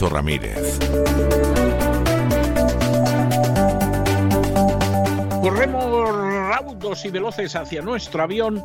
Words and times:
Ramírez. 0.00 0.78
Corremos 5.42 6.16
raudos 6.16 7.04
y 7.04 7.10
veloces 7.10 7.54
hacia 7.54 7.82
nuestro 7.82 8.22
avión 8.22 8.64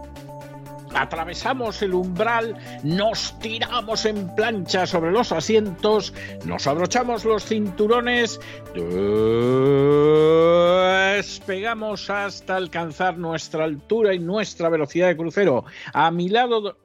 atravesamos 0.95 1.82
el 1.82 1.94
umbral, 1.94 2.55
nos 2.84 3.38
tiramos 3.40 4.05
en 4.05 4.34
plancha 4.35 4.88
sobre 4.88 5.12
los 5.12 5.32
asientos, 5.32 6.13
nos 6.45 6.66
abrochamos 6.66 7.26
los 7.26 7.46
cinturones, 7.46 8.40
despegamos 11.16 12.10
hasta 12.10 12.55
alcanzar 12.55 13.18
nuestra 13.18 13.66
altura 13.66 14.13
y 14.13 14.20
nuestra 14.20 14.70
velocidad 14.70 15.07
de 15.07 15.18
crucero. 15.18 15.66
A 15.94 16.10
mi 16.10 16.29
lado 16.29 16.77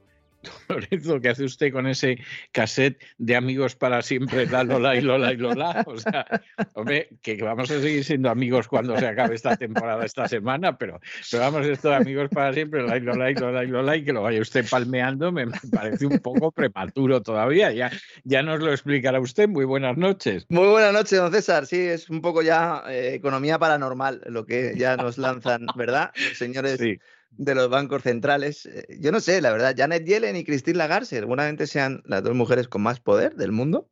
Lorenzo, 0.69 1.19
¿qué 1.19 1.29
hace 1.29 1.43
usted 1.43 1.71
con 1.71 1.87
ese 1.87 2.17
cassette 2.51 3.01
de 3.17 3.35
amigos 3.35 3.75
para 3.75 4.01
siempre, 4.01 4.45
la 4.45 4.63
Lola 4.63 4.95
y 4.95 5.01
Lola 5.01 5.33
y 5.33 5.37
Lola? 5.37 5.83
O 5.85 5.97
sea, 5.97 6.25
hombre, 6.73 7.09
que 7.21 7.41
vamos 7.41 7.69
a 7.71 7.79
seguir 7.79 8.03
siendo 8.03 8.29
amigos 8.29 8.67
cuando 8.67 8.97
se 8.97 9.07
acabe 9.07 9.35
esta 9.35 9.55
temporada, 9.55 10.05
esta 10.05 10.27
semana, 10.27 10.77
pero, 10.77 10.99
pero 11.31 11.43
vamos, 11.43 11.65
esto 11.65 11.89
de 11.89 11.95
amigos 11.95 12.29
para 12.29 12.53
siempre, 12.53 12.83
la 12.83 12.97
y 12.97 13.01
Lola 13.01 13.31
y 13.31 13.35
Lola 13.35 13.63
y 13.63 13.67
Lola, 13.67 13.97
y 13.97 14.03
que 14.03 14.13
lo 14.13 14.23
vaya 14.23 14.41
usted 14.41 14.65
palmeando, 14.69 15.31
me, 15.31 15.47
parece 15.71 16.05
un 16.05 16.19
poco 16.19 16.51
prematuro 16.51 17.21
todavía. 17.21 17.71
Ya, 17.71 17.91
ya 18.23 18.43
nos 18.43 18.59
lo 18.59 18.71
explicará 18.71 19.19
usted. 19.19 19.47
Muy 19.47 19.65
buenas 19.65 19.97
noches. 19.97 20.45
Muy 20.49 20.67
buenas 20.67 20.93
noches, 20.93 21.19
don 21.19 21.31
César. 21.31 21.65
Sí, 21.65 21.79
es 21.79 22.09
un 22.09 22.21
poco 22.21 22.41
ya 22.41 22.83
eh, 22.87 23.13
economía 23.13 23.59
paranormal 23.59 24.21
lo 24.25 24.45
que 24.45 24.73
ya 24.77 24.97
nos 24.97 25.17
lanzan, 25.17 25.67
¿verdad? 25.75 26.11
Señores. 26.35 26.79
Sí 26.79 26.99
de 27.37 27.55
los 27.55 27.69
bancos 27.69 28.03
centrales. 28.03 28.65
Eh, 28.65 28.85
yo 28.99 29.11
no 29.11 29.19
sé, 29.19 29.41
la 29.41 29.51
verdad, 29.51 29.75
Janet 29.77 30.05
Yellen 30.05 30.35
y 30.35 30.43
Christine 30.43 30.77
Lagarde 30.77 31.05
seguramente 31.05 31.67
sean 31.67 32.01
las 32.05 32.23
dos 32.23 32.35
mujeres 32.35 32.67
con 32.67 32.81
más 32.81 32.99
poder 32.99 33.35
del 33.35 33.51
mundo, 33.51 33.89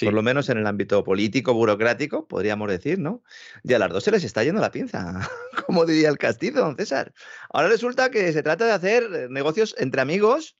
por 0.00 0.12
lo 0.12 0.22
menos 0.22 0.48
en 0.48 0.58
el 0.58 0.66
ámbito 0.66 1.04
político, 1.04 1.54
burocrático, 1.54 2.26
podríamos 2.26 2.68
decir, 2.68 2.98
¿no? 2.98 3.22
Y 3.62 3.72
a 3.74 3.78
las 3.78 3.90
dos 3.90 4.04
se 4.04 4.10
les 4.10 4.24
está 4.24 4.42
yendo 4.42 4.60
la 4.60 4.70
pinza, 4.70 5.28
como 5.66 5.84
diría 5.86 6.08
el 6.08 6.18
castizo, 6.18 6.60
don 6.60 6.76
César. 6.76 7.12
Ahora 7.50 7.68
resulta 7.68 8.10
que 8.10 8.32
se 8.32 8.42
trata 8.42 8.66
de 8.66 8.72
hacer 8.72 9.02
eh, 9.14 9.28
negocios 9.30 9.74
entre 9.78 10.00
amigos, 10.00 10.56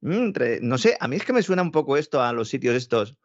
mm, 0.00 0.12
entre, 0.12 0.60
no 0.60 0.78
sé, 0.78 0.96
a 1.00 1.08
mí 1.08 1.16
es 1.16 1.24
que 1.24 1.32
me 1.32 1.42
suena 1.42 1.62
un 1.62 1.72
poco 1.72 1.96
esto 1.96 2.22
a 2.22 2.32
los 2.32 2.48
sitios 2.48 2.74
estos 2.74 3.16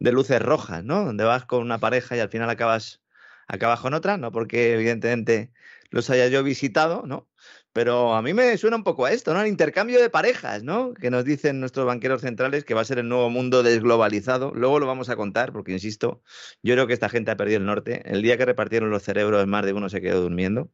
de 0.00 0.12
luces 0.12 0.42
rojas, 0.42 0.84
¿no? 0.84 1.04
Donde 1.04 1.24
vas 1.24 1.46
con 1.46 1.62
una 1.62 1.78
pareja 1.78 2.16
y 2.16 2.20
al 2.20 2.28
final 2.28 2.50
acabas, 2.50 3.00
acabas 3.46 3.80
con 3.80 3.94
otra, 3.94 4.18
no 4.18 4.32
porque 4.32 4.74
evidentemente 4.74 5.52
los 5.90 6.10
haya 6.10 6.26
yo 6.26 6.42
visitado, 6.42 7.04
¿no? 7.06 7.28
Pero 7.74 8.14
a 8.14 8.22
mí 8.22 8.32
me 8.34 8.56
suena 8.56 8.76
un 8.76 8.84
poco 8.84 9.04
a 9.04 9.10
esto, 9.10 9.34
¿no? 9.34 9.40
El 9.40 9.48
intercambio 9.48 10.00
de 10.00 10.08
parejas, 10.08 10.62
¿no? 10.62 10.94
Que 10.94 11.10
nos 11.10 11.24
dicen 11.24 11.58
nuestros 11.58 11.84
banqueros 11.84 12.20
centrales 12.20 12.64
que 12.64 12.72
va 12.72 12.82
a 12.82 12.84
ser 12.84 13.00
el 13.00 13.08
nuevo 13.08 13.30
mundo 13.30 13.64
desglobalizado. 13.64 14.52
Luego 14.54 14.78
lo 14.78 14.86
vamos 14.86 15.08
a 15.08 15.16
contar, 15.16 15.52
porque 15.52 15.72
insisto, 15.72 16.22
yo 16.62 16.74
creo 16.74 16.86
que 16.86 16.92
esta 16.92 17.08
gente 17.08 17.32
ha 17.32 17.36
perdido 17.36 17.58
el 17.58 17.66
norte. 17.66 18.02
El 18.04 18.22
día 18.22 18.38
que 18.38 18.44
repartieron 18.44 18.90
los 18.90 19.02
cerebros, 19.02 19.44
más 19.48 19.66
de 19.66 19.72
uno 19.72 19.88
se 19.88 20.00
quedó 20.00 20.20
durmiendo. 20.20 20.70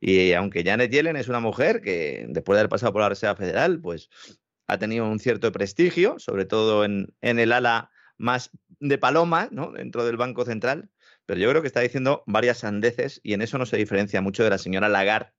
Y 0.00 0.32
aunque 0.32 0.64
Janet 0.64 0.90
Yellen 0.90 1.14
es 1.14 1.28
una 1.28 1.38
mujer 1.38 1.80
que, 1.80 2.26
después 2.28 2.56
de 2.56 2.60
haber 2.62 2.70
pasado 2.70 2.92
por 2.92 3.02
la 3.02 3.10
Reserva 3.10 3.36
Federal, 3.36 3.80
pues 3.80 4.10
ha 4.66 4.78
tenido 4.78 5.08
un 5.08 5.20
cierto 5.20 5.52
prestigio, 5.52 6.18
sobre 6.18 6.44
todo 6.44 6.84
en, 6.84 7.14
en 7.20 7.38
el 7.38 7.52
ala 7.52 7.92
más 8.18 8.50
de 8.80 8.98
paloma, 8.98 9.48
¿no? 9.52 9.70
Dentro 9.70 10.04
del 10.04 10.16
Banco 10.16 10.44
Central. 10.44 10.90
Pero 11.24 11.38
yo 11.38 11.48
creo 11.50 11.62
que 11.62 11.68
está 11.68 11.80
diciendo 11.80 12.24
varias 12.26 12.58
sandeces 12.58 13.20
y 13.22 13.34
en 13.34 13.42
eso 13.42 13.58
no 13.58 13.66
se 13.66 13.76
diferencia 13.76 14.20
mucho 14.20 14.42
de 14.42 14.50
la 14.50 14.58
señora 14.58 14.88
Lagarde 14.88 15.30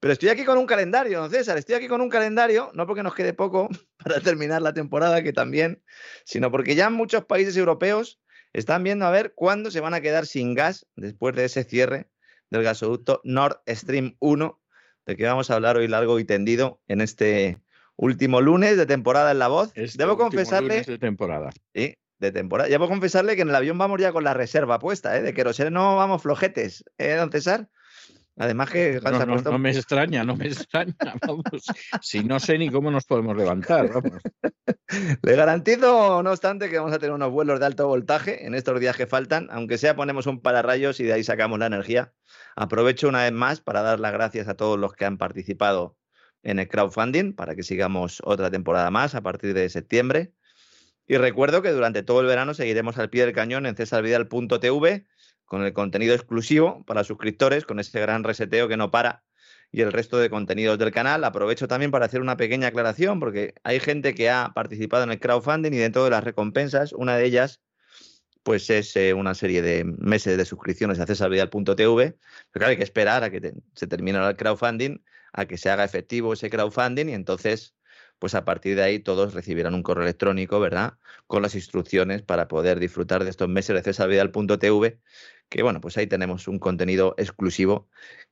pero 0.00 0.12
estoy 0.12 0.28
aquí 0.28 0.44
con 0.44 0.58
un 0.58 0.66
calendario, 0.66 1.20
don 1.20 1.30
César, 1.30 1.58
estoy 1.58 1.74
aquí 1.74 1.88
con 1.88 2.00
un 2.00 2.08
calendario, 2.08 2.70
no 2.74 2.86
porque 2.86 3.02
nos 3.02 3.14
quede 3.14 3.32
poco 3.32 3.68
para 4.04 4.20
terminar 4.20 4.62
la 4.62 4.72
temporada, 4.72 5.22
que 5.22 5.32
también, 5.32 5.82
sino 6.24 6.50
porque 6.50 6.74
ya 6.74 6.90
muchos 6.90 7.24
países 7.24 7.56
europeos 7.56 8.20
están 8.52 8.82
viendo 8.82 9.06
a 9.06 9.10
ver 9.10 9.32
cuándo 9.34 9.70
se 9.70 9.80
van 9.80 9.94
a 9.94 10.00
quedar 10.00 10.26
sin 10.26 10.54
gas 10.54 10.86
después 10.96 11.34
de 11.36 11.44
ese 11.44 11.64
cierre 11.64 12.08
del 12.50 12.62
gasoducto 12.62 13.20
Nord 13.24 13.60
Stream 13.68 14.16
1, 14.20 14.60
de 15.06 15.16
que 15.16 15.24
vamos 15.24 15.50
a 15.50 15.54
hablar 15.54 15.76
hoy 15.76 15.88
largo 15.88 16.18
y 16.18 16.24
tendido 16.24 16.80
en 16.88 17.00
este 17.00 17.58
último 17.96 18.40
lunes 18.40 18.76
de 18.76 18.86
temporada 18.86 19.30
en 19.30 19.38
La 19.38 19.48
Voz. 19.48 19.72
Este 19.74 19.98
Debo 19.98 20.16
confesarle... 20.16 20.82
de 20.82 20.98
temporada. 20.98 21.50
Sí, 21.74 21.96
de 22.18 22.32
temporada. 22.32 22.68
Debo 22.68 22.88
confesarle 22.88 23.36
que 23.36 23.42
en 23.42 23.48
el 23.48 23.54
avión 23.54 23.78
vamos 23.78 24.00
ya 24.00 24.12
con 24.12 24.24
la 24.24 24.34
reserva 24.34 24.78
puesta, 24.78 25.16
¿eh? 25.16 25.22
de 25.22 25.34
queroseno 25.34 25.70
no 25.70 25.96
vamos 25.96 26.22
flojetes, 26.22 26.84
¿eh, 26.98 27.14
don 27.14 27.30
César? 27.30 27.68
Además 28.38 28.70
que 28.70 29.00
no, 29.44 29.58
me 29.58 29.70
extraña, 29.70 30.22
no 30.22 30.36
me 30.36 30.46
extraña. 30.46 30.94
Vamos. 31.26 31.44
si 32.02 32.22
no 32.22 32.38
sé 32.38 32.58
ni 32.58 32.68
cómo 32.68 32.90
nos 32.90 33.06
podemos 33.06 33.36
levantar. 33.36 33.90
Vamos. 33.92 34.22
Le 35.22 35.36
garantizo, 35.36 36.22
no 36.22 36.30
obstante, 36.30 36.68
que 36.68 36.78
vamos 36.78 36.92
a 36.92 36.98
tener 36.98 37.12
unos 37.12 37.30
vuelos 37.30 37.60
de 37.60 37.66
alto 37.66 37.88
voltaje 37.88 38.46
en 38.46 38.54
estos 38.54 38.78
días 38.78 38.96
que 38.96 39.06
faltan, 39.06 39.48
aunque 39.50 39.78
sea 39.78 39.96
ponemos 39.96 40.26
un 40.26 40.40
pararrayos 40.40 41.00
y 41.00 41.04
de 41.04 41.12
ahí 41.12 41.24
sacamos 41.24 41.58
la 41.58 41.66
energía. 41.66 42.12
Aprovecho 42.54 43.08
una 43.08 43.22
vez 43.22 43.32
más 43.32 43.60
para 43.60 43.82
dar 43.82 44.00
las 44.00 44.12
gracias 44.12 44.48
a 44.48 44.54
todos 44.54 44.78
los 44.78 44.92
que 44.92 45.04
han 45.04 45.18
participado 45.18 45.96
en 46.42 46.58
el 46.58 46.68
crowdfunding 46.68 47.32
para 47.32 47.56
que 47.56 47.62
sigamos 47.62 48.22
otra 48.24 48.50
temporada 48.50 48.90
más 48.90 49.14
a 49.14 49.22
partir 49.22 49.54
de 49.54 49.68
septiembre. 49.68 50.32
Y 51.06 51.16
recuerdo 51.16 51.62
que 51.62 51.70
durante 51.70 52.02
todo 52.02 52.20
el 52.20 52.26
verano 52.26 52.54
seguiremos 52.54 52.98
al 52.98 53.10
pie 53.10 53.24
del 53.24 53.34
cañón 53.34 53.66
en 53.66 53.76
cesarvidal.tv 53.76 55.06
con 55.46 55.64
el 55.64 55.72
contenido 55.72 56.14
exclusivo 56.14 56.84
para 56.84 57.04
suscriptores, 57.04 57.64
con 57.64 57.80
ese 57.80 58.00
gran 58.00 58.24
reseteo 58.24 58.68
que 58.68 58.76
no 58.76 58.90
para 58.90 59.24
y 59.72 59.80
el 59.80 59.92
resto 59.92 60.18
de 60.18 60.30
contenidos 60.30 60.78
del 60.78 60.92
canal. 60.92 61.24
Aprovecho 61.24 61.68
también 61.68 61.90
para 61.90 62.06
hacer 62.06 62.20
una 62.20 62.36
pequeña 62.36 62.68
aclaración, 62.68 63.20
porque 63.20 63.54
hay 63.64 63.80
gente 63.80 64.14
que 64.14 64.30
ha 64.30 64.52
participado 64.54 65.04
en 65.04 65.10
el 65.10 65.20
crowdfunding 65.20 65.72
y 65.72 65.78
dentro 65.78 66.04
de 66.04 66.10
las 66.10 66.24
recompensas, 66.24 66.92
una 66.92 67.16
de 67.16 67.24
ellas 67.24 67.60
pues 68.42 68.70
es 68.70 68.94
eh, 68.94 69.12
una 69.12 69.34
serie 69.34 69.60
de 69.60 69.82
meses 69.84 70.36
de 70.38 70.44
suscripciones 70.44 71.00
a 71.00 71.06
cesarvidal.tv. 71.06 71.74
Pero 71.74 72.16
claro, 72.52 72.70
hay 72.70 72.76
que 72.76 72.84
esperar 72.84 73.24
a 73.24 73.30
que 73.30 73.54
se 73.74 73.86
termine 73.88 74.24
el 74.24 74.36
crowdfunding, 74.36 75.02
a 75.32 75.46
que 75.46 75.58
se 75.58 75.68
haga 75.68 75.82
efectivo 75.82 76.32
ese 76.32 76.48
crowdfunding 76.48 77.08
y 77.08 77.14
entonces 77.14 77.74
pues 78.18 78.34
a 78.34 78.44
partir 78.44 78.76
de 78.76 78.82
ahí 78.82 78.98
todos 78.98 79.34
recibirán 79.34 79.74
un 79.74 79.82
correo 79.82 80.04
electrónico, 80.04 80.60
¿verdad? 80.60 80.94
Con 81.26 81.42
las 81.42 81.54
instrucciones 81.54 82.22
para 82.22 82.48
poder 82.48 82.78
disfrutar 82.78 83.24
de 83.24 83.30
estos 83.30 83.48
meses 83.48 83.74
de 83.74 83.82
cesarvidal.tv 83.82 85.00
que 85.48 85.62
bueno, 85.62 85.80
pues 85.80 85.96
ahí 85.96 86.06
tenemos 86.06 86.48
un 86.48 86.58
contenido 86.58 87.14
exclusivo 87.18 87.88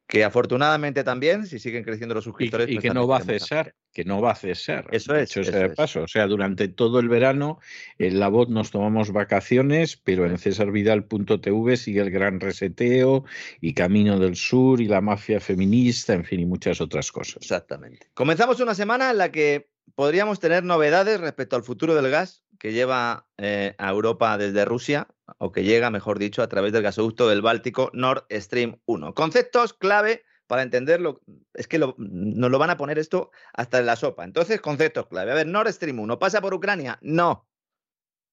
que 0.07 0.23
afortunadamente 0.23 1.03
también, 1.03 1.47
si 1.47 1.59
siguen 1.59 1.83
creciendo 1.83 2.15
los 2.15 2.25
suscriptores... 2.25 2.69
Y, 2.69 2.75
pues 2.75 2.83
que 2.83 2.91
no 2.91 3.07
va 3.09 3.19
a 3.19 3.21
cesar, 3.23 3.75
que 3.93 4.05
no 4.05 4.21
va 4.21 4.33
a 4.33 4.35
cesar. 4.35 4.87
Eso 4.91 5.15
es. 5.15 5.33
paso. 5.75 6.03
O 6.03 6.09
sea, 6.09 6.27
durante 6.27 6.69
todo 6.69 7.01
el 7.01 7.09
verano 7.09 7.59
en 7.99 8.21
La 8.21 8.29
Voz 8.29 8.51
nos 8.51 8.71
tomamos 8.71 9.13
vacaciones, 9.13 9.97
pero 9.97 10.27
en 10.27 10.37
cesarvidal.tv 10.37 11.77
sigue 11.77 12.01
el 12.03 12.11
gran 12.11 12.41
reseteo 12.41 13.25
y 13.63 13.73
Camino 13.73 14.19
del 14.19 14.37
Sur 14.37 14.83
y 14.83 14.89
la 14.89 15.01
mafia 15.01 15.41
feminista, 15.41 16.13
en 16.13 16.25
fin, 16.25 16.41
y 16.41 16.47
muchas 16.47 16.83
otras 16.83 17.11
cosas. 17.11 17.37
Exactamente. 17.37 18.09
Comenzamos 18.13 18.61
una 18.61 18.75
semana 18.75 19.11
en 19.11 19.19
la 19.19 19.33
que 19.33 19.71
podríamos 19.95 20.39
tener 20.39 20.65
novedades 20.65 21.19
respecto 21.21 21.57
al 21.57 21.63
futuro 21.63 21.95
del 21.95 22.11
gas 22.11 22.44
que 22.59 22.73
lleva 22.73 23.27
eh, 23.37 23.75
a 23.79 23.91
Europa 23.91 24.37
desde 24.39 24.65
Rusia, 24.65 25.09
o 25.39 25.53
que 25.53 25.65
llega, 25.65 25.91
mejor 25.91 26.19
dicho, 26.19 26.43
a 26.43 26.49
través 26.49 26.73
del 26.73 26.83
gasoducto 26.83 27.29
del 27.29 27.43
Báltico 27.43 27.91
Nord 27.93 28.25
Stream 28.31 28.81
1. 28.87 29.15
Conceptos 29.15 29.73
clave 29.73 30.25
para 30.47 30.63
entenderlo, 30.63 31.21
es 31.55 31.67
que 31.67 31.79
nos 31.79 31.95
lo 31.97 32.59
van 32.59 32.71
a 32.71 32.77
poner 32.77 32.99
esto 32.99 33.31
hasta 33.55 33.79
en 33.79 33.87
la 33.87 33.97
sopa. 33.97 34.25
Entonces, 34.25 34.61
conceptos 34.61 35.07
clave. 35.07 35.33
A 35.33 35.35
ver, 35.35 35.47
Nord 35.47 35.73
Stream 35.73 35.99
1, 35.99 36.19
¿pasa 36.19 36.41
por 36.41 36.53
Ucrania? 36.53 36.99
No. 37.01 37.49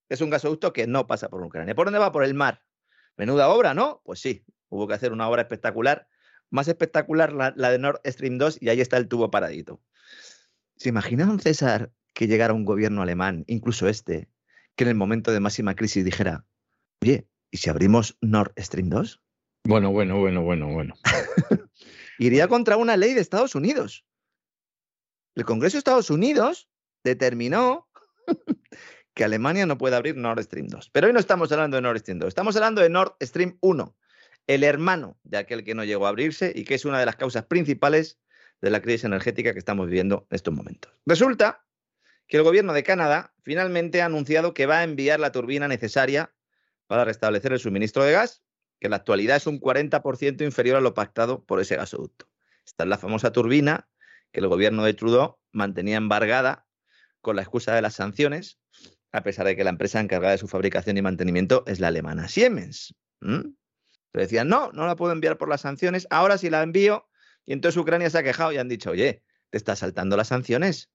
Es 0.10 0.20
un 0.20 0.30
gasoducto 0.30 0.74
que 0.74 0.88
no 0.88 1.08
pasa 1.08 1.30
por 1.30 1.42
Ucrania. 1.42 1.74
¿Por 1.74 1.86
dónde 1.86 2.00
va? 2.00 2.12
Por 2.12 2.24
el 2.24 2.34
mar. 2.34 2.64
Menuda 3.16 3.48
obra, 3.50 3.74
¿no? 3.74 4.02
Pues 4.04 4.20
sí, 4.20 4.46
hubo 4.70 4.88
que 4.88 4.94
hacer 4.94 5.14
una 5.14 5.30
obra 5.30 5.44
espectacular. 5.44 6.08
Más 6.50 6.68
espectacular 6.68 7.32
la, 7.32 7.54
la 7.56 7.72
de 7.72 7.80
Nord 7.80 8.02
Stream 8.06 8.38
2 8.38 8.58
y 8.62 8.70
ahí 8.70 8.82
está 8.82 8.98
el 8.98 9.08
tubo 9.08 9.32
paradito. 9.32 9.82
¿Se 10.76 10.90
imagina, 10.90 11.26
don 11.26 11.40
César, 11.40 11.92
que 12.14 12.28
llegara 12.28 12.54
un 12.54 12.66
gobierno 12.66 13.02
alemán, 13.02 13.44
incluso 13.48 13.88
este, 13.88 14.30
que 14.76 14.84
en 14.84 14.90
el 14.90 14.96
momento 14.96 15.32
de 15.32 15.40
máxima 15.40 15.76
crisis 15.76 16.06
dijera, 16.06 16.46
oye, 17.02 17.28
¿y 17.52 17.58
si 17.58 17.70
abrimos 17.70 18.18
Nord 18.22 18.54
Stream 18.58 18.90
2? 18.90 19.22
Bueno, 19.64 19.92
bueno, 19.92 20.20
bueno, 20.20 20.42
bueno, 20.42 20.68
bueno. 20.68 20.96
Iría 22.20 22.48
contra 22.48 22.78
una 22.78 22.98
ley 22.98 23.14
de 23.14 23.22
Estados 23.22 23.56
Unidos. 23.56 24.06
El 25.36 25.46
Congreso 25.46 25.76
de 25.76 25.80
Estados 25.80 26.10
Unidos 26.10 26.70
determinó 27.04 27.90
que 29.14 29.24
Alemania 29.24 29.66
no 29.66 29.78
puede 29.78 29.96
abrir 29.96 30.18
Nord 30.18 30.44
Stream 30.44 30.68
2. 30.68 30.90
Pero 30.92 31.08
hoy 31.08 31.14
no 31.14 31.20
estamos 31.20 31.52
hablando 31.52 31.78
de 31.78 31.82
Nord 31.82 32.00
Stream 32.00 32.20
2, 32.20 32.28
estamos 32.28 32.56
hablando 32.56 32.82
de 32.82 32.90
Nord 32.90 33.16
Stream 33.22 33.58
1, 33.62 33.96
el 34.48 34.64
hermano 34.64 35.20
de 35.24 35.38
aquel 35.38 35.64
que 35.64 35.76
no 35.76 35.84
llegó 35.84 36.06
a 36.06 36.10
abrirse 36.10 36.52
y 36.54 36.64
que 36.64 36.76
es 36.76 36.86
una 36.86 37.00
de 37.00 37.06
las 37.06 37.16
causas 37.16 37.46
principales 37.46 38.20
de 38.62 38.70
la 38.70 38.82
crisis 38.82 39.06
energética 39.06 39.54
que 39.54 39.60
estamos 39.60 39.88
viviendo 39.88 40.28
en 40.30 40.36
estos 40.36 40.54
momentos. 40.54 40.94
Resulta 41.06 41.66
que 42.32 42.38
el 42.38 42.44
gobierno 42.44 42.72
de 42.72 42.84
Canadá 42.84 43.34
finalmente 43.42 44.02
ha 44.02 44.06
anunciado 44.06 44.54
que 44.54 44.66
va 44.66 44.80
a 44.80 44.84
enviar 44.86 45.20
la 45.20 45.34
turbina 45.34 45.68
necesaria 45.68 46.34
para 46.88 47.04
restablecer 47.04 47.52
el 47.52 47.60
suministro 47.60 48.06
de 48.06 48.14
gas, 48.14 48.42
que 48.80 48.88
en 48.88 48.92
la 48.92 48.98
actualidad 48.98 49.36
es 49.36 49.48
un 49.48 49.60
40% 49.60 50.42
inferior 50.42 50.78
a 50.78 50.82
lo 50.82 50.94
pactado 50.94 51.44
por 51.44 51.60
ese 51.60 51.76
gasoducto. 51.76 52.30
Esta 52.66 52.86
es 52.86 52.90
la 52.90 52.98
famosa 52.98 53.34
turbina 53.34 53.90
que 54.32 54.40
el 54.40 54.48
gobierno 54.48 54.86
de 54.86 54.94
Trudeau 54.94 55.40
mantenía 55.52 55.98
embargada 55.98 56.66
con 57.20 57.36
la 57.36 57.42
excusa 57.42 57.76
de 57.76 57.82
las 57.82 57.96
sanciones, 57.96 58.60
a 59.12 59.24
pesar 59.24 59.46
de 59.46 59.58
que 59.58 59.66
la 59.66 59.72
empresa 59.72 60.00
encargada 60.00 60.32
de 60.32 60.38
su 60.38 60.48
fabricación 60.48 60.96
y 60.96 61.02
mantenimiento 61.02 61.66
es 61.68 61.82
la 61.82 61.90
alemana 61.90 62.30
Siemens. 62.30 62.96
Pero 63.20 63.52
decían, 64.14 64.48
no, 64.48 64.72
no 64.72 64.88
la 64.88 64.96
puedo 64.96 65.12
enviar 65.12 65.38
por 65.38 65.50
las 65.50 65.60
sanciones, 65.60 66.08
ahora 66.10 66.38
sí 66.38 66.50
la 66.50 66.64
envío. 66.64 67.10
Y 67.46 67.52
entonces 67.52 67.76
Ucrania 67.76 68.10
se 68.10 68.20
ha 68.20 68.24
quejado 68.24 68.54
y 68.54 68.58
han 68.58 68.70
dicho, 68.70 68.92
oye, 68.92 69.22
te 69.50 69.58
estás 69.58 69.80
saltando 69.80 70.16
las 70.16 70.30
sanciones. 70.30 70.90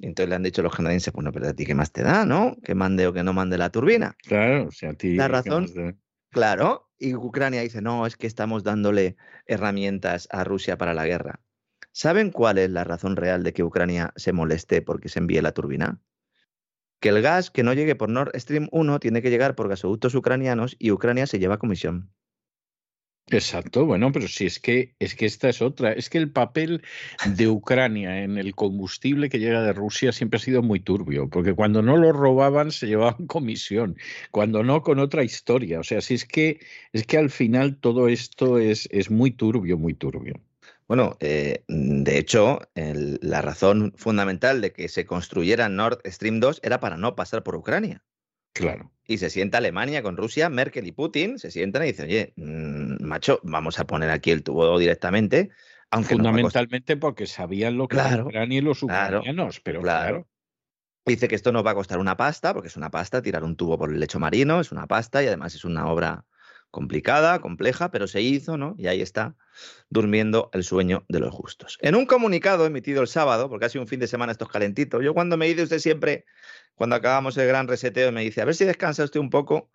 Entonces 0.00 0.28
le 0.30 0.34
han 0.34 0.42
dicho 0.42 0.62
los 0.62 0.74
canadienses, 0.74 1.12
bueno, 1.12 1.30
pero 1.32 1.48
a 1.48 1.52
ti 1.52 1.66
qué 1.66 1.74
más 1.74 1.92
te 1.92 2.02
da, 2.02 2.24
¿no? 2.24 2.56
Que 2.64 2.74
mande 2.74 3.06
o 3.06 3.12
que 3.12 3.22
no 3.22 3.32
mande 3.32 3.58
la 3.58 3.70
turbina. 3.70 4.16
Claro, 4.22 4.68
o 4.68 4.70
sea, 4.70 4.90
a 4.90 4.94
ti. 4.94 5.14
La 5.14 5.28
razón, 5.28 5.66
claro, 6.30 6.90
y 6.98 7.14
Ucrania 7.14 7.60
dice, 7.62 7.82
no, 7.82 8.06
es 8.06 8.16
que 8.16 8.26
estamos 8.26 8.64
dándole 8.64 9.16
herramientas 9.46 10.28
a 10.30 10.44
Rusia 10.44 10.78
para 10.78 10.94
la 10.94 11.06
guerra. 11.06 11.40
¿Saben 11.92 12.30
cuál 12.30 12.58
es 12.58 12.70
la 12.70 12.84
razón 12.84 13.16
real 13.16 13.42
de 13.42 13.52
que 13.52 13.64
Ucrania 13.64 14.12
se 14.16 14.32
moleste 14.32 14.80
porque 14.80 15.08
se 15.08 15.18
envíe 15.18 15.40
la 15.40 15.52
turbina? 15.52 16.00
Que 17.00 17.08
el 17.08 17.20
gas 17.20 17.50
que 17.50 17.62
no 17.62 17.72
llegue 17.72 17.96
por 17.96 18.10
Nord 18.10 18.32
Stream 18.38 18.68
1 18.70 19.00
tiene 19.00 19.22
que 19.22 19.30
llegar 19.30 19.54
por 19.54 19.68
gasoductos 19.68 20.14
ucranianos 20.14 20.76
y 20.78 20.92
Ucrania 20.92 21.26
se 21.26 21.38
lleva 21.38 21.58
comisión. 21.58 22.12
Exacto, 23.32 23.86
bueno, 23.86 24.10
pero 24.10 24.26
si 24.26 24.46
es 24.46 24.58
que 24.58 24.94
es 24.98 25.14
que 25.14 25.24
esta 25.26 25.48
es 25.48 25.62
otra, 25.62 25.92
es 25.92 26.10
que 26.10 26.18
el 26.18 26.32
papel 26.32 26.82
de 27.36 27.46
Ucrania 27.48 28.24
en 28.24 28.38
el 28.38 28.56
combustible 28.56 29.28
que 29.28 29.38
llega 29.38 29.62
de 29.62 29.72
Rusia 29.72 30.10
siempre 30.10 30.38
ha 30.38 30.40
sido 30.40 30.62
muy 30.62 30.80
turbio, 30.80 31.28
porque 31.30 31.54
cuando 31.54 31.80
no 31.80 31.96
lo 31.96 32.12
robaban 32.12 32.72
se 32.72 32.88
llevaban 32.88 33.26
comisión, 33.28 33.96
cuando 34.32 34.64
no 34.64 34.82
con 34.82 34.98
otra 34.98 35.22
historia, 35.22 35.78
o 35.78 35.84
sea, 35.84 36.00
si 36.00 36.14
es 36.14 36.24
que 36.24 36.58
es 36.92 37.06
que 37.06 37.18
al 37.18 37.30
final 37.30 37.76
todo 37.76 38.08
esto 38.08 38.58
es, 38.58 38.88
es 38.90 39.10
muy 39.10 39.30
turbio, 39.30 39.78
muy 39.78 39.94
turbio. 39.94 40.34
Bueno, 40.88 41.16
eh, 41.20 41.62
de 41.68 42.18
hecho, 42.18 42.58
la 42.74 43.42
razón 43.42 43.92
fundamental 43.96 44.60
de 44.60 44.72
que 44.72 44.88
se 44.88 45.06
construyera 45.06 45.68
Nord 45.68 46.00
Stream 46.04 46.40
2 46.40 46.60
era 46.64 46.80
para 46.80 46.96
no 46.96 47.14
pasar 47.14 47.44
por 47.44 47.54
Ucrania. 47.54 48.02
Claro. 48.52 48.92
Y 49.06 49.18
se 49.18 49.30
sienta 49.30 49.58
Alemania 49.58 50.02
con 50.02 50.16
Rusia, 50.16 50.48
Merkel 50.48 50.86
y 50.86 50.92
Putin, 50.92 51.38
se 51.38 51.50
sientan 51.50 51.82
y 51.82 51.86
dicen, 51.86 52.06
oye, 52.06 52.32
mm, 52.36 53.04
macho, 53.04 53.40
vamos 53.42 53.78
a 53.78 53.86
poner 53.86 54.10
aquí 54.10 54.30
el 54.30 54.42
tubo 54.42 54.78
directamente. 54.78 55.50
Aunque 55.90 56.14
Fundamentalmente 56.14 56.96
porque 56.96 57.26
sabían 57.26 57.76
lo 57.76 57.88
que 57.88 57.96
claro, 57.96 58.26
Ucrania 58.26 58.58
y 58.58 58.60
los 58.60 58.82
ucranianos, 58.82 59.60
pero 59.60 59.82
claro. 59.82 60.28
Dice 61.04 61.26
que 61.26 61.34
esto 61.34 61.50
nos 61.50 61.66
va 61.66 61.72
a 61.72 61.74
costar 61.74 61.98
una 61.98 62.16
pasta, 62.16 62.52
porque 62.54 62.68
es 62.68 62.76
una 62.76 62.90
pasta, 62.90 63.22
tirar 63.22 63.42
un 63.42 63.56
tubo 63.56 63.76
por 63.78 63.90
el 63.90 63.98
lecho 63.98 64.20
marino, 64.20 64.60
es 64.60 64.70
una 64.70 64.86
pasta 64.86 65.22
y 65.22 65.26
además 65.26 65.54
es 65.54 65.64
una 65.64 65.88
obra 65.88 66.24
complicada, 66.70 67.40
compleja, 67.40 67.90
pero 67.90 68.06
se 68.06 68.22
hizo, 68.22 68.56
¿no? 68.56 68.74
Y 68.78 68.86
ahí 68.86 69.00
está, 69.00 69.36
durmiendo 69.88 70.50
el 70.52 70.64
sueño 70.64 71.04
de 71.08 71.20
los 71.20 71.34
justos. 71.34 71.78
En 71.80 71.94
un 71.94 72.06
comunicado 72.06 72.66
emitido 72.66 73.02
el 73.02 73.08
sábado, 73.08 73.48
porque 73.48 73.66
ha 73.66 73.68
sido 73.68 73.82
un 73.82 73.88
fin 73.88 74.00
de 74.00 74.06
semana 74.06 74.32
estos 74.32 74.48
calentitos, 74.48 75.02
yo 75.02 75.14
cuando 75.14 75.36
me 75.36 75.46
dice 75.46 75.64
usted 75.64 75.78
siempre, 75.78 76.24
cuando 76.74 76.96
acabamos 76.96 77.36
el 77.36 77.46
gran 77.46 77.68
reseteo, 77.68 78.12
me 78.12 78.22
dice, 78.22 78.40
a 78.40 78.44
ver 78.44 78.54
si 78.54 78.64
descansa 78.64 79.04
usted 79.04 79.20
un 79.20 79.30
poco, 79.30 79.70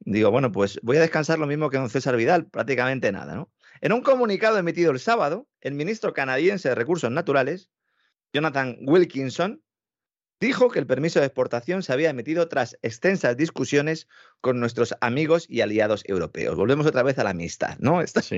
digo, 0.00 0.30
bueno, 0.30 0.50
pues 0.50 0.80
voy 0.82 0.96
a 0.96 1.00
descansar 1.00 1.38
lo 1.38 1.46
mismo 1.46 1.70
que 1.70 1.78
don 1.78 1.90
César 1.90 2.16
Vidal, 2.16 2.46
prácticamente 2.46 3.12
nada, 3.12 3.34
¿no? 3.34 3.52
En 3.82 3.92
un 3.92 4.02
comunicado 4.02 4.58
emitido 4.58 4.92
el 4.92 5.00
sábado, 5.00 5.48
el 5.60 5.74
ministro 5.74 6.12
canadiense 6.12 6.68
de 6.68 6.74
Recursos 6.74 7.10
Naturales, 7.10 7.70
Jonathan 8.32 8.76
Wilkinson, 8.82 9.62
dijo 10.40 10.70
que 10.70 10.78
el 10.78 10.86
permiso 10.86 11.20
de 11.20 11.26
exportación 11.26 11.82
se 11.82 11.92
había 11.92 12.10
emitido 12.10 12.48
tras 12.48 12.78
extensas 12.82 13.36
discusiones 13.36 14.08
con 14.40 14.58
nuestros 14.58 14.94
amigos 15.00 15.46
y 15.48 15.60
aliados 15.60 16.02
europeos. 16.06 16.56
Volvemos 16.56 16.86
otra 16.86 17.02
vez 17.02 17.18
a 17.18 17.24
la 17.24 17.30
amistad, 17.30 17.76
¿no? 17.78 18.00
Estos, 18.02 18.30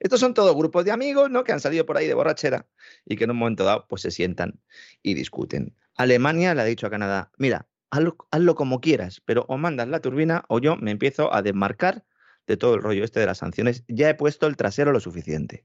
estos 0.00 0.20
son 0.20 0.34
todos 0.34 0.54
grupos 0.54 0.84
de 0.84 0.90
amigos, 0.90 1.30
¿no? 1.30 1.44
Que 1.44 1.52
han 1.52 1.60
salido 1.60 1.86
por 1.86 1.96
ahí 1.96 2.06
de 2.06 2.14
borrachera 2.14 2.66
y 3.06 3.16
que 3.16 3.24
en 3.24 3.30
un 3.30 3.36
momento 3.36 3.64
dado 3.64 3.86
pues 3.88 4.02
se 4.02 4.10
sientan 4.10 4.60
y 5.02 5.14
discuten. 5.14 5.74
Alemania 5.96 6.54
le 6.54 6.62
ha 6.62 6.64
dicho 6.64 6.88
a 6.88 6.90
Canadá, 6.90 7.30
mira, 7.38 7.68
hazlo, 7.90 8.16
hazlo 8.30 8.54
como 8.56 8.80
quieras, 8.80 9.22
pero 9.24 9.46
o 9.48 9.56
mandas 9.56 9.88
la 9.88 10.00
turbina 10.00 10.44
o 10.48 10.58
yo 10.58 10.76
me 10.76 10.90
empiezo 10.90 11.32
a 11.32 11.42
desmarcar 11.42 12.04
de 12.46 12.56
todo 12.56 12.74
el 12.74 12.82
rollo 12.82 13.04
este 13.04 13.20
de 13.20 13.26
las 13.26 13.38
sanciones. 13.38 13.84
Ya 13.86 14.10
he 14.10 14.14
puesto 14.14 14.46
el 14.46 14.56
trasero 14.56 14.92
lo 14.92 15.00
suficiente. 15.00 15.64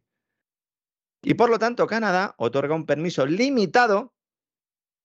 Y 1.21 1.33
por 1.33 1.49
lo 1.49 1.59
tanto, 1.59 1.87
Canadá 1.87 2.35
otorga 2.37 2.75
un 2.75 2.85
permiso 2.85 3.25
limitado 3.25 4.13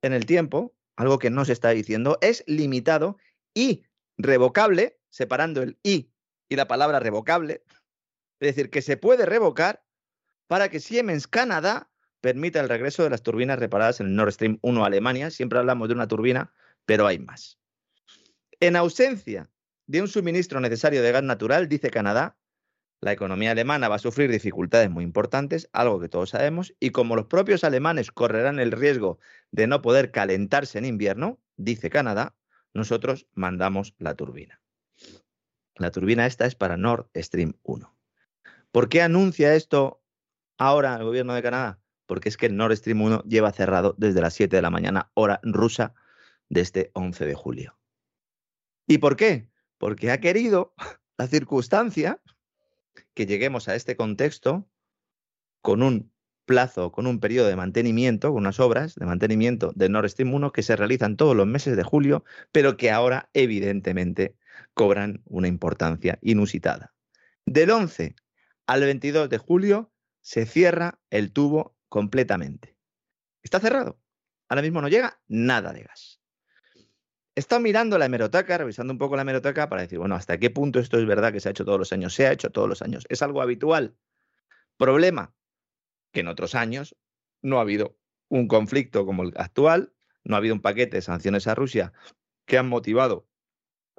en 0.06 0.12
el 0.12 0.26
tiempo, 0.26 0.74
algo 0.96 1.18
que 1.18 1.30
no 1.30 1.44
se 1.44 1.52
está 1.52 1.70
diciendo, 1.70 2.18
es 2.20 2.44
limitado 2.46 3.16
y 3.54 3.84
revocable, 4.16 4.98
separando 5.10 5.62
el 5.62 5.78
y 5.82 6.10
y 6.48 6.56
la 6.56 6.68
palabra 6.68 7.00
revocable, 7.00 7.62
es 8.40 8.54
decir, 8.54 8.70
que 8.70 8.82
se 8.82 8.96
puede 8.96 9.26
revocar 9.26 9.82
para 10.46 10.68
que 10.68 10.80
Siemens 10.80 11.26
Canadá 11.26 11.90
permita 12.20 12.60
el 12.60 12.68
regreso 12.68 13.02
de 13.02 13.10
las 13.10 13.22
turbinas 13.22 13.58
reparadas 13.58 14.00
en 14.00 14.08
el 14.08 14.16
Nord 14.16 14.32
Stream 14.32 14.58
1 14.62 14.84
Alemania. 14.84 15.30
Siempre 15.30 15.58
hablamos 15.58 15.88
de 15.88 15.94
una 15.94 16.08
turbina, 16.08 16.52
pero 16.86 17.06
hay 17.06 17.18
más. 17.18 17.58
En 18.60 18.76
ausencia 18.76 19.50
de 19.86 20.00
un 20.00 20.08
suministro 20.08 20.60
necesario 20.60 21.02
de 21.02 21.12
gas 21.12 21.22
natural, 21.22 21.68
dice 21.68 21.90
Canadá, 21.90 22.36
la 23.04 23.12
economía 23.12 23.50
alemana 23.50 23.90
va 23.90 23.96
a 23.96 23.98
sufrir 23.98 24.30
dificultades 24.30 24.88
muy 24.88 25.04
importantes, 25.04 25.68
algo 25.74 26.00
que 26.00 26.08
todos 26.08 26.30
sabemos, 26.30 26.74
y 26.80 26.88
como 26.88 27.16
los 27.16 27.26
propios 27.26 27.62
alemanes 27.62 28.10
correrán 28.10 28.58
el 28.58 28.72
riesgo 28.72 29.18
de 29.50 29.66
no 29.66 29.82
poder 29.82 30.10
calentarse 30.10 30.78
en 30.78 30.86
invierno, 30.86 31.38
dice 31.58 31.90
Canadá, 31.90 32.34
nosotros 32.72 33.26
mandamos 33.34 33.94
la 33.98 34.14
turbina. 34.14 34.62
La 35.76 35.90
turbina 35.90 36.24
esta 36.24 36.46
es 36.46 36.54
para 36.54 36.78
Nord 36.78 37.10
Stream 37.14 37.58
1. 37.62 37.94
¿Por 38.72 38.88
qué 38.88 39.02
anuncia 39.02 39.54
esto 39.54 40.02
ahora 40.56 40.96
el 40.96 41.04
gobierno 41.04 41.34
de 41.34 41.42
Canadá? 41.42 41.80
Porque 42.06 42.30
es 42.30 42.38
que 42.38 42.46
el 42.46 42.56
Nord 42.56 42.74
Stream 42.74 43.02
1 43.02 43.24
lleva 43.24 43.52
cerrado 43.52 43.94
desde 43.98 44.22
las 44.22 44.32
7 44.32 44.56
de 44.56 44.62
la 44.62 44.70
mañana, 44.70 45.10
hora 45.12 45.40
rusa, 45.42 45.92
de 46.48 46.62
este 46.62 46.90
11 46.94 47.26
de 47.26 47.34
julio. 47.34 47.78
¿Y 48.86 48.96
por 48.96 49.16
qué? 49.16 49.50
Porque 49.76 50.10
ha 50.10 50.20
querido 50.20 50.72
la 51.18 51.26
circunstancia 51.26 52.22
que 53.14 53.26
lleguemos 53.26 53.68
a 53.68 53.74
este 53.74 53.96
contexto 53.96 54.68
con 55.62 55.82
un 55.82 56.12
plazo, 56.44 56.92
con 56.92 57.06
un 57.06 57.20
periodo 57.20 57.48
de 57.48 57.56
mantenimiento, 57.56 58.28
con 58.28 58.38
unas 58.38 58.60
obras 58.60 58.94
de 58.94 59.06
mantenimiento 59.06 59.72
de 59.74 59.88
Nord 59.88 60.10
Stream 60.10 60.34
1 60.34 60.52
que 60.52 60.62
se 60.62 60.76
realizan 60.76 61.16
todos 61.16 61.34
los 61.34 61.46
meses 61.46 61.76
de 61.76 61.82
julio, 61.82 62.24
pero 62.52 62.76
que 62.76 62.90
ahora 62.90 63.30
evidentemente 63.32 64.36
cobran 64.74 65.22
una 65.24 65.48
importancia 65.48 66.18
inusitada. 66.22 66.94
Del 67.46 67.70
11 67.70 68.14
al 68.66 68.80
22 68.80 69.28
de 69.28 69.38
julio 69.38 69.92
se 70.20 70.46
cierra 70.46 71.00
el 71.10 71.32
tubo 71.32 71.76
completamente. 71.88 72.76
Está 73.42 73.60
cerrado. 73.60 74.00
Ahora 74.48 74.62
mismo 74.62 74.80
no 74.80 74.88
llega 74.88 75.20
nada 75.28 75.72
de 75.72 75.82
gas. 75.82 76.20
He 77.36 77.40
estado 77.40 77.60
mirando 77.60 77.98
la 77.98 78.06
hemeroteca, 78.06 78.58
revisando 78.58 78.92
un 78.92 78.98
poco 78.98 79.16
la 79.16 79.22
hemeroteca 79.22 79.68
para 79.68 79.82
decir, 79.82 79.98
bueno, 79.98 80.14
¿hasta 80.14 80.38
qué 80.38 80.50
punto 80.50 80.78
esto 80.78 80.98
es 80.98 81.06
verdad 81.06 81.32
que 81.32 81.40
se 81.40 81.48
ha 81.48 81.50
hecho 81.50 81.64
todos 81.64 81.78
los 81.78 81.92
años? 81.92 82.14
Se 82.14 82.26
ha 82.26 82.32
hecho 82.32 82.50
todos 82.50 82.68
los 82.68 82.80
años. 82.80 83.04
¿Es 83.08 83.22
algo 83.22 83.42
habitual? 83.42 83.96
Problema, 84.76 85.34
que 86.12 86.20
en 86.20 86.28
otros 86.28 86.54
años 86.54 86.96
no 87.42 87.58
ha 87.58 87.62
habido 87.62 87.96
un 88.28 88.46
conflicto 88.46 89.04
como 89.04 89.24
el 89.24 89.32
actual, 89.36 89.92
no 90.22 90.36
ha 90.36 90.38
habido 90.38 90.54
un 90.54 90.62
paquete 90.62 90.98
de 90.98 91.02
sanciones 91.02 91.48
a 91.48 91.56
Rusia 91.56 91.92
que 92.46 92.56
han 92.56 92.68
motivado 92.68 93.26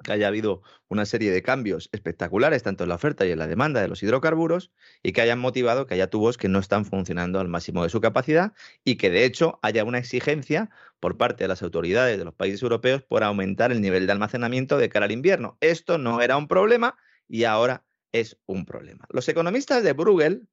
que 0.02 0.12
haya 0.12 0.28
habido 0.28 0.62
una 0.88 1.06
serie 1.06 1.30
de 1.30 1.42
cambios 1.42 1.88
espectaculares, 1.92 2.62
tanto 2.62 2.84
en 2.84 2.90
la 2.90 2.96
oferta 2.96 3.26
y 3.26 3.30
en 3.32 3.38
la 3.38 3.46
demanda 3.46 3.80
de 3.80 3.88
los 3.88 4.02
hidrocarburos, 4.02 4.70
y 5.02 5.12
que 5.12 5.20
hayan 5.20 5.38
motivado 5.38 5.86
que 5.86 5.94
haya 5.94 6.08
tubos 6.08 6.36
que 6.36 6.48
no 6.48 6.58
están 6.58 6.84
funcionando 6.84 7.40
al 7.40 7.48
máximo 7.48 7.82
de 7.82 7.88
su 7.88 8.00
capacidad 8.00 8.52
y 8.84 8.96
que 8.96 9.10
de 9.10 9.24
hecho 9.24 9.58
haya 9.62 9.84
una 9.84 9.98
exigencia 9.98 10.70
por 11.00 11.16
parte 11.16 11.44
de 11.44 11.48
las 11.48 11.62
autoridades 11.62 12.18
de 12.18 12.24
los 12.24 12.34
países 12.34 12.62
europeos 12.62 13.02
por 13.02 13.24
aumentar 13.24 13.72
el 13.72 13.80
nivel 13.80 14.06
de 14.06 14.12
almacenamiento 14.12 14.78
de 14.78 14.88
cara 14.88 15.06
al 15.06 15.12
invierno. 15.12 15.56
Esto 15.60 15.98
no 15.98 16.20
era 16.20 16.36
un 16.36 16.48
problema 16.48 16.96
y 17.28 17.44
ahora 17.44 17.84
es 18.12 18.38
un 18.46 18.64
problema. 18.64 19.06
Los 19.10 19.28
economistas 19.28 19.82
de 19.82 19.92
Bruegel, 19.92 20.48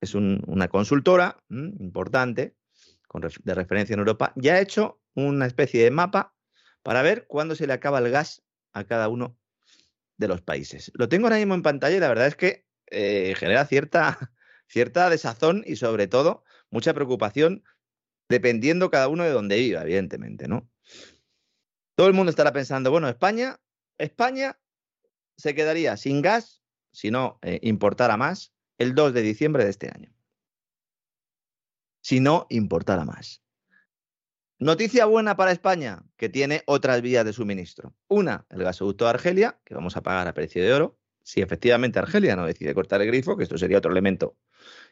es 0.00 0.14
una 0.14 0.68
consultora 0.68 1.38
importante 1.48 2.54
de 3.44 3.54
referencia 3.54 3.94
en 3.94 4.00
Europa, 4.00 4.32
ya 4.36 4.54
ha 4.54 4.60
hecho 4.60 5.00
una 5.14 5.46
especie 5.46 5.82
de 5.82 5.90
mapa 5.90 6.34
para 6.82 7.00
ver 7.02 7.26
cuándo 7.26 7.54
se 7.54 7.66
le 7.66 7.72
acaba 7.72 8.00
el 8.00 8.10
gas 8.10 8.42
a 8.74 8.84
cada 8.84 9.08
uno 9.08 9.38
de 10.18 10.28
los 10.28 10.42
países. 10.42 10.92
Lo 10.94 11.08
tengo 11.08 11.26
ahora 11.26 11.38
mismo 11.38 11.54
en 11.54 11.62
pantalla 11.62 11.96
y 11.96 12.00
la 12.00 12.08
verdad 12.08 12.26
es 12.26 12.36
que 12.36 12.66
eh, 12.90 13.34
genera 13.36 13.64
cierta, 13.66 14.32
cierta 14.68 15.08
desazón 15.08 15.64
y 15.66 15.76
sobre 15.76 16.06
todo 16.06 16.44
mucha 16.70 16.92
preocupación 16.92 17.64
dependiendo 18.28 18.90
cada 18.90 19.08
uno 19.08 19.24
de 19.24 19.30
dónde 19.30 19.56
viva, 19.56 19.82
evidentemente, 19.82 20.48
¿no? 20.48 20.70
Todo 21.96 22.08
el 22.08 22.14
mundo 22.14 22.30
estará 22.30 22.52
pensando, 22.52 22.90
bueno, 22.90 23.08
España, 23.08 23.60
España 23.98 24.58
se 25.36 25.54
quedaría 25.54 25.96
sin 25.96 26.22
gas 26.22 26.62
si 26.92 27.10
no 27.10 27.38
eh, 27.42 27.60
importara 27.62 28.16
más 28.16 28.52
el 28.78 28.94
2 28.94 29.14
de 29.14 29.22
diciembre 29.22 29.64
de 29.64 29.70
este 29.70 29.88
año. 29.88 30.12
Si 32.02 32.20
no 32.20 32.46
importara 32.50 33.04
más. 33.04 33.43
Noticia 34.58 35.04
buena 35.06 35.36
para 35.36 35.50
España, 35.50 36.04
que 36.16 36.28
tiene 36.28 36.62
otras 36.66 37.02
vías 37.02 37.24
de 37.24 37.32
suministro. 37.32 37.92
Una, 38.06 38.46
el 38.50 38.62
gasoducto 38.62 39.04
de 39.04 39.10
Argelia, 39.10 39.58
que 39.64 39.74
vamos 39.74 39.96
a 39.96 40.02
pagar 40.02 40.28
a 40.28 40.32
precio 40.32 40.62
de 40.62 40.72
oro. 40.72 40.98
Si 41.22 41.40
efectivamente 41.40 41.98
Argelia 41.98 42.36
no 42.36 42.46
decide 42.46 42.72
cortar 42.72 43.02
el 43.02 43.08
grifo, 43.08 43.36
que 43.36 43.42
esto 43.42 43.58
sería 43.58 43.78
otro 43.78 43.90
elemento 43.90 44.36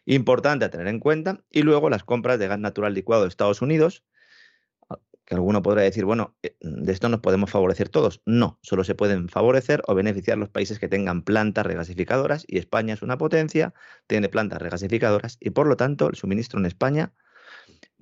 importante 0.04 0.64
a 0.64 0.70
tener 0.70 0.88
en 0.88 0.98
cuenta. 0.98 1.44
Y 1.50 1.62
luego 1.62 1.90
las 1.90 2.02
compras 2.02 2.40
de 2.40 2.48
gas 2.48 2.58
natural 2.58 2.92
licuado 2.92 3.22
de 3.22 3.28
Estados 3.28 3.62
Unidos, 3.62 4.04
que 5.24 5.36
alguno 5.36 5.62
podrá 5.62 5.82
decir, 5.82 6.04
bueno, 6.04 6.36
eh, 6.42 6.56
de 6.60 6.92
esto 6.92 7.08
nos 7.08 7.20
podemos 7.20 7.50
favorecer 7.50 7.88
todos. 7.88 8.20
No, 8.26 8.58
solo 8.62 8.82
se 8.82 8.96
pueden 8.96 9.28
favorecer 9.28 9.82
o 9.86 9.94
beneficiar 9.94 10.38
los 10.38 10.48
países 10.48 10.80
que 10.80 10.88
tengan 10.88 11.22
plantas 11.22 11.64
regasificadoras 11.64 12.44
y 12.48 12.58
España 12.58 12.94
es 12.94 13.02
una 13.02 13.18
potencia, 13.18 13.74
tiene 14.08 14.28
plantas 14.28 14.60
regasificadoras 14.60 15.36
y 15.40 15.50
por 15.50 15.68
lo 15.68 15.76
tanto 15.76 16.08
el 16.08 16.16
suministro 16.16 16.58
en 16.58 16.66
España 16.66 17.12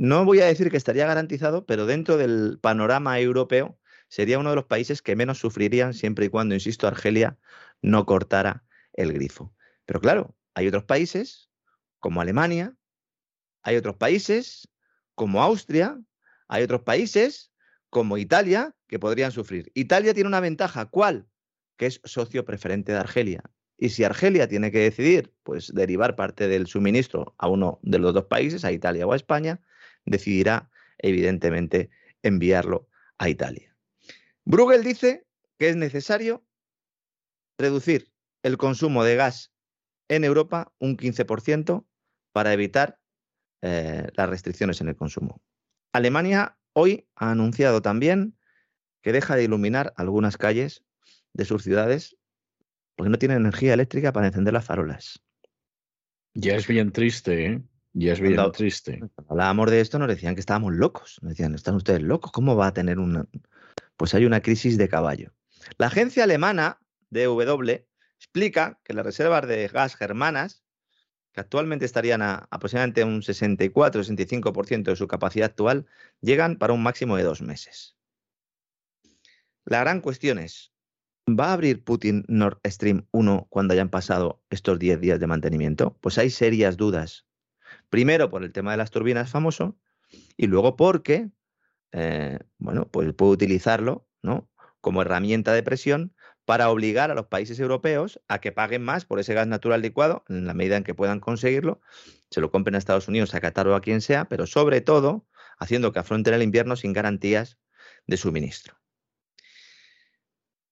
no 0.00 0.24
voy 0.24 0.40
a 0.40 0.46
decir 0.46 0.70
que 0.70 0.78
estaría 0.78 1.06
garantizado, 1.06 1.66
pero 1.66 1.84
dentro 1.84 2.16
del 2.16 2.58
panorama 2.58 3.20
europeo 3.20 3.78
sería 4.08 4.38
uno 4.38 4.48
de 4.48 4.56
los 4.56 4.64
países 4.64 5.02
que 5.02 5.14
menos 5.14 5.38
sufrirían 5.38 5.92
siempre 5.92 6.24
y 6.24 6.28
cuando, 6.30 6.54
insisto, 6.54 6.86
Argelia 6.86 7.38
no 7.82 8.06
cortara 8.06 8.64
el 8.94 9.12
grifo. 9.12 9.54
Pero 9.84 10.00
claro, 10.00 10.34
hay 10.54 10.68
otros 10.68 10.84
países 10.84 11.50
como 11.98 12.22
Alemania, 12.22 12.74
hay 13.62 13.76
otros 13.76 13.96
países 13.96 14.70
como 15.14 15.42
Austria, 15.42 16.00
hay 16.48 16.62
otros 16.62 16.80
países 16.80 17.52
como 17.90 18.16
Italia 18.16 18.74
que 18.86 18.98
podrían 18.98 19.32
sufrir. 19.32 19.70
Italia 19.74 20.14
tiene 20.14 20.28
una 20.28 20.40
ventaja, 20.40 20.86
¿cuál? 20.86 21.28
Que 21.76 21.84
es 21.84 22.00
socio 22.04 22.46
preferente 22.46 22.92
de 22.92 22.98
Argelia. 22.98 23.42
Y 23.76 23.90
si 23.90 24.02
Argelia 24.04 24.48
tiene 24.48 24.72
que 24.72 24.78
decidir, 24.78 25.34
pues 25.42 25.74
derivar 25.74 26.16
parte 26.16 26.48
del 26.48 26.68
suministro 26.68 27.34
a 27.36 27.48
uno 27.48 27.80
de 27.82 27.98
los 27.98 28.14
dos 28.14 28.24
países, 28.24 28.64
a 28.64 28.72
Italia 28.72 29.06
o 29.06 29.12
a 29.12 29.16
España, 29.16 29.60
decidirá 30.04 30.70
evidentemente 30.98 31.90
enviarlo 32.22 32.88
a 33.18 33.28
Italia. 33.28 33.74
Bruegel 34.44 34.82
dice 34.82 35.26
que 35.58 35.68
es 35.68 35.76
necesario 35.76 36.44
reducir 37.58 38.12
el 38.42 38.56
consumo 38.56 39.04
de 39.04 39.16
gas 39.16 39.52
en 40.08 40.24
Europa 40.24 40.72
un 40.78 40.96
15% 40.96 41.86
para 42.32 42.52
evitar 42.52 42.98
eh, 43.62 44.08
las 44.14 44.28
restricciones 44.28 44.80
en 44.80 44.88
el 44.88 44.96
consumo. 44.96 45.42
Alemania 45.92 46.58
hoy 46.72 47.08
ha 47.16 47.30
anunciado 47.30 47.82
también 47.82 48.36
que 49.02 49.12
deja 49.12 49.36
de 49.36 49.44
iluminar 49.44 49.92
algunas 49.96 50.36
calles 50.36 50.84
de 51.32 51.44
sus 51.44 51.62
ciudades 51.62 52.16
porque 52.96 53.10
no 53.10 53.18
tiene 53.18 53.34
energía 53.34 53.74
eléctrica 53.74 54.12
para 54.12 54.26
encender 54.26 54.52
las 54.52 54.64
farolas. 54.64 55.22
Ya 56.34 56.54
es 56.54 56.66
bien 56.66 56.92
triste, 56.92 57.46
¿eh? 57.46 57.62
Ya 57.92 58.12
es 58.12 58.20
bien 58.20 58.38
triste. 58.52 58.98
Cuando 58.98 59.32
hablábamos 59.32 59.70
de 59.70 59.80
esto 59.80 59.98
nos 59.98 60.08
decían 60.08 60.34
que 60.34 60.40
estábamos 60.40 60.74
locos. 60.74 61.18
Nos 61.22 61.30
decían, 61.30 61.54
están 61.54 61.74
ustedes 61.74 62.02
locos, 62.02 62.30
¿cómo 62.32 62.56
va 62.56 62.68
a 62.68 62.72
tener 62.72 62.98
una...? 62.98 63.26
Pues 63.96 64.14
hay 64.14 64.24
una 64.24 64.40
crisis 64.40 64.78
de 64.78 64.88
caballo. 64.88 65.32
La 65.76 65.88
agencia 65.88 66.24
alemana 66.24 66.80
DW 67.10 67.84
explica 68.16 68.80
que 68.84 68.94
las 68.94 69.04
reservas 69.04 69.46
de 69.46 69.66
gas 69.68 69.96
germanas, 69.96 70.62
que 71.32 71.40
actualmente 71.40 71.84
estarían 71.84 72.22
a 72.22 72.46
aproximadamente 72.50 73.04
un 73.04 73.22
64-65% 73.22 74.84
de 74.84 74.96
su 74.96 75.08
capacidad 75.08 75.46
actual, 75.46 75.86
llegan 76.20 76.56
para 76.56 76.72
un 76.72 76.82
máximo 76.82 77.16
de 77.16 77.24
dos 77.24 77.42
meses. 77.42 77.96
La 79.64 79.80
gran 79.80 80.00
cuestión 80.00 80.38
es, 80.38 80.72
¿va 81.28 81.48
a 81.48 81.52
abrir 81.52 81.84
Putin 81.84 82.24
Nord 82.28 82.60
Stream 82.66 83.06
1 83.10 83.48
cuando 83.50 83.74
hayan 83.74 83.90
pasado 83.90 84.42
estos 84.48 84.78
10 84.78 85.00
días 85.00 85.20
de 85.20 85.26
mantenimiento? 85.26 85.96
Pues 86.00 86.18
hay 86.18 86.30
serias 86.30 86.76
dudas 86.76 87.26
Primero 87.90 88.30
por 88.30 88.44
el 88.44 88.52
tema 88.52 88.70
de 88.70 88.76
las 88.76 88.90
turbinas 88.90 89.30
famoso 89.30 89.76
y 90.36 90.46
luego 90.46 90.76
porque, 90.76 91.30
eh, 91.92 92.38
bueno, 92.58 92.88
pues 92.88 93.12
puede 93.12 93.32
utilizarlo, 93.32 94.08
¿no? 94.22 94.48
Como 94.80 95.02
herramienta 95.02 95.52
de 95.52 95.62
presión 95.62 96.14
para 96.44 96.70
obligar 96.70 97.10
a 97.10 97.14
los 97.14 97.26
países 97.26 97.60
europeos 97.60 98.20
a 98.28 98.40
que 98.40 98.52
paguen 98.52 98.82
más 98.82 99.04
por 99.04 99.20
ese 99.20 99.34
gas 99.34 99.46
natural 99.46 99.82
licuado 99.82 100.24
en 100.28 100.46
la 100.46 100.54
medida 100.54 100.76
en 100.76 100.84
que 100.84 100.94
puedan 100.94 101.20
conseguirlo, 101.20 101.80
se 102.30 102.40
lo 102.40 102.50
compren 102.50 102.74
a 102.74 102.78
Estados 102.78 103.08
Unidos, 103.08 103.34
a 103.34 103.40
Qatar 103.40 103.68
o 103.68 103.74
a 103.74 103.80
quien 103.80 104.00
sea, 104.00 104.24
pero 104.26 104.46
sobre 104.46 104.80
todo 104.80 105.26
haciendo 105.58 105.92
que 105.92 105.98
afronten 105.98 106.34
el 106.34 106.42
invierno 106.42 106.76
sin 106.76 106.92
garantías 106.92 107.58
de 108.06 108.16
suministro. 108.16 108.80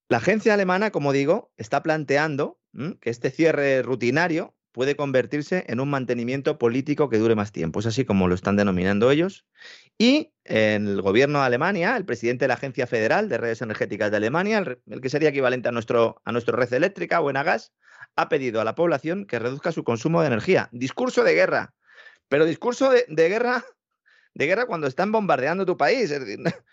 La 0.09 0.17
agencia 0.17 0.55
alemana, 0.55 0.91
como 0.91 1.13
digo, 1.13 1.53
está 1.57 1.83
planteando 1.83 2.59
que 3.01 3.11
este 3.11 3.31
cierre 3.31 3.83
rutinario 3.83 4.57
puede 4.73 4.97
convertirse 4.97 5.65
en 5.69 5.81
un 5.81 5.91
mantenimiento 5.91 6.59
político 6.59 7.09
que 7.09 7.19
dure 7.19 7.35
más 7.35 7.53
tiempo. 7.53 7.81
Es 7.81 7.87
así 7.87 8.05
como 8.05 8.29
lo 8.29 8.35
están 8.35 8.57
denominando 8.57 9.11
ellos. 9.11 9.47
Y 9.99 10.33
en 10.45 10.87
el 10.87 11.03
gobierno 11.03 11.41
de 11.41 11.47
Alemania, 11.47 11.97
el 11.97 12.05
presidente 12.05 12.45
de 12.45 12.49
la 12.49 12.55
Agencia 12.55 12.87
Federal 12.87 13.29
de 13.29 13.39
Redes 13.39 13.63
Energéticas 13.63 14.11
de 14.11 14.19
Alemania, 14.19 14.59
el, 14.59 15.01
que 15.01 15.11
sería 15.11 15.31
equivalente 15.31 15.69
a 15.69 15.73
nuestro, 15.73 16.21
a 16.25 16.33
red 16.33 16.73
eléctrica 16.73 17.21
o 17.21 17.31
en 17.31 17.35
gas, 17.35 17.73
ha 18.17 18.29
pedido 18.29 18.61
a 18.61 18.65
la 18.65 18.75
población 18.75 19.27
que 19.27 19.39
reduzca 19.39 19.73
su 19.73 19.85
consumo 19.85 20.21
de 20.21 20.29
energía. 20.29 20.69
Discurso 20.73 21.25
de 21.25 21.35
guerra. 21.35 21.75
Pero 22.29 22.45
discurso 22.45 22.91
de, 22.91 23.05
de 23.09 23.29
guerra, 23.29 23.65
de 24.35 24.47
guerra 24.47 24.67
cuando 24.67 24.87
están 24.87 25.13
bombardeando 25.13 25.67
tu 25.67 25.77
país. 25.77 26.13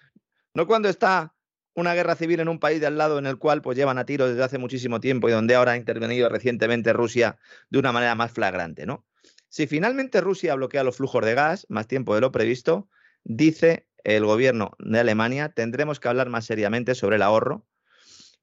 No 0.55 0.67
cuando 0.67 0.87
está 0.87 1.34
una 1.75 1.93
guerra 1.93 2.15
civil 2.15 2.39
en 2.39 2.47
un 2.47 2.59
país 2.59 2.79
de 2.79 2.87
al 2.87 2.97
lado 2.97 3.19
en 3.19 3.27
el 3.27 3.37
cual 3.37 3.61
pues 3.61 3.77
llevan 3.77 3.97
a 3.97 4.05
tiro 4.05 4.27
desde 4.27 4.43
hace 4.43 4.57
muchísimo 4.57 4.99
tiempo 4.99 5.29
y 5.29 5.33
donde 5.33 5.55
ahora 5.55 5.73
ha 5.73 5.77
intervenido 5.77 6.29
recientemente 6.29 6.93
Rusia 6.93 7.37
de 7.69 7.79
una 7.79 7.91
manera 7.91 8.15
más 8.15 8.31
flagrante, 8.31 8.85
¿no? 8.85 9.05
Si 9.49 9.67
finalmente 9.67 10.21
Rusia 10.21 10.55
bloquea 10.55 10.83
los 10.83 10.97
flujos 10.97 11.23
de 11.23 11.33
gas 11.33 11.65
más 11.69 11.87
tiempo 11.87 12.15
de 12.15 12.21
lo 12.21 12.31
previsto, 12.31 12.89
dice 13.23 13.87
el 14.03 14.25
gobierno 14.25 14.71
de 14.79 14.99
Alemania, 14.99 15.49
tendremos 15.49 15.99
que 15.99 16.07
hablar 16.07 16.29
más 16.29 16.45
seriamente 16.45 16.95
sobre 16.95 17.17
el 17.17 17.21
ahorro. 17.21 17.65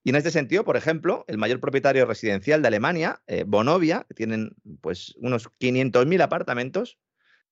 Y 0.04 0.10
en 0.10 0.16
este 0.16 0.30
sentido, 0.30 0.64
por 0.64 0.76
ejemplo, 0.76 1.24
el 1.28 1.38
mayor 1.38 1.60
propietario 1.60 2.06
residencial 2.06 2.60
de 2.60 2.68
Alemania, 2.68 3.22
eh, 3.26 3.44
Bonovia, 3.46 4.04
que 4.08 4.14
tienen 4.14 4.56
pues 4.80 5.14
unos 5.18 5.48
500.000 5.60 6.22
apartamentos, 6.22 6.98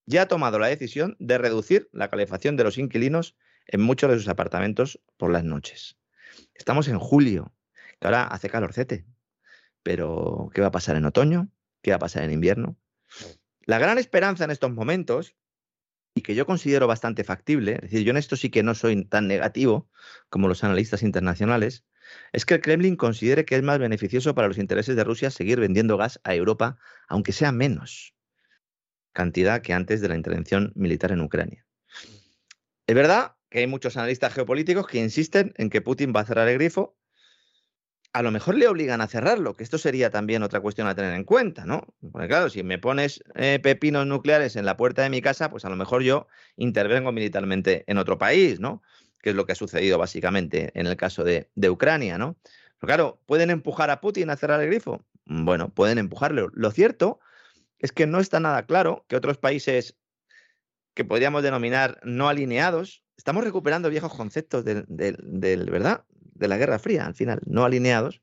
ya 0.07 0.23
ha 0.23 0.27
tomado 0.29 0.59
la 0.59 0.67
decisión 0.67 1.17
de 1.21 1.39
reducir 1.39 1.89
la 1.93 2.09
calefacción 2.09 2.57
de 2.57 2.65
los 2.65 2.79
inquilinos 2.79 3.37
en 3.71 3.81
muchos 3.81 4.11
de 4.11 4.19
sus 4.19 4.29
apartamentos 4.29 5.01
por 5.17 5.31
las 5.31 5.45
noches. 5.45 5.97
Estamos 6.55 6.89
en 6.89 6.99
julio, 6.99 7.55
que 8.01 8.09
ahora 8.09 8.25
hace 8.25 8.51
calorcete, 8.51 9.07
pero 9.83 10.51
¿qué 10.53 10.61
va 10.61 10.69
a 10.69 10.73
pasar 10.73 10.97
en 10.97 11.05
otoño? 11.05 11.49
¿Qué 11.81 11.91
va 11.91 11.97
a 11.97 12.01
pasar 12.01 12.25
en 12.25 12.33
invierno? 12.33 12.77
La 13.63 13.79
gran 13.79 13.97
esperanza 13.99 14.45
en 14.45 14.51
estos 14.51 14.73
momentos, 14.73 15.37
y 16.15 16.23
que 16.23 16.35
yo 16.35 16.47
considero 16.47 16.89
bastante 16.89 17.23
factible, 17.23 17.75
es 17.75 17.83
decir, 17.83 18.03
yo 18.03 18.11
en 18.11 18.17
esto 18.17 18.35
sí 18.35 18.51
que 18.51 18.65
no 18.65 18.75
soy 18.75 19.05
tan 19.05 19.29
negativo 19.29 19.89
como 20.29 20.49
los 20.49 20.65
analistas 20.65 21.05
internacionales, 21.05 21.85
es 22.33 22.45
que 22.45 22.55
el 22.55 22.61
Kremlin 22.61 22.97
considere 22.97 23.45
que 23.45 23.55
es 23.55 23.63
más 23.63 23.79
beneficioso 23.79 24.35
para 24.35 24.49
los 24.49 24.59
intereses 24.59 24.97
de 24.97 25.05
Rusia 25.05 25.31
seguir 25.31 25.61
vendiendo 25.61 25.97
gas 25.97 26.21
a 26.25 26.35
Europa, 26.35 26.77
aunque 27.09 27.33
sea 27.33 27.53
menos 27.53 28.15
cantidad 29.13 29.63
que 29.63 29.73
antes 29.73 30.01
de 30.01 30.09
la 30.09 30.17
intervención 30.17 30.73
militar 30.75 31.13
en 31.13 31.21
Ucrania. 31.21 31.67
Es 32.87 32.95
verdad 32.95 33.37
que 33.51 33.59
hay 33.59 33.67
muchos 33.67 33.97
analistas 33.97 34.33
geopolíticos 34.33 34.87
que 34.87 34.99
insisten 34.99 35.53
en 35.57 35.69
que 35.71 35.81
Putin 35.81 36.13
va 36.15 36.21
a 36.21 36.25
cerrar 36.25 36.49
el 36.49 36.55
grifo. 36.55 36.97
A 38.13 38.23
lo 38.23 38.31
mejor 38.31 38.57
le 38.57 38.67
obligan 38.67 39.01
a 39.01 39.07
cerrarlo, 39.07 39.57
que 39.57 39.63
esto 39.63 39.79
sería 39.79 40.11
también 40.11 40.43
otra 40.43 40.61
cuestión 40.61 40.89
a 40.89 40.95
tener 40.95 41.15
en 41.15 41.25
cuenta, 41.25 41.65
¿no? 41.65 41.87
Porque 42.11 42.27
claro, 42.27 42.49
si 42.49 42.63
me 42.63 42.79
pones 42.79 43.23
eh, 43.37 43.61
pepinos 43.63 44.07
nucleares 44.07 44.57
en 44.57 44.65
la 44.65 44.77
puerta 44.77 45.03
de 45.03 45.11
mi 45.11 45.21
casa, 45.21 45.51
pues 45.51 45.65
a 45.65 45.69
lo 45.69 45.77
mejor 45.77 46.03
yo 46.03 46.27
intervengo 46.57 47.13
militarmente 47.13 47.85
en 47.87 47.99
otro 47.99 48.19
país, 48.19 48.59
¿no? 48.59 48.83
Que 49.23 49.31
es 49.31 49.37
lo 49.37 49.47
que 49.47 49.53
ha 49.53 49.57
sucedido 49.57 49.99
básicamente 49.99 50.73
en 50.75 50.87
el 50.87 50.97
caso 50.97 51.23
de, 51.23 51.51
de 51.55 51.71
Ucrania, 51.71 52.19
¿no? 52.19 52.37
Pero 52.81 52.89
claro, 52.89 53.21
¿pueden 53.27 53.51
empujar 53.51 53.91
a 53.91 54.01
Putin 54.01 54.31
a 54.31 54.37
cerrar 54.37 54.61
el 54.61 54.69
grifo? 54.69 55.05
Bueno, 55.27 55.73
pueden 55.73 55.99
empujarlo. 55.99 56.51
Lo 56.55 56.73
cierto 56.73 57.21
es 57.79 57.93
que 57.93 58.07
no 58.07 58.19
está 58.19 58.41
nada 58.41 58.67
claro 58.67 59.05
que 59.09 59.17
otros 59.17 59.39
países 59.39 59.97
que 60.95 61.05
podríamos 61.05 61.43
denominar 61.43 62.01
no 62.05 62.29
alineados 62.29 63.05
estamos 63.21 63.45
recuperando 63.45 63.91
viejos 63.91 64.15
conceptos 64.15 64.65
del, 64.65 64.87
¿verdad? 65.71 66.05
De 66.09 66.49
la 66.49 66.57
Guerra 66.57 66.79
Fría, 66.79 67.05
al 67.05 67.15
final, 67.15 67.41
no 67.45 67.65
alineados. 67.65 68.23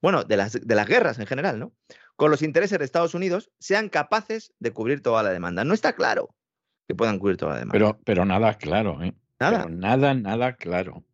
Bueno, 0.00 0.24
de 0.24 0.38
las, 0.38 0.52
de 0.54 0.74
las 0.74 0.88
guerras 0.88 1.18
en 1.18 1.26
general, 1.26 1.58
¿no? 1.58 1.74
Con 2.16 2.30
los 2.30 2.40
intereses 2.40 2.78
de 2.78 2.84
Estados 2.84 3.14
Unidos, 3.14 3.50
sean 3.58 3.90
capaces 3.90 4.54
de 4.58 4.72
cubrir 4.72 5.02
toda 5.02 5.22
la 5.22 5.30
demanda. 5.30 5.64
No 5.64 5.74
está 5.74 5.92
claro 5.92 6.34
que 6.88 6.94
puedan 6.94 7.18
cubrir 7.18 7.36
toda 7.36 7.52
la 7.52 7.58
demanda. 7.58 7.72
Pero, 7.74 8.00
pero 8.04 8.24
nada 8.24 8.54
claro, 8.54 9.02
¿eh? 9.02 9.12
Nada. 9.38 9.66
nada, 9.68 10.14
nada 10.14 10.54
claro. 10.54 11.04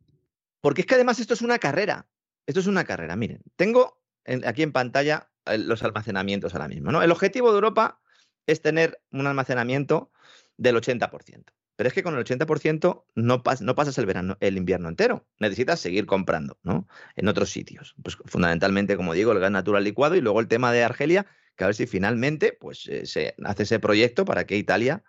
Porque 0.61 0.81
es 0.81 0.87
que 0.87 0.95
además 0.95 1.19
esto 1.19 1.33
es 1.33 1.41
una 1.41 1.59
carrera. 1.59 2.07
Esto 2.47 2.61
es 2.61 2.67
una 2.67 2.85
carrera. 2.85 3.17
Miren, 3.17 3.41
tengo 3.57 3.99
aquí 4.45 4.63
en 4.63 4.71
pantalla 4.71 5.29
eh, 5.45 5.57
los 5.57 5.83
almacenamientos 5.83 6.53
ahora 6.53 6.69
mismo. 6.69 6.91
¿no? 6.91 7.01
El 7.01 7.11
objetivo 7.11 7.49
de 7.49 7.55
Europa 7.55 7.99
es 8.47 8.61
tener 8.61 9.01
un 9.11 9.27
almacenamiento 9.27 10.11
del 10.59 10.75
80%. 10.75 11.45
Pero 11.77 11.87
es 11.87 11.93
que 11.93 12.03
con 12.03 12.15
el 12.15 12.25
80% 12.25 13.05
no, 13.15 13.43
no 13.61 13.75
pasas 13.75 13.97
el, 13.97 14.05
verano, 14.05 14.37
el 14.41 14.57
invierno 14.57 14.89
entero. 14.89 15.25
Necesitas 15.39 15.79
seguir 15.79 16.05
comprando 16.05 16.59
¿no? 16.61 16.87
en 17.15 17.29
otros 17.29 17.49
sitios. 17.49 17.95
Pues 18.03 18.17
fundamentalmente, 18.25 18.97
como 18.97 19.13
digo, 19.13 19.31
el 19.31 19.39
gas 19.39 19.51
natural 19.51 19.85
licuado 19.85 20.15
y 20.15 20.21
luego 20.21 20.41
el 20.41 20.49
tema 20.49 20.73
de 20.73 20.83
Argelia, 20.83 21.25
que 21.55 21.63
a 21.63 21.67
ver 21.67 21.75
si 21.75 21.87
finalmente 21.87 22.51
pues, 22.59 22.85
eh, 22.87 23.05
se 23.05 23.33
hace 23.45 23.63
ese 23.63 23.79
proyecto 23.79 24.25
para 24.25 24.45
que 24.45 24.57
Italia 24.57 25.03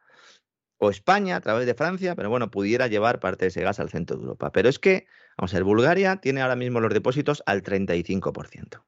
o 0.79 0.91
España, 0.91 1.37
a 1.37 1.41
través 1.41 1.67
de 1.67 1.75
Francia, 1.75 2.15
pero 2.15 2.31
bueno, 2.31 2.53
pudiera 2.53 2.87
llevar 2.87 3.19
parte 3.19 3.47
de 3.47 3.49
ese 3.49 3.63
gas 3.63 3.81
al 3.81 3.91
centro 3.91 4.17
de 4.17 4.23
Europa. 4.23 4.53
Pero 4.53 4.69
es 4.69 4.79
que, 4.79 5.09
vamos 5.37 5.53
a 5.53 5.57
ver, 5.57 5.65
Bulgaria 5.65 6.17
tiene 6.17 6.41
ahora 6.41 6.57
mismo 6.57 6.79
los 6.79 6.95
depósitos 6.95 7.43
al 7.47 7.65
35%. 7.65 8.85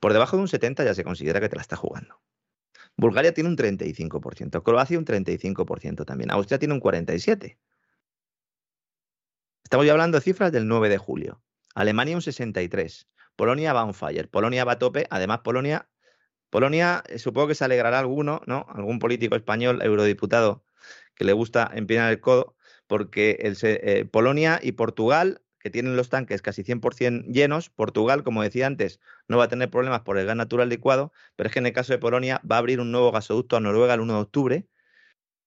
Por 0.00 0.12
debajo 0.12 0.36
de 0.36 0.42
un 0.42 0.48
70% 0.48 0.84
ya 0.84 0.94
se 0.94 1.04
considera 1.04 1.40
que 1.40 1.48
te 1.48 1.56
la 1.56 1.62
está 1.62 1.76
jugando. 1.76 2.20
Bulgaria 2.96 3.32
tiene 3.32 3.50
un 3.50 3.56
35%, 3.56 4.62
Croacia 4.62 4.98
un 4.98 5.04
35% 5.04 6.04
también, 6.04 6.30
Austria 6.30 6.58
tiene 6.58 6.74
un 6.74 6.80
47%. 6.80 7.56
Estamos 9.64 9.86
ya 9.86 9.92
hablando 9.92 10.18
de 10.18 10.22
cifras 10.22 10.52
del 10.52 10.68
9 10.68 10.90
de 10.90 10.98
julio. 10.98 11.42
Alemania 11.74 12.14
un 12.14 12.20
63%. 12.20 13.06
Polonia 13.36 13.72
va 13.72 13.84
on 13.84 13.94
fire. 13.94 14.28
Polonia 14.28 14.64
va 14.64 14.72
a 14.72 14.78
tope. 14.78 15.06
Además, 15.08 15.40
Polonia, 15.40 15.88
Polonia, 16.50 17.02
eh, 17.08 17.18
supongo 17.18 17.48
que 17.48 17.54
se 17.54 17.64
alegrará 17.64 17.98
alguno, 17.98 18.42
¿no? 18.46 18.66
Algún 18.68 18.98
político 18.98 19.36
español, 19.36 19.80
eurodiputado, 19.82 20.64
que 21.14 21.24
le 21.24 21.32
gusta 21.32 21.70
empinar 21.74 22.10
el 22.12 22.20
codo, 22.20 22.54
porque 22.86 23.38
eh, 23.40 24.04
Polonia 24.04 24.60
y 24.62 24.72
Portugal 24.72 25.40
que 25.62 25.70
tienen 25.70 25.96
los 25.96 26.08
tanques 26.08 26.42
casi 26.42 26.62
100% 26.64 27.32
llenos. 27.32 27.70
Portugal, 27.70 28.24
como 28.24 28.42
decía 28.42 28.66
antes, 28.66 29.00
no 29.28 29.38
va 29.38 29.44
a 29.44 29.48
tener 29.48 29.70
problemas 29.70 30.00
por 30.00 30.18
el 30.18 30.26
gas 30.26 30.36
natural 30.36 30.68
licuado, 30.68 31.12
pero 31.36 31.46
es 31.46 31.52
que 31.52 31.60
en 31.60 31.66
el 31.66 31.72
caso 31.72 31.92
de 31.92 31.98
Polonia 31.98 32.40
va 32.50 32.56
a 32.56 32.58
abrir 32.58 32.80
un 32.80 32.90
nuevo 32.90 33.12
gasoducto 33.12 33.56
a 33.56 33.60
Noruega 33.60 33.94
el 33.94 34.00
1 34.00 34.14
de 34.14 34.20
octubre. 34.20 34.66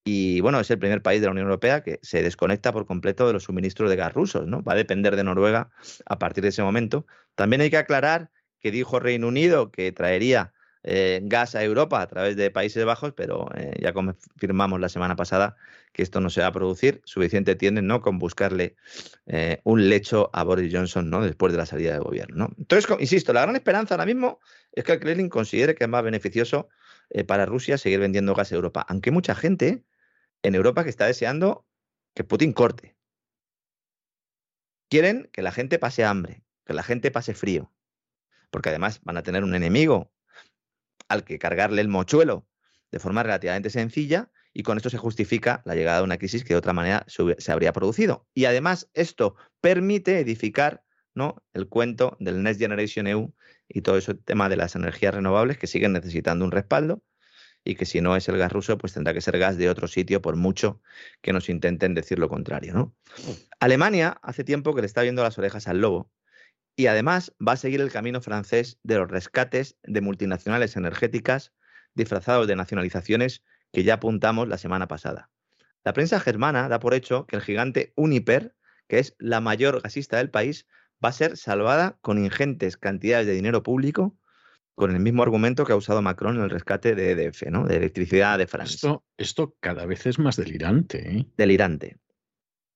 Y 0.05 0.39
bueno, 0.41 0.59
es 0.59 0.69
el 0.71 0.79
primer 0.79 1.01
país 1.01 1.19
de 1.19 1.27
la 1.27 1.31
Unión 1.31 1.47
Europea 1.47 1.83
que 1.83 1.99
se 2.01 2.21
desconecta 2.21 2.71
por 2.71 2.85
completo 2.85 3.27
de 3.27 3.33
los 3.33 3.43
suministros 3.43 3.89
de 3.89 3.95
gas 3.95 4.13
rusos, 4.13 4.47
¿no? 4.47 4.63
Va 4.63 4.73
a 4.73 4.75
depender 4.75 5.15
de 5.15 5.23
Noruega 5.23 5.71
a 6.05 6.19
partir 6.19 6.43
de 6.43 6.49
ese 6.49 6.63
momento. 6.63 7.05
También 7.33 7.61
hay 7.61 7.69
que 7.69 7.77
aclarar 7.77 8.31
que 8.59 8.71
dijo 8.71 8.99
Reino 8.99 9.27
Unido 9.27 9.71
que 9.71 9.91
traería 9.91 10.54
eh, 10.87 11.19
gas 11.23 11.55
a 11.55 11.63
Europa 11.63 11.99
a 11.99 12.05
través 12.05 12.35
de 12.35 12.51
Países 12.51 12.85
Bajos, 12.85 13.11
pero 13.13 13.49
eh, 13.55 13.73
ya 13.81 13.91
confirmamos 13.91 14.79
la 14.79 14.87
semana 14.87 15.15
pasada 15.15 15.55
que 15.91 16.03
esto 16.03 16.21
no 16.21 16.29
se 16.29 16.41
va 16.41 16.47
a 16.47 16.51
producir. 16.51 17.01
Suficiente 17.05 17.55
tienen 17.55 17.87
¿no? 17.87 18.01
con 18.01 18.19
buscarle 18.19 18.75
eh, 19.25 19.61
un 19.63 19.89
lecho 19.89 20.29
a 20.31 20.43
Boris 20.43 20.71
Johnson 20.71 21.09
¿no? 21.09 21.23
después 21.23 21.51
de 21.53 21.57
la 21.57 21.65
salida 21.65 21.93
del 21.93 22.03
gobierno. 22.03 22.35
¿no? 22.35 22.55
Entonces, 22.59 22.87
insisto, 22.99 23.33
la 23.33 23.41
gran 23.41 23.55
esperanza 23.55 23.95
ahora 23.95 24.05
mismo 24.05 24.39
es 24.73 24.83
que 24.83 24.91
el 24.91 24.99
Kremlin 24.99 25.27
considere 25.27 25.73
que 25.73 25.85
es 25.85 25.89
más 25.89 26.03
beneficioso 26.03 26.69
para 27.27 27.47
Rusia 27.47 27.79
seguir 27.79 27.99
vendiendo 27.99 28.35
gas 28.35 28.51
a 28.51 28.55
Europa, 28.55 28.85
aunque 28.87 29.09
mucha 29.09 29.33
gente 29.33 29.83
en 30.43 30.53
Europa 30.53 30.83
que 30.83 30.89
está 30.91 31.07
deseando 31.07 31.65
que 32.13 32.23
Putin 32.23 32.53
corte. 32.53 32.95
Quieren 34.89 35.29
que 35.33 35.41
la 35.41 35.51
gente 35.51 35.79
pase 35.79 36.05
hambre, 36.05 36.43
que 36.63 36.73
la 36.73 36.83
gente 36.83 37.09
pase 37.09 37.33
frío, 37.33 37.71
porque 38.51 38.69
además 38.69 39.01
van 39.03 39.17
a 39.17 39.23
tener 39.23 39.43
un 39.43 39.55
enemigo 39.55 40.11
al 41.07 41.23
que 41.23 41.39
cargarle 41.39 41.81
el 41.81 41.87
mochuelo 41.87 42.47
de 42.91 42.99
forma 42.99 43.23
relativamente 43.23 43.69
sencilla 43.69 44.31
y 44.53 44.63
con 44.63 44.77
esto 44.77 44.89
se 44.89 44.97
justifica 44.97 45.61
la 45.65 45.75
llegada 45.75 45.97
de 45.97 46.05
una 46.05 46.17
crisis 46.17 46.43
que 46.43 46.53
de 46.53 46.57
otra 46.57 46.71
manera 46.71 47.05
se 47.07 47.51
habría 47.51 47.73
producido. 47.73 48.25
Y 48.33 48.45
además 48.45 48.89
esto 48.93 49.35
permite 49.59 50.19
edificar 50.19 50.83
¿no? 51.13 51.43
el 51.53 51.67
cuento 51.67 52.15
del 52.19 52.41
Next 52.41 52.61
Generation 52.61 53.07
EU 53.07 53.33
y 53.67 53.81
todo 53.81 53.97
ese 53.97 54.13
tema 54.13 54.47
de 54.47 54.55
las 54.55 54.75
energías 54.75 55.13
renovables 55.13 55.57
que 55.57 55.67
siguen 55.67 55.91
necesitando 55.91 56.45
un 56.45 56.51
respaldo 56.51 57.03
y 57.65 57.75
que 57.75 57.85
si 57.85 57.99
no 57.99 58.15
es 58.15 58.29
el 58.29 58.37
gas 58.37 58.51
ruso, 58.51 58.77
pues 58.77 58.93
tendrá 58.93 59.13
que 59.13 59.21
ser 59.21 59.37
gas 59.39 59.57
de 59.57 59.69
otro 59.69 59.87
sitio, 59.87 60.21
por 60.21 60.35
mucho 60.35 60.81
que 61.21 61.33
nos 61.33 61.49
intenten 61.49 61.95
decir 61.95 62.19
lo 62.19 62.29
contrario. 62.29 62.73
¿no? 62.73 62.95
Alemania 63.59 64.19
hace 64.21 64.43
tiempo 64.43 64.73
que 64.73 64.81
le 64.81 64.87
está 64.87 65.01
viendo 65.01 65.23
las 65.23 65.37
orejas 65.37 65.67
al 65.67 65.81
lobo 65.81 66.11
y 66.75 66.87
además 66.87 67.33
va 67.45 67.53
a 67.53 67.57
seguir 67.57 67.81
el 67.81 67.91
camino 67.91 68.21
francés 68.21 68.79
de 68.83 68.97
los 68.97 69.09
rescates 69.09 69.77
de 69.83 70.01
multinacionales 70.01 70.75
energéticas 70.75 71.53
disfrazados 71.93 72.47
de 72.47 72.55
nacionalizaciones 72.55 73.43
que 73.71 73.83
ya 73.83 73.95
apuntamos 73.95 74.47
la 74.47 74.57
semana 74.57 74.87
pasada. 74.87 75.29
La 75.83 75.93
prensa 75.93 76.19
germana 76.19 76.67
da 76.67 76.79
por 76.79 76.93
hecho 76.93 77.25
que 77.25 77.35
el 77.35 77.41
gigante 77.41 77.93
Uniper, 77.95 78.55
que 78.87 78.99
es 78.99 79.15
la 79.19 79.39
mayor 79.39 79.81
gasista 79.81 80.17
del 80.17 80.29
país, 80.29 80.67
va 81.03 81.09
a 81.09 81.13
ser 81.13 81.37
salvada 81.37 81.97
con 82.01 82.17
ingentes 82.17 82.77
cantidades 82.77 83.27
de 83.27 83.33
dinero 83.33 83.63
público, 83.63 84.17
con 84.75 84.91
el 84.91 84.99
mismo 84.99 85.23
argumento 85.23 85.65
que 85.65 85.71
ha 85.71 85.77
usado 85.77 86.01
Macron 86.01 86.35
en 86.35 86.43
el 86.43 86.49
rescate 86.49 86.95
de 86.95 87.11
EDF, 87.11 87.43
¿no? 87.49 87.65
de 87.65 87.77
electricidad 87.77 88.37
de 88.37 88.47
Francia. 88.47 88.75
Esto, 88.75 89.05
esto 89.17 89.55
cada 89.61 89.85
vez 89.85 90.05
es 90.05 90.19
más 90.19 90.35
delirante. 90.35 91.17
¿eh? 91.17 91.25
Delirante. 91.37 91.97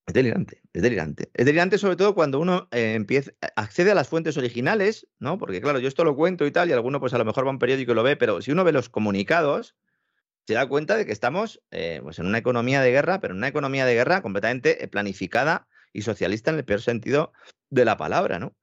Es 0.10 0.14
delirante, 0.14 0.64
es 0.74 0.82
delirante. 0.82 1.30
Es 1.36 1.46
delirante 1.46 1.78
sobre 1.78 1.96
todo 1.96 2.16
cuando 2.16 2.40
uno 2.40 2.68
eh, 2.72 2.96
empieza, 2.96 3.32
accede 3.56 3.92
a 3.92 3.94
las 3.94 4.08
fuentes 4.08 4.38
originales, 4.38 5.08
¿no? 5.20 5.38
Porque 5.38 5.62
claro, 5.62 5.78
yo 5.78 5.88
esto 5.88 6.04
lo 6.04 6.16
cuento 6.16 6.48
y 6.48 6.52
tal, 6.52 6.68
y 6.68 6.72
alguno 6.72 7.00
pues 7.00 7.14
a 7.14 7.20
lo 7.20 7.26
mejor 7.26 7.46
va 7.46 7.50
a 7.50 7.52
un 7.52 7.60
periódico 7.60 7.92
y 7.92 7.96
lo 7.96 8.02
ve, 8.02 8.16
pero 8.16 8.42
si 8.42 8.52
uno 8.52 8.64
ve 8.64 8.72
los 8.72 8.90
comunicados, 8.90 9.76
se 10.48 10.56
da 10.56 10.68
cuenta 10.68 10.98
de 10.98 11.06
que 11.06 11.12
estamos 11.12 11.62
eh, 11.70 12.00
pues 12.02 12.18
en 12.18 12.26
una 12.26 12.40
economía 12.40 12.82
de 12.82 12.90
guerra, 12.90 13.20
pero 13.20 13.36
en 13.36 13.38
una 13.38 13.50
economía 13.50 13.86
de 13.86 13.94
guerra 13.94 14.24
completamente 14.24 14.84
eh, 14.84 14.88
planificada 14.88 15.68
y 15.94 16.02
socialista 16.02 16.50
en 16.50 16.58
el 16.58 16.66
peor 16.66 16.82
sentido 16.82 17.32
de 17.70 17.86
la 17.86 17.96
palabra, 17.96 18.40
¿no? 18.40 18.56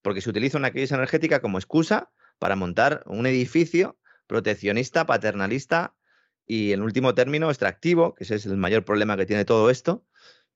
Porque 0.00 0.22
se 0.22 0.30
utiliza 0.30 0.56
una 0.56 0.70
crisis 0.70 0.92
energética 0.92 1.42
como 1.42 1.58
excusa 1.58 2.10
para 2.38 2.56
montar 2.56 3.02
un 3.04 3.26
edificio 3.26 3.98
proteccionista, 4.26 5.04
paternalista 5.04 5.94
y 6.46 6.72
en 6.72 6.80
último 6.80 7.14
término 7.14 7.50
extractivo, 7.50 8.14
que 8.14 8.24
ese 8.24 8.36
es 8.36 8.46
el 8.46 8.56
mayor 8.56 8.86
problema 8.86 9.18
que 9.18 9.26
tiene 9.26 9.44
todo 9.44 9.68
esto, 9.68 10.06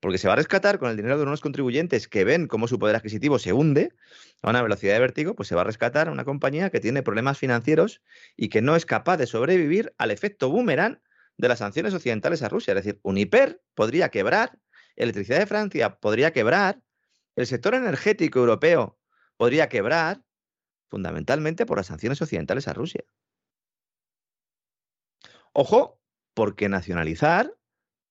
porque 0.01 0.19
se 0.19 0.27
va 0.27 0.33
a 0.33 0.37
rescatar 0.37 0.79
con 0.79 0.91
el 0.91 0.97
dinero 0.97 1.19
de 1.19 1.25
unos 1.25 1.41
contribuyentes 1.41 2.09
que 2.09 2.25
ven 2.25 2.47
cómo 2.47 2.67
su 2.67 2.79
poder 2.79 2.97
adquisitivo 2.97 3.39
se 3.39 3.53
hunde 3.53 3.93
a 4.43 4.51
una 4.51 4.63
velocidad 4.63 4.95
de 4.95 5.01
vértigo, 5.01 5.35
pues 5.35 5.49
se 5.49 5.55
va 5.55 5.61
a 5.61 5.65
rescatar 5.65 6.09
una 6.09 6.25
compañía 6.25 6.71
que 6.71 6.81
tiene 6.81 7.03
problemas 7.03 7.39
financieros 7.39 8.03
y 8.37 8.49
que 8.49 8.63
no 8.63 8.77
es 8.77 8.87
capaz 8.87 9.19
de 9.19 9.27
sobrevivir 9.27 9.95
al 9.99 10.11
efecto 10.11 10.49
boomerang 10.51 11.01
de 11.37 11.49
las 11.49 11.59
sanciones 11.59 11.95
occidentales 11.95 12.43
a 12.43 12.49
Rusia. 12.49 12.73
Es 12.73 12.85
decir, 12.85 13.01
Uniper 13.03 13.63
podría 13.75 14.09
quebrar, 14.09 14.59
Electricidad 14.97 15.39
de 15.39 15.47
Francia 15.47 15.97
podría 15.97 16.33
quebrar, 16.33 16.81
el 17.37 17.47
sector 17.47 17.75
energético 17.75 18.41
europeo 18.41 18.99
podría 19.37 19.69
quebrar, 19.69 20.23
fundamentalmente 20.89 21.65
por 21.65 21.79
las 21.79 21.87
sanciones 21.87 22.21
occidentales 22.21 22.69
a 22.69 22.73
Rusia. 22.73 23.05
Ojo, 25.53 26.01
porque 26.35 26.69
nacionalizar, 26.69 27.55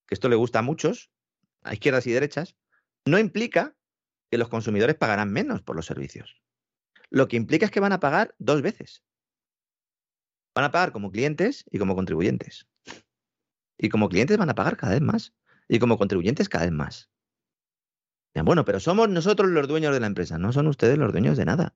que 0.07 0.15
esto 0.15 0.29
le 0.29 0.35
gusta 0.35 0.59
a 0.59 0.63
muchos, 0.63 1.11
a 1.63 1.73
izquierdas 1.73 2.07
y 2.07 2.11
derechas, 2.11 2.55
no 3.05 3.17
implica 3.19 3.75
que 4.29 4.37
los 4.37 4.49
consumidores 4.49 4.95
pagarán 4.95 5.31
menos 5.31 5.61
por 5.61 5.75
los 5.75 5.85
servicios. 5.85 6.41
Lo 7.09 7.27
que 7.27 7.37
implica 7.37 7.65
es 7.65 7.71
que 7.71 7.79
van 7.79 7.93
a 7.93 7.99
pagar 7.99 8.35
dos 8.37 8.61
veces. 8.61 9.03
Van 10.55 10.65
a 10.65 10.71
pagar 10.71 10.91
como 10.91 11.11
clientes 11.11 11.65
y 11.71 11.79
como 11.79 11.95
contribuyentes. 11.95 12.67
Y 13.77 13.89
como 13.89 14.09
clientes 14.09 14.37
van 14.37 14.49
a 14.49 14.55
pagar 14.55 14.77
cada 14.77 14.93
vez 14.93 15.01
más. 15.01 15.33
Y 15.67 15.79
como 15.79 15.97
contribuyentes 15.97 16.49
cada 16.49 16.65
vez 16.65 16.73
más. 16.73 17.09
Bueno, 18.43 18.65
pero 18.65 18.79
somos 18.79 19.09
nosotros 19.09 19.49
los 19.49 19.67
dueños 19.67 19.93
de 19.93 19.99
la 19.99 20.07
empresa, 20.07 20.37
no 20.37 20.53
son 20.53 20.67
ustedes 20.67 20.97
los 20.97 21.11
dueños 21.11 21.37
de 21.37 21.45
nada. 21.45 21.75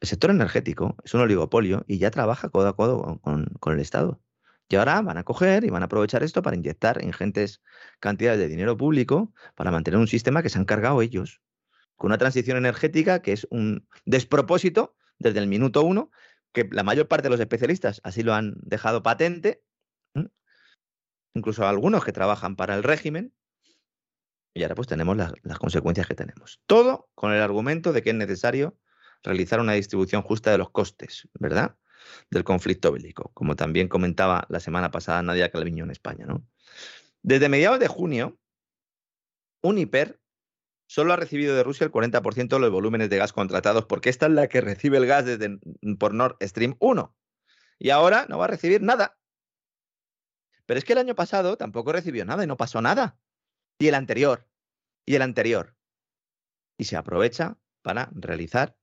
El 0.00 0.08
sector 0.08 0.30
energético 0.30 0.96
es 1.04 1.14
un 1.14 1.22
oligopolio 1.22 1.84
y 1.86 1.98
ya 1.98 2.10
trabaja 2.10 2.50
codo 2.50 2.68
a 2.68 2.76
codo 2.76 3.20
con, 3.20 3.72
el 3.72 3.80
Estado. 3.80 4.20
Y 4.68 4.76
ahora 4.76 5.00
van 5.02 5.18
a 5.18 5.24
coger 5.24 5.64
y 5.64 5.70
van 5.70 5.82
a 5.82 5.86
aprovechar 5.86 6.22
esto 6.22 6.42
para 6.42 6.56
inyectar 6.56 7.02
ingentes 7.04 7.62
cantidades 8.00 8.40
de 8.40 8.48
dinero 8.48 8.76
público 8.76 9.32
para 9.54 9.70
mantener 9.70 10.00
un 10.00 10.08
sistema 10.08 10.42
que 10.42 10.48
se 10.48 10.58
han 10.58 10.64
cargado 10.64 11.02
ellos, 11.02 11.42
con 11.96 12.08
una 12.08 12.18
transición 12.18 12.56
energética 12.56 13.20
que 13.20 13.32
es 13.32 13.46
un 13.50 13.86
despropósito 14.04 14.96
desde 15.18 15.38
el 15.38 15.46
minuto 15.46 15.82
uno, 15.82 16.10
que 16.52 16.68
la 16.70 16.82
mayor 16.82 17.08
parte 17.08 17.24
de 17.24 17.30
los 17.30 17.40
especialistas 17.40 18.00
así 18.04 18.22
lo 18.22 18.34
han 18.34 18.54
dejado 18.62 19.02
patente, 19.02 19.62
incluso 21.34 21.66
algunos 21.66 22.04
que 22.04 22.12
trabajan 22.12 22.56
para 22.56 22.74
el 22.74 22.82
régimen, 22.82 23.34
y 24.54 24.62
ahora 24.62 24.76
pues 24.76 24.86
tenemos 24.86 25.16
las, 25.16 25.32
las 25.42 25.58
consecuencias 25.58 26.06
que 26.06 26.14
tenemos. 26.14 26.62
Todo 26.66 27.10
con 27.14 27.32
el 27.32 27.42
argumento 27.42 27.92
de 27.92 28.02
que 28.02 28.10
es 28.10 28.16
necesario 28.16 28.78
realizar 29.24 29.58
una 29.58 29.72
distribución 29.72 30.22
justa 30.22 30.52
de 30.52 30.58
los 30.58 30.70
costes, 30.70 31.28
¿verdad? 31.34 31.76
Del 32.30 32.44
conflicto 32.44 32.92
bélico, 32.92 33.30
como 33.34 33.56
también 33.56 33.88
comentaba 33.88 34.46
la 34.48 34.60
semana 34.60 34.90
pasada 34.90 35.22
Nadia 35.22 35.50
Calviño 35.50 35.84
en 35.84 35.90
España. 35.90 36.26
¿no? 36.26 36.46
Desde 37.22 37.48
mediados 37.48 37.80
de 37.80 37.88
junio, 37.88 38.38
Uniper 39.62 40.20
solo 40.86 41.12
ha 41.12 41.16
recibido 41.16 41.56
de 41.56 41.62
Rusia 41.62 41.84
el 41.84 41.92
40% 41.92 42.48
de 42.48 42.58
los 42.58 42.70
volúmenes 42.70 43.10
de 43.10 43.16
gas 43.16 43.32
contratados, 43.32 43.86
porque 43.86 44.10
esta 44.10 44.26
es 44.26 44.32
la 44.32 44.48
que 44.48 44.60
recibe 44.60 44.98
el 44.98 45.06
gas 45.06 45.24
desde, 45.24 45.58
por 45.98 46.14
Nord 46.14 46.36
Stream 46.42 46.76
1. 46.78 47.16
Y 47.78 47.90
ahora 47.90 48.26
no 48.28 48.38
va 48.38 48.44
a 48.44 48.48
recibir 48.48 48.82
nada. 48.82 49.18
Pero 50.66 50.78
es 50.78 50.84
que 50.84 50.92
el 50.92 50.98
año 50.98 51.14
pasado 51.14 51.56
tampoco 51.56 51.92
recibió 51.92 52.24
nada 52.24 52.44
y 52.44 52.46
no 52.46 52.56
pasó 52.56 52.80
nada. 52.80 53.18
Y 53.78 53.88
el 53.88 53.94
anterior. 53.94 54.48
Y 55.04 55.14
el 55.16 55.22
anterior. 55.22 55.76
Y 56.78 56.84
se 56.84 56.96
aprovecha 56.96 57.58
para 57.82 58.10
realizar, 58.14 58.76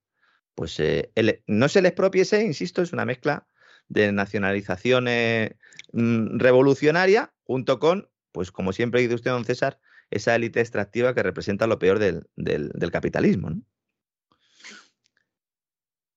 pues 0.62 0.80
eh, 0.80 1.12
no 1.48 1.70
se 1.70 1.82
les 1.82 1.90
expropiese, 1.90 2.44
insisto, 2.44 2.84
es 2.84 2.94
una 2.94 3.04
mezcla 3.04 3.48
de 3.88 4.12
nacionalización 4.12 5.06
mm, 5.06 6.38
revolucionaria 6.38 7.34
junto 7.46 7.80
con, 7.80 8.12
pues 8.32 8.52
como 8.52 8.72
siempre 8.72 9.02
dice 9.02 9.16
usted, 9.16 9.32
don 9.32 9.44
César, 9.44 9.80
esa 10.12 10.36
élite 10.36 10.60
extractiva 10.60 11.16
que 11.16 11.24
representa 11.24 11.66
lo 11.66 11.80
peor 11.80 11.98
del, 11.98 12.30
del 12.36 12.92
capitalismo. 12.92 13.50
¿no? 13.50 13.64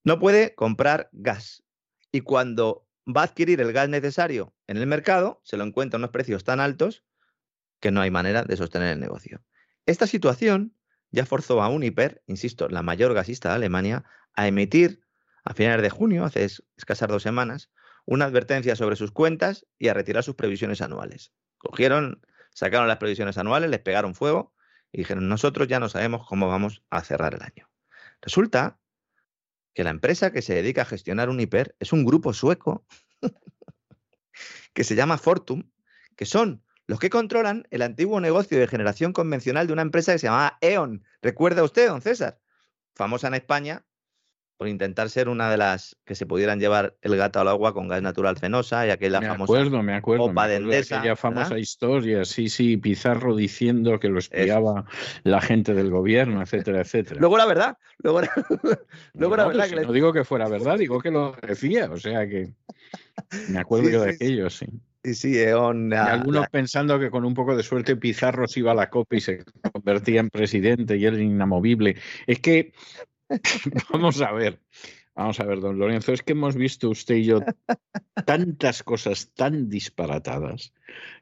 no 0.04 0.18
puede 0.18 0.54
comprar 0.54 1.08
gas 1.12 1.64
y 2.12 2.20
cuando 2.20 2.86
va 3.06 3.22
a 3.22 3.24
adquirir 3.24 3.62
el 3.62 3.72
gas 3.72 3.88
necesario 3.88 4.54
en 4.66 4.76
el 4.76 4.86
mercado, 4.86 5.40
se 5.42 5.56
lo 5.56 5.64
encuentra 5.64 5.96
a 5.96 6.00
unos 6.00 6.10
precios 6.10 6.44
tan 6.44 6.60
altos 6.60 7.02
que 7.80 7.90
no 7.90 8.02
hay 8.02 8.10
manera 8.10 8.42
de 8.42 8.58
sostener 8.58 8.92
el 8.92 9.00
negocio. 9.00 9.42
Esta 9.86 10.06
situación 10.06 10.76
ya 11.14 11.24
forzó 11.24 11.62
a 11.62 11.68
Uniper, 11.68 12.22
insisto, 12.26 12.68
la 12.68 12.82
mayor 12.82 13.14
gasista 13.14 13.50
de 13.50 13.54
Alemania, 13.54 14.04
a 14.34 14.48
emitir 14.48 15.00
a 15.44 15.54
finales 15.54 15.82
de 15.82 15.90
junio, 15.90 16.24
hace 16.24 16.44
escasas 16.76 17.08
dos 17.08 17.22
semanas, 17.22 17.70
una 18.04 18.24
advertencia 18.24 18.76
sobre 18.76 18.96
sus 18.96 19.12
cuentas 19.12 19.66
y 19.78 19.88
a 19.88 19.94
retirar 19.94 20.24
sus 20.24 20.34
previsiones 20.34 20.80
anuales. 20.80 21.32
Cogieron, 21.58 22.20
sacaron 22.52 22.88
las 22.88 22.98
previsiones 22.98 23.38
anuales, 23.38 23.70
les 23.70 23.80
pegaron 23.80 24.14
fuego 24.14 24.54
y 24.92 24.98
dijeron, 24.98 25.28
nosotros 25.28 25.68
ya 25.68 25.78
no 25.80 25.88
sabemos 25.88 26.26
cómo 26.26 26.48
vamos 26.48 26.82
a 26.90 27.02
cerrar 27.02 27.34
el 27.34 27.42
año. 27.42 27.70
Resulta 28.20 28.78
que 29.72 29.84
la 29.84 29.90
empresa 29.90 30.32
que 30.32 30.42
se 30.42 30.54
dedica 30.54 30.82
a 30.82 30.86
gestionar 30.86 31.28
Uniper 31.28 31.76
es 31.78 31.92
un 31.92 32.04
grupo 32.04 32.32
sueco 32.32 32.84
que 34.72 34.84
se 34.84 34.96
llama 34.96 35.18
Fortum, 35.18 35.70
que 36.16 36.26
son 36.26 36.63
los 36.86 36.98
que 36.98 37.10
controlan 37.10 37.66
el 37.70 37.82
antiguo 37.82 38.20
negocio 38.20 38.58
de 38.58 38.66
generación 38.66 39.12
convencional 39.12 39.66
de 39.66 39.72
una 39.72 39.82
empresa 39.82 40.12
que 40.12 40.18
se 40.18 40.26
llamaba 40.26 40.58
E.ON. 40.60 41.02
¿Recuerda 41.22 41.62
usted, 41.62 41.88
don 41.88 42.02
César? 42.02 42.38
Famosa 42.94 43.28
en 43.28 43.34
España 43.34 43.84
por 44.56 44.68
intentar 44.68 45.10
ser 45.10 45.28
una 45.28 45.50
de 45.50 45.56
las 45.56 45.96
que 46.04 46.14
se 46.14 46.26
pudieran 46.26 46.60
llevar 46.60 46.96
el 47.02 47.16
gato 47.16 47.40
al 47.40 47.48
agua 47.48 47.74
con 47.74 47.88
gas 47.88 48.02
natural 48.02 48.36
fenosa 48.36 48.86
y 48.86 48.90
aquella 48.90 49.20
me 49.20 49.26
famosa 49.26 49.52
acuerdo, 49.52 49.82
me 49.82 49.94
acuerdo, 49.94 50.32
de 50.32 50.56
Endesa, 50.56 50.98
aquella 50.98 51.16
famosa 51.16 51.58
historia, 51.58 52.24
sí, 52.24 52.48
sí, 52.48 52.76
Pizarro 52.76 53.34
diciendo 53.34 53.98
que 53.98 54.08
lo 54.08 54.20
espiaba 54.20 54.84
la 55.24 55.40
gente 55.40 55.74
del 55.74 55.90
gobierno, 55.90 56.40
etcétera, 56.40 56.82
etcétera. 56.82 57.20
luego 57.20 57.36
la 57.36 57.46
verdad, 57.46 57.78
luego 57.98 58.20
luego 59.14 59.36
no, 59.36 59.48
verdad 59.48 59.68
que 59.68 59.80
no 59.80 59.92
digo 59.92 60.12
que 60.12 60.24
fuera 60.24 60.48
verdad, 60.48 60.78
digo 60.78 61.00
que 61.00 61.10
lo 61.10 61.34
decía, 61.42 61.90
o 61.90 61.96
sea 61.96 62.28
que 62.28 62.52
me 63.48 63.58
acuerdo 63.58 63.90
yo 63.90 64.02
de 64.02 64.10
aquello, 64.10 64.50
sí. 64.50 64.66
Sí, 64.66 64.80
sí, 65.12 65.38
Eon, 65.38 65.92
y 65.92 65.96
algunos 65.96 66.48
pensando 66.48 66.98
que 66.98 67.10
con 67.10 67.24
un 67.24 67.34
poco 67.34 67.54
de 67.54 67.62
suerte 67.62 67.96
Pizarro 67.96 68.48
se 68.48 68.60
iba 68.60 68.72
a 68.72 68.74
la 68.74 68.88
copa 68.88 69.16
y 69.16 69.20
se 69.20 69.44
convertía 69.72 70.20
en 70.20 70.30
presidente 70.30 70.96
y 70.96 71.04
era 71.04 71.20
inamovible. 71.20 71.96
Es 72.26 72.40
que 72.40 72.72
Vamos 73.92 74.20
a 74.20 74.32
ver. 74.32 74.60
Vamos 75.14 75.38
a 75.38 75.44
ver, 75.44 75.60
don 75.60 75.78
Lorenzo, 75.78 76.12
es 76.12 76.22
que 76.22 76.32
hemos 76.32 76.56
visto 76.56 76.90
usted 76.90 77.14
y 77.16 77.24
yo 77.24 77.40
tantas 78.26 78.82
cosas 78.82 79.30
tan 79.32 79.68
disparatadas 79.68 80.72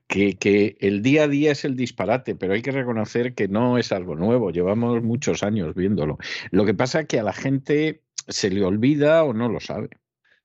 que, 0.07 0.39
que, 0.39 0.79
el 0.81 1.03
día 1.03 1.25
a 1.25 1.29
día 1.29 1.53
es 1.53 1.67
el 1.67 1.77
disparate, 1.77 2.35
pero 2.35 2.55
hay 2.55 2.63
que 2.63 2.71
reconocer 2.71 3.35
que 3.35 3.49
no 3.49 3.77
es 3.77 3.93
algo 3.93 4.17
nuevo, 4.17 4.51
llevamos 4.51 5.03
muchos 5.03 5.43
años 5.43 5.75
viéndolo. 5.75 6.17
Lo 6.51 6.65
que 6.65 6.73
pasa 6.73 7.01
es 7.01 7.07
que 7.07 7.21
a 7.21 7.23
la 7.23 7.35
gente 7.35 8.03
se 8.29 8.49
le 8.49 8.65
olvida 8.65 9.25
o 9.25 9.35
no 9.35 9.51
lo 9.51 9.61
sabe. 9.61 9.91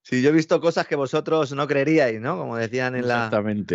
Sí, 0.09 0.21
yo 0.21 0.29
he 0.29 0.31
visto 0.31 0.61
cosas 0.61 0.87
que 0.87 0.95
vosotros 0.95 1.51
no 1.51 1.67
creeríais, 1.67 2.21
¿no? 2.21 2.37
Como 2.37 2.55
decían 2.55 2.95
en 2.95 3.09
la, 3.09 3.29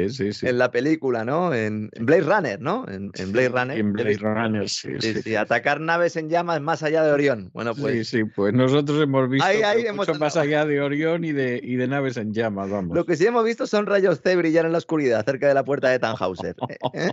sí, 0.09 0.33
sí. 0.33 0.47
en 0.47 0.57
la 0.57 0.71
película, 0.71 1.27
¿no? 1.27 1.53
En, 1.53 1.91
Blade 2.01 2.23
Runner, 2.23 2.59
¿no? 2.59 2.87
En, 2.89 3.11
Blade 3.33 3.51
Runner. 3.51 3.79
En 3.79 3.93
Blade 3.93 4.17
Runner, 4.17 4.67
sí, 4.67 4.93
sí, 4.99 5.37
Atacar 5.37 5.83
naves 5.83 6.17
en 6.17 6.31
llamas 6.31 6.63
más 6.63 6.83
allá 6.83 7.03
de 7.03 7.13
Orión. 7.13 7.51
Bueno, 7.53 7.75
pues. 7.75 8.09
Sí, 8.09 8.21
sí, 8.21 8.25
pues 8.25 8.55
nosotros 8.55 9.03
hemos 9.03 9.29
visto 9.29 9.47
mucho 9.95 10.15
más 10.15 10.39
allá 10.39 10.65
de 10.65 10.81
Orión 10.81 11.23
y 11.23 11.33
de, 11.33 11.61
y 11.63 11.77
de 11.77 11.87
naves 11.87 12.17
en 12.17 12.33
llamas, 12.33 12.71
vamos. 12.71 12.97
Lo 12.97 13.05
que 13.05 13.15
sí 13.15 13.27
hemos 13.27 13.45
visto 13.45 13.67
son 13.67 13.85
rayos 13.85 14.23
C 14.23 14.35
brillar 14.35 14.65
en 14.65 14.73
la 14.73 14.79
oscuridad 14.79 15.23
cerca 15.27 15.49
de 15.49 15.53
la 15.53 15.65
puerta 15.65 15.91
de 15.91 15.99
Tannhauser. 15.99 16.57
¿eh? 16.95 17.13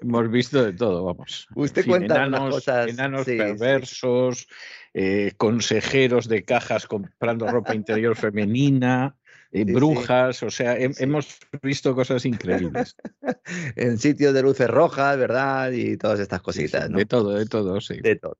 hemos 0.00 0.30
visto 0.30 0.64
de 0.64 0.72
todo, 0.72 1.04
vamos. 1.04 1.46
Usted 1.54 1.84
cuenta 1.84 2.24
enanos, 2.24 2.54
cosas. 2.54 2.88
Enanos 2.88 3.26
perversos. 3.26 4.48
Eh, 4.94 5.32
consejeros 5.36 6.28
de 6.28 6.44
cajas 6.44 6.86
comprando 6.86 7.46
ropa 7.46 7.74
interior 7.74 8.16
femenina, 8.16 9.16
eh, 9.50 9.64
brujas, 9.64 10.42
o 10.42 10.50
sea, 10.50 10.76
hemos 10.76 11.38
visto 11.62 11.94
cosas 11.94 12.24
increíbles. 12.24 12.96
en 13.76 13.98
sitios 13.98 14.34
de 14.34 14.42
luces 14.42 14.68
rojas, 14.68 15.16
¿verdad? 15.16 15.72
Y 15.72 15.96
todas 15.96 16.20
estas 16.20 16.42
cositas, 16.42 16.90
¿no? 16.90 16.98
De 16.98 17.06
todo, 17.06 17.34
de 17.34 17.46
todo, 17.46 17.80
sí. 17.80 18.00
De 18.00 18.16
todo. 18.16 18.36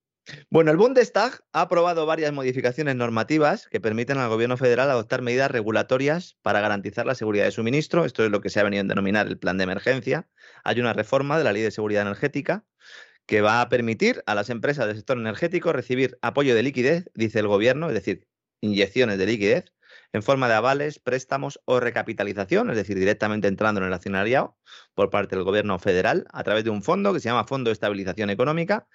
Bueno, 0.51 0.71
el 0.71 0.77
Bundestag 0.77 1.41
ha 1.53 1.63
aprobado 1.63 2.05
varias 2.05 2.33
modificaciones 2.33 2.95
normativas 2.97 3.67
que 3.69 3.81
permiten 3.81 4.19
al 4.19 4.29
gobierno 4.29 4.59
federal 4.59 4.91
adoptar 4.91 5.23
medidas 5.23 5.51
regulatorias 5.51 6.37
para 6.43 6.61
garantizar 6.61 7.07
la 7.07 7.15
seguridad 7.15 7.45
de 7.45 7.51
suministro. 7.53 8.05
Esto 8.05 8.25
es 8.25 8.31
lo 8.31 8.43
que 8.43 8.51
se 8.51 8.61
ha 8.61 8.65
venido 8.65 8.83
a 8.83 8.87
denominar 8.87 9.27
el 9.27 9.39
plan 9.39 9.57
de 9.57 9.65
emergencia. 9.65 10.29
Hay 10.65 10.81
una 10.81 10.93
reforma 10.93 11.39
de 11.39 11.45
la 11.45 11.53
ley 11.53 11.63
de 11.63 11.71
seguridad 11.71 12.03
energética 12.03 12.65
que 13.29 13.43
va 13.43 13.61
a 13.61 13.69
permitir 13.69 14.23
a 14.25 14.35
las 14.35 14.49
empresas 14.49 14.87
del 14.87 14.97
sector 14.97 15.19
energético 15.19 15.71
recibir 15.75 16.19
apoyo 16.23 16.55
de 16.55 16.63
liquidez, 16.63 17.11
dice 17.15 17.41
el 17.41 17.47
gobierno, 17.47 17.89
es 17.89 17.95
decir, 17.95 18.27
inyecciones 18.63 19.19
de 19.19 19.27
liquidez, 19.27 19.67
en 20.15 20.23
forma 20.23 20.49
de 20.49 20.55
avales, 20.55 20.99
préstamos 20.99 21.61
o 21.67 21.79
recapitalización, 21.79 22.71
es 22.71 22.77
decir, 22.77 22.99
directamente 22.99 23.47
entrando 23.47 23.83
en 23.83 23.87
el 23.87 23.93
accionariado 23.93 24.57
por 24.95 25.11
parte 25.11 25.37
del 25.37 25.45
gobierno 25.45 25.79
federal 25.79 26.27
a 26.33 26.43
través 26.43 26.65
de 26.65 26.71
un 26.71 26.83
fondo 26.83 27.13
que 27.13 27.21
se 27.21 27.29
llama 27.29 27.45
Fondo 27.45 27.69
de 27.69 27.75
Estabilización 27.75 28.31
Económica. 28.31 28.89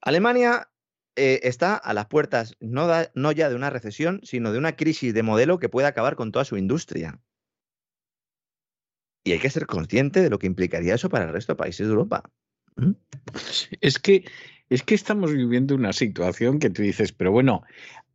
Alemania 0.00 0.68
eh, 1.14 1.38
está 1.44 1.76
a 1.76 1.94
las 1.94 2.06
puertas 2.06 2.56
no, 2.58 2.88
no 3.14 3.30
ya 3.30 3.48
de 3.48 3.54
una 3.54 3.70
recesión, 3.70 4.18
sino 4.24 4.50
de 4.50 4.58
una 4.58 4.74
crisis 4.74 5.14
de 5.14 5.22
modelo 5.22 5.60
que 5.60 5.68
puede 5.68 5.86
acabar 5.86 6.16
con 6.16 6.32
toda 6.32 6.44
su 6.44 6.56
industria. 6.56 7.20
Y 9.22 9.30
hay 9.30 9.38
que 9.38 9.50
ser 9.50 9.66
consciente 9.66 10.20
de 10.20 10.30
lo 10.30 10.40
que 10.40 10.48
implicaría 10.48 10.96
eso 10.96 11.08
para 11.08 11.26
el 11.26 11.32
resto 11.32 11.52
de 11.52 11.58
países 11.58 11.86
de 11.86 11.92
Europa. 11.92 12.24
Es 13.80 13.98
que, 13.98 14.24
es 14.68 14.82
que 14.82 14.94
estamos 14.94 15.32
viviendo 15.32 15.74
una 15.74 15.92
situación 15.92 16.58
que 16.58 16.70
tú 16.70 16.82
dices, 16.82 17.12
pero 17.12 17.32
bueno, 17.32 17.62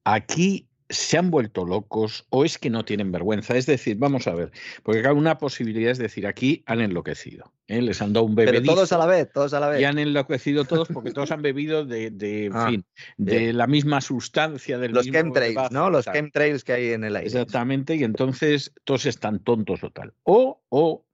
aquí 0.03 0.67
se 0.91 1.17
han 1.17 1.31
vuelto 1.31 1.65
locos 1.65 2.25
o 2.29 2.43
es 2.43 2.57
que 2.57 2.69
no 2.69 2.83
tienen 2.83 3.11
vergüenza. 3.11 3.55
Es 3.55 3.65
decir, 3.65 3.97
vamos 3.97 4.27
a 4.27 4.35
ver, 4.35 4.51
porque 4.83 5.07
una 5.09 5.37
posibilidad 5.37 5.91
es 5.91 5.97
decir, 5.97 6.27
aquí 6.27 6.63
han 6.65 6.81
enloquecido. 6.81 7.51
¿eh? 7.67 7.81
Les 7.81 8.01
han 8.01 8.13
dado 8.13 8.25
un 8.25 8.35
bebé. 8.35 8.61
todos 8.61 8.91
a 8.91 8.97
la 8.97 9.05
vez, 9.05 9.31
todos 9.31 9.53
a 9.53 9.59
la 9.59 9.69
vez. 9.69 9.81
Y 9.81 9.85
han 9.85 9.97
enloquecido 9.99 10.65
todos 10.65 10.89
porque 10.89 11.11
todos 11.11 11.31
han 11.31 11.41
bebido 11.41 11.85
de, 11.85 12.11
de 12.11 12.45
en 12.45 12.55
ah, 12.55 12.67
fin, 12.69 12.85
de 13.17 13.53
la 13.53 13.67
misma 13.67 14.01
sustancia 14.01 14.77
del 14.77 14.91
Los 14.91 15.05
chemtrails, 15.09 15.71
¿no? 15.71 15.89
Los 15.89 16.05
chemtrails 16.05 16.63
que 16.63 16.73
hay 16.73 16.91
en 16.91 17.03
el 17.03 17.15
aire. 17.15 17.27
Exactamente, 17.27 17.95
y 17.95 18.03
entonces 18.03 18.73
todos 18.83 19.05
están 19.05 19.39
tontos 19.39 19.83
o 19.83 19.91
tal. 19.91 20.13
O, 20.23 20.61
o 20.69 21.05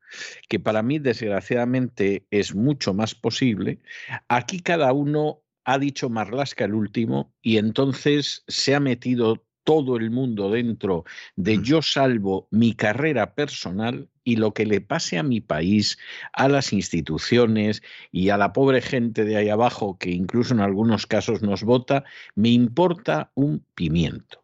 que 0.50 0.60
para 0.60 0.84
mí 0.84 1.00
desgraciadamente 1.00 2.26
es 2.32 2.56
mucho 2.56 2.94
más 2.94 3.16
posible, 3.16 3.80
aquí 4.28 4.62
cada 4.62 4.94
uno 4.94 5.42
ha 5.66 5.78
dicho 5.78 6.10
Marlasca 6.10 6.66
el 6.66 6.74
último 6.74 7.34
y 7.42 7.58
entonces 7.58 8.44
se 8.48 8.74
ha 8.74 8.80
metido 8.80 9.44
todo 9.68 9.98
el 9.98 10.12
mundo 10.12 10.50
dentro 10.50 11.04
de 11.36 11.60
yo 11.62 11.82
salvo 11.82 12.48
mi 12.52 12.74
carrera 12.74 13.36
personal 13.36 14.08
y 14.24 14.38
lo 14.38 14.54
que 14.54 14.66
le 14.66 14.80
pase 14.80 15.18
a 15.18 15.24
mi 15.24 15.42
país, 15.42 15.98
a 16.32 16.48
las 16.48 16.72
instituciones 16.72 17.84
y 18.10 18.30
a 18.30 18.38
la 18.38 18.54
pobre 18.54 18.82
gente 18.82 19.26
de 19.26 19.36
ahí 19.36 19.50
abajo 19.50 19.98
que 19.98 20.10
incluso 20.12 20.54
en 20.54 20.62
algunos 20.62 21.06
casos 21.06 21.42
nos 21.42 21.64
vota, 21.64 22.06
me 22.34 22.48
importa 22.48 23.32
un 23.36 23.66
pimiento. 23.76 24.42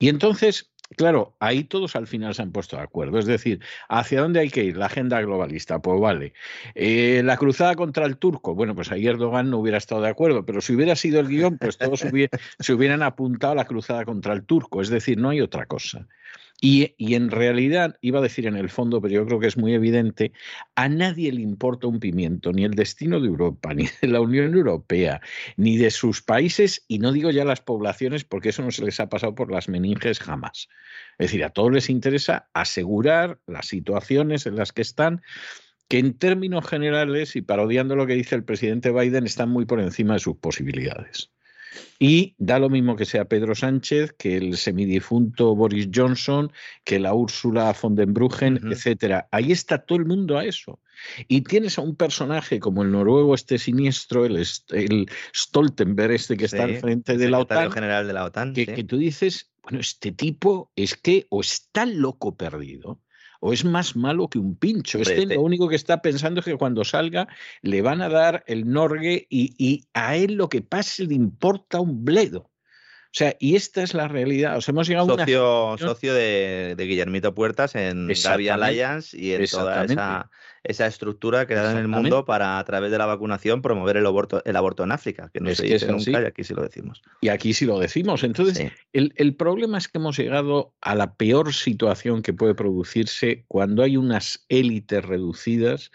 Y 0.00 0.08
entonces 0.08 0.72
Claro, 0.96 1.36
ahí 1.38 1.64
todos 1.64 1.96
al 1.96 2.06
final 2.06 2.34
se 2.34 2.42
han 2.42 2.50
puesto 2.50 2.76
de 2.76 2.82
acuerdo. 2.82 3.18
Es 3.18 3.26
decir, 3.26 3.60
¿hacia 3.88 4.22
dónde 4.22 4.40
hay 4.40 4.50
que 4.50 4.64
ir? 4.64 4.76
La 4.76 4.86
agenda 4.86 5.20
globalista, 5.20 5.80
pues 5.80 6.00
vale. 6.00 6.32
Eh, 6.74 7.22
la 7.24 7.36
cruzada 7.36 7.74
contra 7.74 8.06
el 8.06 8.16
turco, 8.16 8.54
bueno, 8.54 8.74
pues 8.74 8.90
ahí 8.90 9.06
Erdogan 9.06 9.50
no 9.50 9.58
hubiera 9.58 9.78
estado 9.78 10.00
de 10.00 10.08
acuerdo, 10.08 10.46
pero 10.46 10.60
si 10.60 10.74
hubiera 10.74 10.96
sido 10.96 11.20
el 11.20 11.28
guion, 11.28 11.58
pues 11.58 11.76
todos 11.76 12.00
se 12.58 12.72
hubieran 12.72 13.02
apuntado 13.02 13.52
a 13.52 13.56
la 13.56 13.66
cruzada 13.66 14.04
contra 14.06 14.32
el 14.32 14.44
turco. 14.44 14.80
Es 14.80 14.88
decir, 14.88 15.18
no 15.18 15.28
hay 15.28 15.40
otra 15.42 15.66
cosa. 15.66 16.08
Y, 16.60 16.96
en 17.14 17.30
realidad, 17.30 17.96
iba 18.00 18.18
a 18.18 18.22
decir 18.22 18.46
en 18.46 18.56
el 18.56 18.68
fondo, 18.68 19.00
pero 19.00 19.14
yo 19.14 19.26
creo 19.26 19.38
que 19.38 19.46
es 19.46 19.56
muy 19.56 19.74
evidente, 19.74 20.32
a 20.74 20.88
nadie 20.88 21.30
le 21.30 21.40
importa 21.40 21.86
un 21.86 22.00
pimiento, 22.00 22.52
ni 22.52 22.64
el 22.64 22.72
destino 22.72 23.20
de 23.20 23.28
Europa, 23.28 23.74
ni 23.74 23.88
de 24.02 24.08
la 24.08 24.20
Unión 24.20 24.54
Europea, 24.54 25.20
ni 25.56 25.76
de 25.76 25.92
sus 25.92 26.20
países, 26.20 26.84
y 26.88 26.98
no 26.98 27.12
digo 27.12 27.30
ya 27.30 27.44
las 27.44 27.60
poblaciones, 27.60 28.24
porque 28.24 28.48
eso 28.48 28.62
no 28.62 28.72
se 28.72 28.84
les 28.84 28.98
ha 28.98 29.08
pasado 29.08 29.36
por 29.36 29.52
las 29.52 29.68
meninges 29.68 30.18
jamás. 30.18 30.68
Es 31.18 31.28
decir, 31.28 31.44
a 31.44 31.50
todos 31.50 31.72
les 31.72 31.90
interesa 31.90 32.48
asegurar 32.54 33.38
las 33.46 33.68
situaciones 33.68 34.46
en 34.46 34.56
las 34.56 34.72
que 34.72 34.82
están, 34.82 35.22
que 35.88 36.00
en 36.00 36.18
términos 36.18 36.66
generales, 36.66 37.36
y 37.36 37.42
parodiando 37.42 37.94
lo 37.94 38.06
que 38.08 38.14
dice 38.14 38.34
el 38.34 38.44
presidente 38.44 38.90
Biden, 38.90 39.26
están 39.26 39.48
muy 39.48 39.64
por 39.64 39.80
encima 39.80 40.14
de 40.14 40.20
sus 40.20 40.36
posibilidades. 40.36 41.30
Y 41.98 42.34
da 42.38 42.58
lo 42.58 42.68
mismo 42.68 42.96
que 42.96 43.04
sea 43.04 43.26
Pedro 43.26 43.54
Sánchez, 43.54 44.12
que 44.16 44.36
el 44.36 44.56
semidifunto 44.56 45.54
Boris 45.54 45.88
Johnson, 45.92 46.52
que 46.84 46.98
la 46.98 47.14
Úrsula 47.14 47.74
von 47.80 47.94
den 47.94 48.14
Bruggen, 48.14 48.60
etcétera. 48.70 49.28
Ahí 49.32 49.52
está 49.52 49.78
todo 49.78 49.98
el 49.98 50.06
mundo 50.06 50.38
a 50.38 50.44
eso. 50.44 50.80
Y 51.26 51.42
tienes 51.42 51.78
a 51.78 51.82
un 51.82 51.96
personaje 51.96 52.60
como 52.60 52.82
el 52.82 52.90
noruego 52.92 53.34
este 53.34 53.58
siniestro, 53.58 54.24
el, 54.24 54.44
el 54.70 55.10
Stoltenberg 55.34 56.12
este 56.12 56.36
que 56.36 56.46
está 56.46 56.64
al 56.64 56.76
frente 56.76 57.16
de 57.16 57.30
la 57.30 57.40
OTAN. 57.40 57.70
general 57.70 58.06
de 58.06 58.12
la 58.12 58.24
OTAN. 58.24 58.54
Que, 58.54 58.66
que 58.66 58.84
tú 58.84 58.96
dices, 58.96 59.50
bueno, 59.62 59.80
este 59.80 60.12
tipo 60.12 60.72
es 60.76 60.96
que 60.96 61.26
o 61.30 61.40
está 61.40 61.86
loco 61.86 62.36
perdido 62.36 63.00
o 63.40 63.52
es 63.52 63.64
más 63.64 63.96
malo 63.96 64.28
que 64.28 64.38
un 64.38 64.56
pincho. 64.56 64.98
Este, 64.98 65.26
lo 65.26 65.42
único 65.42 65.68
que 65.68 65.76
está 65.76 66.02
pensando 66.02 66.40
es 66.40 66.46
que 66.46 66.56
cuando 66.56 66.84
salga 66.84 67.28
le 67.62 67.82
van 67.82 68.02
a 68.02 68.08
dar 68.08 68.44
el 68.46 68.68
Norgue 68.68 69.26
y, 69.30 69.86
a 69.94 70.16
él 70.16 70.34
lo 70.34 70.48
que 70.48 70.62
pase 70.62 71.04
le 71.04 71.14
importa 71.14 71.80
un 71.80 72.04
bledo. 72.04 72.50
O 73.08 73.18
sea, 73.18 73.34
y 73.40 73.56
esta 73.56 73.82
es 73.82 73.94
la 73.94 74.06
realidad. 74.06 74.58
hemos 74.66 74.86
llegado 74.86 75.16
socio, 75.16 75.72
a 75.72 75.78
socio 75.78 76.14
de, 76.14 76.74
Guillermito 76.78 77.34
Puertas 77.34 77.74
en 77.74 78.08
Gavi 78.08 78.48
Alliance 78.48 79.16
y 79.18 79.32
en 79.32 79.46
toda 79.46 79.84
esa 79.84 80.30
esa 80.64 80.86
estructura 80.86 81.46
creada 81.46 81.72
en 81.72 81.78
el 81.78 81.88
mundo 81.88 82.24
para, 82.24 82.58
a 82.58 82.64
través 82.64 82.90
de 82.90 82.98
la 82.98 83.06
vacunación, 83.06 83.62
promover 83.62 83.96
el 83.96 84.06
aborto, 84.06 84.42
el 84.44 84.56
aborto 84.56 84.84
en 84.84 84.92
África, 84.92 85.30
que 85.32 85.40
no 85.40 85.54
se 85.54 85.64
dice 85.64 85.86
nunca 85.86 86.22
y 86.22 86.24
aquí 86.24 86.44
sí 86.44 86.54
lo 86.54 86.62
decimos. 86.62 87.02
Y 87.20 87.28
aquí 87.28 87.54
sí 87.54 87.64
lo 87.64 87.78
decimos. 87.78 88.22
Entonces, 88.24 88.70
el, 88.92 89.12
el, 89.16 89.34
problema 89.34 89.78
es 89.78 89.88
que 89.88 89.98
hemos 89.98 90.18
llegado 90.18 90.74
a 90.80 90.94
la 90.94 91.14
peor 91.14 91.54
situación 91.54 92.22
que 92.22 92.32
puede 92.32 92.54
producirse 92.54 93.44
cuando 93.48 93.82
hay 93.82 93.96
unas 93.96 94.44
élites 94.48 95.04
reducidas 95.04 95.90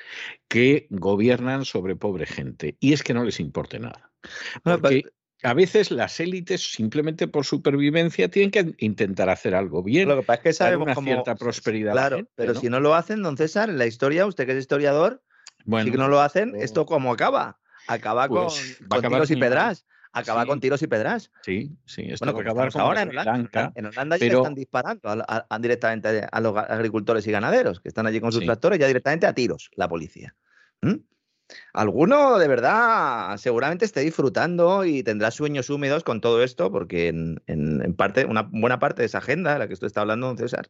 que 0.47 0.87
gobiernan 0.89 1.65
sobre 1.65 1.95
pobre 1.95 2.25
gente. 2.25 2.77
Y 2.79 2.93
es 2.93 3.03
que 3.03 3.13
no 3.13 3.23
les 3.23 3.39
importe 3.39 3.79
nada. 3.79 4.11
Porque 4.63 5.03
a 5.43 5.53
veces 5.53 5.91
las 5.91 6.19
élites, 6.19 6.71
simplemente 6.71 7.27
por 7.27 7.45
supervivencia, 7.45 8.29
tienen 8.29 8.51
que 8.51 8.75
intentar 8.79 9.29
hacer 9.29 9.55
algo 9.55 9.83
bien. 9.83 10.07
Lo 10.07 10.17
que 10.17 10.23
pasa 10.23 10.37
es 10.37 10.43
que 10.43 10.53
sabemos 10.53 10.97
una 10.97 11.05
cierta 11.05 11.35
prosperidad. 11.35 11.91
Claro, 11.91 12.27
pero 12.35 12.55
si 12.55 12.69
no 12.69 12.79
lo 12.79 12.95
hacen, 12.95 13.21
don 13.21 13.37
César, 13.37 13.69
en 13.69 13.77
la 13.77 13.85
historia, 13.85 14.25
usted 14.25 14.45
que 14.45 14.53
es 14.53 14.59
historiador, 14.59 15.21
si 15.65 15.91
no 15.91 16.07
lo 16.07 16.21
hacen, 16.21 16.55
¿esto 16.55 16.85
cómo 16.85 17.11
acaba? 17.11 17.59
Acaba 17.87 18.27
pues 18.27 18.79
con, 18.87 19.01
tiros 19.01 19.31
y 19.31 19.35
pedras. 19.35 19.85
Acaba 20.13 20.45
con 20.45 20.59
tiros 20.59 20.81
y 20.81 20.87
pedras. 20.87 21.31
Sí, 21.41 21.75
sí. 21.85 22.03
Esto 22.09 22.31
bueno, 22.31 22.53
va 22.53 22.63
pues 22.63 22.75
ahora 22.75 23.01
en 23.01 23.09
Holanda. 23.09 23.73
En 23.75 23.85
Holanda 23.87 24.17
ya 24.17 24.27
están 24.27 24.53
disparando 24.53 25.25
directamente 25.59 26.27
a 26.31 26.39
los 26.39 26.55
agricultores 26.55 27.25
y 27.27 27.31
ganaderos 27.31 27.79
que 27.81 27.89
están 27.89 28.05
allí 28.07 28.21
con 28.21 28.31
sus 28.31 28.45
tractores, 28.45 28.79
ya 28.79 28.87
directamente 28.87 29.25
a 29.25 29.33
tiros, 29.33 29.71
la 29.75 29.89
policía. 29.89 30.35
¿Mm? 30.81 30.95
Alguno 31.73 32.37
de 32.37 32.47
verdad 32.47 33.37
seguramente 33.37 33.85
esté 33.85 34.01
disfrutando 34.01 34.85
y 34.85 35.03
tendrá 35.03 35.31
sueños 35.31 35.69
húmedos 35.69 36.03
con 36.03 36.21
todo 36.21 36.43
esto, 36.43 36.71
porque 36.71 37.07
en, 37.07 37.95
parte, 37.95 38.25
una 38.25 38.43
buena 38.43 38.79
parte 38.79 39.01
de 39.01 39.07
esa 39.07 39.19
agenda 39.19 39.53
de 39.53 39.59
la 39.59 39.67
que 39.67 39.73
usted 39.73 39.87
está 39.87 40.01
hablando, 40.01 40.27
don 40.27 40.37
César, 40.37 40.69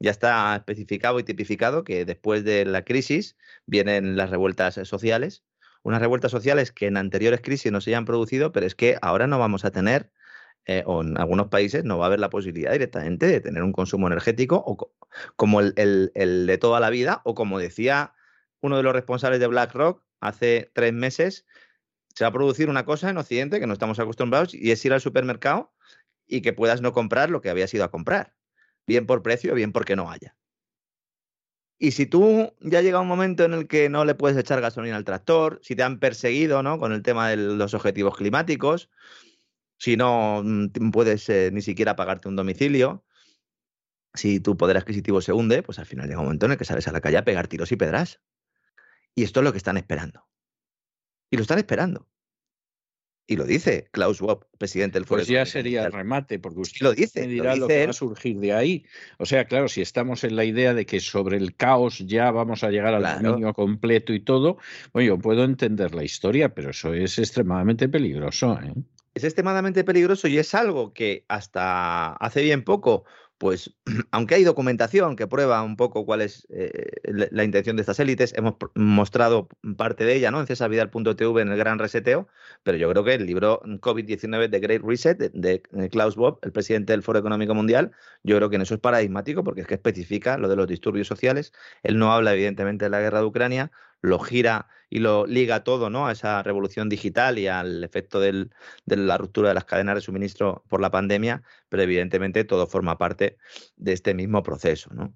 ya 0.00 0.10
está 0.10 0.56
especificado 0.56 1.18
y 1.18 1.24
tipificado 1.24 1.84
que 1.84 2.04
después 2.04 2.44
de 2.44 2.64
la 2.64 2.84
crisis 2.84 3.36
vienen 3.66 4.16
las 4.16 4.30
revueltas 4.30 4.74
sociales, 4.84 5.44
unas 5.82 6.00
revueltas 6.00 6.30
sociales 6.30 6.72
que 6.72 6.86
en 6.86 6.96
anteriores 6.96 7.40
crisis 7.40 7.70
no 7.72 7.80
se 7.80 7.90
hayan 7.90 8.04
producido, 8.04 8.52
pero 8.52 8.66
es 8.66 8.74
que 8.74 8.96
ahora 9.02 9.26
no 9.26 9.38
vamos 9.38 9.64
a 9.64 9.70
tener, 9.70 10.10
eh, 10.66 10.82
o 10.86 11.02
en 11.02 11.18
algunos 11.18 11.48
países 11.48 11.84
no 11.84 11.98
va 11.98 12.06
a 12.06 12.08
haber 12.08 12.20
la 12.20 12.30
posibilidad 12.30 12.72
directamente 12.72 13.26
de 13.26 13.40
tener 13.40 13.62
un 13.62 13.72
consumo 13.72 14.06
energético 14.06 14.62
o 14.66 14.92
como 15.36 15.60
el 15.60 15.76
de 16.14 16.58
toda 16.58 16.80
la 16.80 16.90
vida, 16.90 17.20
o 17.24 17.34
como 17.34 17.58
decía 17.58 18.14
uno 18.64 18.78
de 18.78 18.82
los 18.82 18.94
responsables 18.94 19.40
de 19.40 19.46
BlackRock, 19.46 20.02
hace 20.24 20.70
tres 20.74 20.92
meses, 20.92 21.46
se 22.14 22.24
va 22.24 22.28
a 22.28 22.32
producir 22.32 22.68
una 22.68 22.84
cosa 22.84 23.10
en 23.10 23.18
Occidente 23.18 23.60
que 23.60 23.66
no 23.66 23.72
estamos 23.72 23.98
acostumbrados 23.98 24.54
y 24.54 24.70
es 24.70 24.84
ir 24.84 24.92
al 24.92 25.00
supermercado 25.00 25.72
y 26.26 26.40
que 26.40 26.52
puedas 26.52 26.80
no 26.80 26.92
comprar 26.92 27.30
lo 27.30 27.40
que 27.40 27.50
habías 27.50 27.74
ido 27.74 27.84
a 27.84 27.90
comprar, 27.90 28.34
bien 28.86 29.06
por 29.06 29.22
precio, 29.22 29.54
bien 29.54 29.72
porque 29.72 29.96
no 29.96 30.10
haya. 30.10 30.36
Y 31.78 31.90
si 31.90 32.06
tú 32.06 32.54
ya 32.60 32.80
llega 32.80 33.00
un 33.00 33.08
momento 33.08 33.44
en 33.44 33.52
el 33.52 33.66
que 33.66 33.88
no 33.88 34.04
le 34.04 34.14
puedes 34.14 34.38
echar 34.38 34.60
gasolina 34.60 34.96
al 34.96 35.04
tractor, 35.04 35.60
si 35.62 35.74
te 35.74 35.82
han 35.82 35.98
perseguido 35.98 36.62
¿no? 36.62 36.78
con 36.78 36.92
el 36.92 37.02
tema 37.02 37.28
de 37.28 37.36
los 37.36 37.74
objetivos 37.74 38.16
climáticos, 38.16 38.90
si 39.76 39.96
no 39.96 40.42
mm, 40.44 40.90
puedes 40.92 41.28
eh, 41.28 41.50
ni 41.52 41.60
siquiera 41.60 41.96
pagarte 41.96 42.28
un 42.28 42.36
domicilio, 42.36 43.04
si 44.14 44.38
tu 44.38 44.56
poder 44.56 44.76
adquisitivo 44.76 45.20
se 45.20 45.32
hunde, 45.32 45.62
pues 45.62 45.78
al 45.78 45.86
final 45.86 46.06
llega 46.06 46.20
un 46.20 46.26
momento 46.26 46.46
en 46.46 46.52
el 46.52 46.58
que 46.58 46.64
sales 46.64 46.86
a 46.86 46.92
la 46.92 47.00
calle 47.00 47.18
a 47.18 47.24
pegar 47.24 47.48
tiros 47.48 47.72
y 47.72 47.76
pedras. 47.76 48.20
Y 49.14 49.24
esto 49.24 49.40
es 49.40 49.44
lo 49.44 49.52
que 49.52 49.58
están 49.58 49.76
esperando. 49.76 50.26
Y 51.30 51.36
lo 51.36 51.42
están 51.42 51.58
esperando. 51.58 52.08
Y 53.26 53.36
lo 53.36 53.44
dice 53.44 53.88
Klaus 53.90 54.18
Schwab, 54.18 54.46
presidente 54.58 54.98
del 54.98 55.06
Foro. 55.06 55.20
Pues 55.20 55.28
ya 55.28 55.46
sería 55.46 55.86
el 55.86 55.92
remate, 55.92 56.38
porque 56.38 56.60
usted 56.60 56.80
lo 56.82 56.92
dice, 56.92 57.26
dirá 57.26 57.56
lo, 57.56 57.66
que 57.66 57.86
va 57.86 57.90
a 57.90 57.94
surgir 57.94 58.38
de 58.38 58.52
ahí. 58.52 58.84
O 59.18 59.24
sea, 59.24 59.46
claro, 59.46 59.68
si 59.68 59.80
estamos 59.80 60.24
en 60.24 60.36
la 60.36 60.44
idea 60.44 60.74
de 60.74 60.84
que 60.84 61.00
sobre 61.00 61.38
el 61.38 61.56
caos 61.56 62.00
ya 62.00 62.30
vamos 62.30 62.64
a 62.64 62.70
llegar 62.70 62.92
al 62.92 63.22
dominio 63.22 63.54
completo 63.54 64.12
y 64.12 64.20
todo, 64.20 64.58
bueno, 64.92 65.08
yo 65.08 65.18
puedo 65.18 65.44
entender 65.44 65.94
la 65.94 66.04
historia, 66.04 66.54
pero 66.54 66.70
eso 66.70 66.92
es 66.92 67.18
extremadamente 67.18 67.88
peligroso. 67.88 68.58
¿eh? 68.62 68.74
Es 69.14 69.24
extremadamente 69.24 69.84
peligroso 69.84 70.28
y 70.28 70.36
es 70.36 70.54
algo 70.54 70.92
que 70.92 71.24
hasta 71.28 72.12
hace 72.12 72.42
bien 72.42 72.62
poco 72.62 73.04
pues 73.38 73.74
aunque 74.10 74.36
hay 74.36 74.44
documentación 74.44 75.16
que 75.16 75.26
prueba 75.26 75.62
un 75.62 75.76
poco 75.76 76.06
cuál 76.06 76.20
es 76.20 76.46
eh, 76.50 76.90
la 77.04 77.44
intención 77.44 77.76
de 77.76 77.82
estas 77.82 78.00
élites, 78.00 78.32
hemos 78.36 78.54
mostrado 78.74 79.48
parte 79.76 80.04
de 80.04 80.14
ella 80.14 80.30
¿no? 80.30 80.40
en 80.40 80.46
cesarvidal.tv 80.46 81.42
en 81.42 81.48
el 81.48 81.58
gran 81.58 81.78
reseteo, 81.78 82.28
pero 82.62 82.78
yo 82.78 82.90
creo 82.90 83.04
que 83.04 83.14
el 83.14 83.26
libro 83.26 83.60
COVID-19 83.62 84.48
de 84.48 84.60
Great 84.60 84.82
Reset 84.82 85.18
de, 85.18 85.62
Klaus 85.90 86.16
Bob, 86.16 86.38
el 86.42 86.52
presidente 86.52 86.92
del 86.92 87.02
Foro 87.02 87.18
Económico 87.18 87.54
Mundial, 87.54 87.92
yo 88.22 88.36
creo 88.36 88.50
que 88.50 88.56
en 88.56 88.62
eso 88.62 88.74
es 88.74 88.80
paradigmático 88.80 89.44
porque 89.44 89.62
es 89.62 89.66
que 89.66 89.74
especifica 89.74 90.38
lo 90.38 90.48
de 90.48 90.56
los 90.56 90.66
disturbios 90.66 91.06
sociales. 91.06 91.52
Él 91.82 91.98
no 91.98 92.12
habla 92.12 92.32
evidentemente 92.32 92.86
de 92.86 92.90
la 92.90 93.00
guerra 93.00 93.20
de 93.20 93.26
Ucrania, 93.26 93.70
lo 94.04 94.18
gira 94.18 94.68
y 94.90 94.98
lo 94.98 95.26
liga 95.26 95.64
todo 95.64 95.88
¿no? 95.90 96.06
a 96.06 96.12
esa 96.12 96.42
revolución 96.42 96.88
digital 96.88 97.38
y 97.38 97.46
al 97.46 97.82
efecto 97.82 98.20
de 98.20 98.48
la 98.86 99.18
ruptura 99.18 99.48
de 99.48 99.54
las 99.54 99.64
cadenas 99.64 99.94
de 99.94 100.00
suministro 100.02 100.62
por 100.68 100.80
la 100.80 100.90
pandemia, 100.90 101.42
pero 101.68 101.82
evidentemente 101.82 102.44
todo 102.44 102.66
forma 102.66 102.98
parte 102.98 103.38
de 103.76 103.92
este 103.92 104.14
mismo 104.14 104.42
proceso. 104.42 104.90
¿no? 104.92 105.14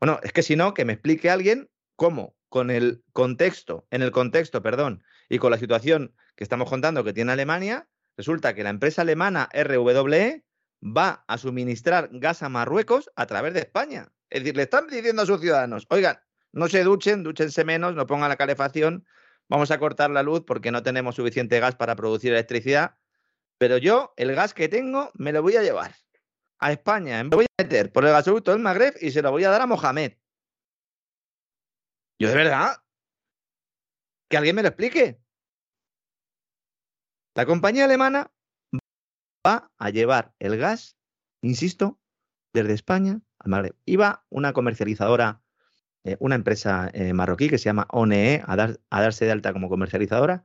Bueno, 0.00 0.20
es 0.22 0.32
que 0.32 0.42
si 0.42 0.54
no, 0.54 0.72
que 0.72 0.84
me 0.84 0.92
explique 0.92 1.30
alguien 1.30 1.68
cómo, 1.96 2.36
con 2.48 2.70
el 2.70 3.02
contexto, 3.12 3.86
en 3.90 4.02
el 4.02 4.12
contexto, 4.12 4.62
perdón, 4.62 5.02
y 5.28 5.38
con 5.38 5.50
la 5.50 5.58
situación 5.58 6.14
que 6.36 6.44
estamos 6.44 6.70
contando 6.70 7.04
que 7.04 7.12
tiene 7.12 7.32
Alemania, 7.32 7.88
resulta 8.16 8.54
que 8.54 8.62
la 8.62 8.70
empresa 8.70 9.02
alemana 9.02 9.48
RWE 9.52 10.44
va 10.80 11.24
a 11.26 11.38
suministrar 11.38 12.08
gas 12.12 12.44
a 12.44 12.48
Marruecos 12.48 13.10
a 13.16 13.26
través 13.26 13.52
de 13.52 13.60
España. 13.60 14.12
Es 14.30 14.40
decir, 14.40 14.56
le 14.56 14.62
están 14.62 14.86
diciendo 14.86 15.22
a 15.22 15.26
sus 15.26 15.40
ciudadanos, 15.40 15.86
oigan, 15.90 16.20
no 16.52 16.68
se 16.68 16.82
duchen, 16.84 17.22
dúchense 17.22 17.64
menos, 17.64 17.94
no 17.94 18.06
pongan 18.06 18.28
la 18.28 18.36
calefacción, 18.36 19.06
vamos 19.48 19.70
a 19.70 19.78
cortar 19.78 20.10
la 20.10 20.22
luz 20.22 20.44
porque 20.46 20.70
no 20.70 20.82
tenemos 20.82 21.16
suficiente 21.16 21.60
gas 21.60 21.76
para 21.76 21.96
producir 21.96 22.32
electricidad, 22.32 22.98
pero 23.58 23.78
yo 23.78 24.14
el 24.16 24.34
gas 24.34 24.54
que 24.54 24.68
tengo 24.68 25.10
me 25.14 25.32
lo 25.32 25.42
voy 25.42 25.56
a 25.56 25.62
llevar 25.62 25.94
a 26.58 26.72
España, 26.72 27.22
me 27.24 27.30
voy 27.30 27.44
a 27.44 27.62
meter 27.62 27.92
por 27.92 28.04
el 28.04 28.12
gasoducto 28.12 28.52
del 28.52 28.60
Magreb 28.60 28.94
y 29.00 29.10
se 29.10 29.22
lo 29.22 29.30
voy 29.30 29.44
a 29.44 29.50
dar 29.50 29.62
a 29.62 29.66
Mohamed. 29.66 30.14
Yo 32.20 32.28
de 32.28 32.34
verdad, 32.34 32.82
que 34.28 34.36
alguien 34.36 34.56
me 34.56 34.62
lo 34.62 34.68
explique. 34.68 35.20
La 37.34 37.46
compañía 37.46 37.84
alemana 37.84 38.32
va 39.46 39.70
a 39.78 39.90
llevar 39.90 40.34
el 40.40 40.58
gas, 40.58 40.96
insisto, 41.40 42.00
desde 42.52 42.74
España 42.74 43.20
al 43.38 43.50
Magreb. 43.50 43.76
Iba 43.84 44.26
una 44.28 44.52
comercializadora 44.52 45.42
eh, 46.04 46.16
una 46.20 46.34
empresa 46.34 46.90
eh, 46.92 47.12
marroquí 47.12 47.48
que 47.48 47.58
se 47.58 47.64
llama 47.64 47.86
ONE 47.90 48.42
a, 48.46 48.56
dar, 48.56 48.80
a 48.90 49.02
darse 49.02 49.24
de 49.24 49.32
alta 49.32 49.52
como 49.52 49.68
comercializadora. 49.68 50.44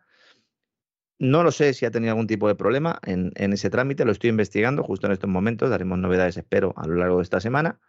No 1.20 1.44
lo 1.44 1.52
sé 1.52 1.74
si 1.74 1.86
ha 1.86 1.92
tenido 1.92 2.12
algún 2.12 2.28
tipo 2.28 2.48
de 2.48 2.56
problema 2.56 3.00
en, 3.04 3.32
ese 3.36 3.70
trámite, 3.70 4.04
lo 4.04 4.12
estoy 4.12 4.30
investigando 4.30 4.84
justo 4.84 5.08
en 5.08 5.14
estos 5.14 5.30
momentos, 5.30 5.70
daremos 5.70 5.98
novedades, 5.98 6.36
espero, 6.38 6.74
a 6.76 6.88
lo 6.88 6.96
largo 6.96 7.18
de 7.18 7.24
esta 7.24 7.40
semana, 7.40 7.80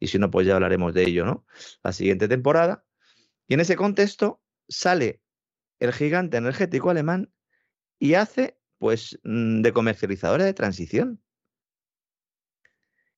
y 0.00 0.08
si 0.08 0.18
no, 0.18 0.30
pues 0.30 0.46
ya 0.46 0.54
hablaremos 0.54 0.92
de 0.94 1.04
ello, 1.04 1.24
¿no? 1.24 1.44
La 1.84 1.92
siguiente 1.92 2.26
temporada. 2.26 2.84
Y 3.46 3.54
en 3.54 3.60
ese 3.60 3.76
contexto 3.76 4.42
sale 4.68 5.22
el 5.78 5.92
gigante 5.92 6.38
energético 6.38 6.90
alemán 6.90 7.32
y 7.98 8.14
hace, 8.14 8.58
pues, 8.78 9.20
mm, 9.22 9.60
de 9.60 9.72
comercializadora 9.72 10.44
de 10.44 10.54
transición 10.54 11.20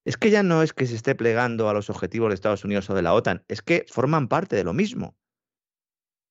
es 0.05 0.17
que 0.17 0.31
ya 0.31 0.43
no 0.43 0.63
es 0.63 0.73
que 0.73 0.87
se 0.87 0.97
esté 0.97 1.15
plegando 1.15 1.69
a 1.69 1.75
los 1.75 1.91
objetivos 1.91 2.31
de 2.31 2.35
Estados 2.35 2.65
Unidos 2.65 2.91
o 2.91 2.95
de 2.95 3.03
la 3.03 3.15
OTAN, 3.15 3.45
es 3.49 3.63
que 3.63 3.87
forman 3.89 4.29
parte 4.29 4.57
de 4.57 4.65
lo 4.65 4.73
mismo. 4.73 5.17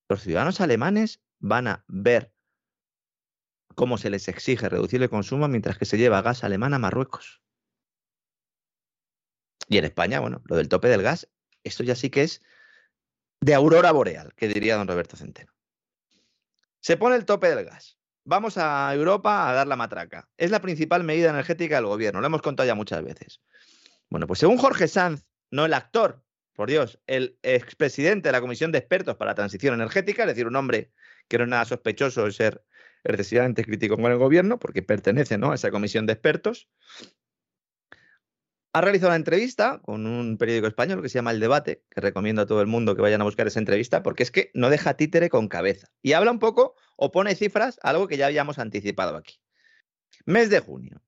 Los 0.10 0.24
ciudadanos 0.24 0.60
alemanes 0.60 1.22
van 1.40 1.68
a 1.68 1.86
ver 1.88 2.34
cómo 3.76 3.98
se 3.98 4.10
les 4.10 4.28
exige 4.28 4.68
reducir 4.68 5.02
el 5.02 5.10
consumo 5.10 5.48
mientras 5.48 5.78
que 5.78 5.86
se 5.86 5.98
lleva 5.98 6.22
gas 6.22 6.44
alemán 6.44 6.74
a 6.74 6.80
Marruecos. 6.80 7.42
Y 9.70 9.78
en 9.78 9.86
España, 9.86 10.20
bueno, 10.20 10.42
lo 10.46 10.58
del 10.58 10.68
tope 10.68 10.90
del 10.90 11.02
gas, 11.02 11.30
esto 11.64 11.84
ya 11.84 11.96
sí 11.96 12.10
que 12.10 12.24
es 12.24 12.42
de 13.40 13.54
aurora 13.54 13.94
boreal, 13.94 14.34
que 14.36 14.50
diría 14.50 14.76
don 14.76 14.88
Roberto 14.88 15.16
Centeno. 15.16 15.54
Se 16.82 16.98
pone 16.98 17.16
el 17.16 17.26
tope 17.26 17.56
del 17.56 17.64
gas. 17.64 17.98
Vamos 18.26 18.58
a 18.58 18.94
Europa 18.94 19.50
a 19.50 19.54
dar 19.54 19.68
la 19.68 19.76
matraca. 19.76 20.30
Es 20.38 20.52
la 20.52 20.62
principal 20.62 21.04
medida 21.04 21.30
energética 21.30 21.76
del 21.76 21.86
gobierno, 21.86 22.20
lo 22.20 22.28
hemos 22.28 22.42
contado 22.42 22.68
ya 22.68 22.76
muchas 22.76 23.04
veces. 23.04 23.40
Bueno, 24.12 24.28
pues 24.28 24.39
según 24.39 24.58
Jorge 24.58 24.89
Sanz, 24.89 25.26
no 25.52 25.65
el 25.65 25.74
actor, 25.74 26.21
por 26.54 26.69
Dios, 26.69 27.00
el 27.08 27.39
expresidente 27.43 28.28
de 28.28 28.34
la 28.34 28.41
Comisión 28.41 28.74
de 28.74 28.78
Expertos 28.78 29.15
para 29.15 29.32
la 29.32 29.36
Transición 29.36 29.74
Energética, 29.74 30.24
es 30.24 30.28
decir, 30.28 30.47
un 30.47 30.58
hombre 30.58 30.91
que 31.30 31.38
no 31.38 31.45
es 31.45 31.50
nada 31.50 31.63
sospechoso 31.63 32.26
de 32.26 32.34
ser 32.34 32.65
excesivamente 33.06 33.63
crítico 33.63 33.95
con 33.95 34.12
el 34.12 34.17
gobierno, 34.17 34.60
porque 34.60 34.84
pertenece 34.84 35.38
¿no? 35.38 35.54
a 35.54 35.56
esa 35.56 35.71
comisión 35.71 36.06
de 36.08 36.13
expertos, 36.13 36.67
ha 38.74 38.82
realizado 38.82 39.12
una 39.12 39.15
entrevista 39.15 39.80
con 39.82 40.06
un 40.06 40.38
periódico 40.38 40.67
español 40.67 41.02
que 41.02 41.08
se 41.08 41.15
llama 41.15 41.32
El 41.32 41.39
Debate, 41.39 41.86
que 41.89 42.02
recomiendo 42.02 42.41
a 42.41 42.45
todo 42.45 42.60
el 42.60 42.67
mundo 42.67 42.97
que 42.97 43.02
vayan 43.02 43.21
a 43.21 43.26
buscar 43.26 43.47
esa 43.47 43.60
entrevista, 43.60 44.04
porque 44.04 44.24
es 44.24 44.32
que 44.32 44.52
no 44.54 44.69
deja 44.69 44.95
títere 44.95 45.30
con 45.30 45.47
cabeza. 45.47 45.88
Y 46.02 46.13
habla 46.13 46.32
un 46.32 46.39
poco 46.39 46.76
o 46.97 47.12
pone 47.12 47.34
cifras, 47.36 47.80
algo 47.82 48.10
que 48.10 48.17
ya 48.17 48.26
habíamos 48.26 48.60
anticipado 48.60 49.15
aquí. 49.15 49.39
Mes 50.26 50.50
de 50.50 50.60
junio. 50.60 51.02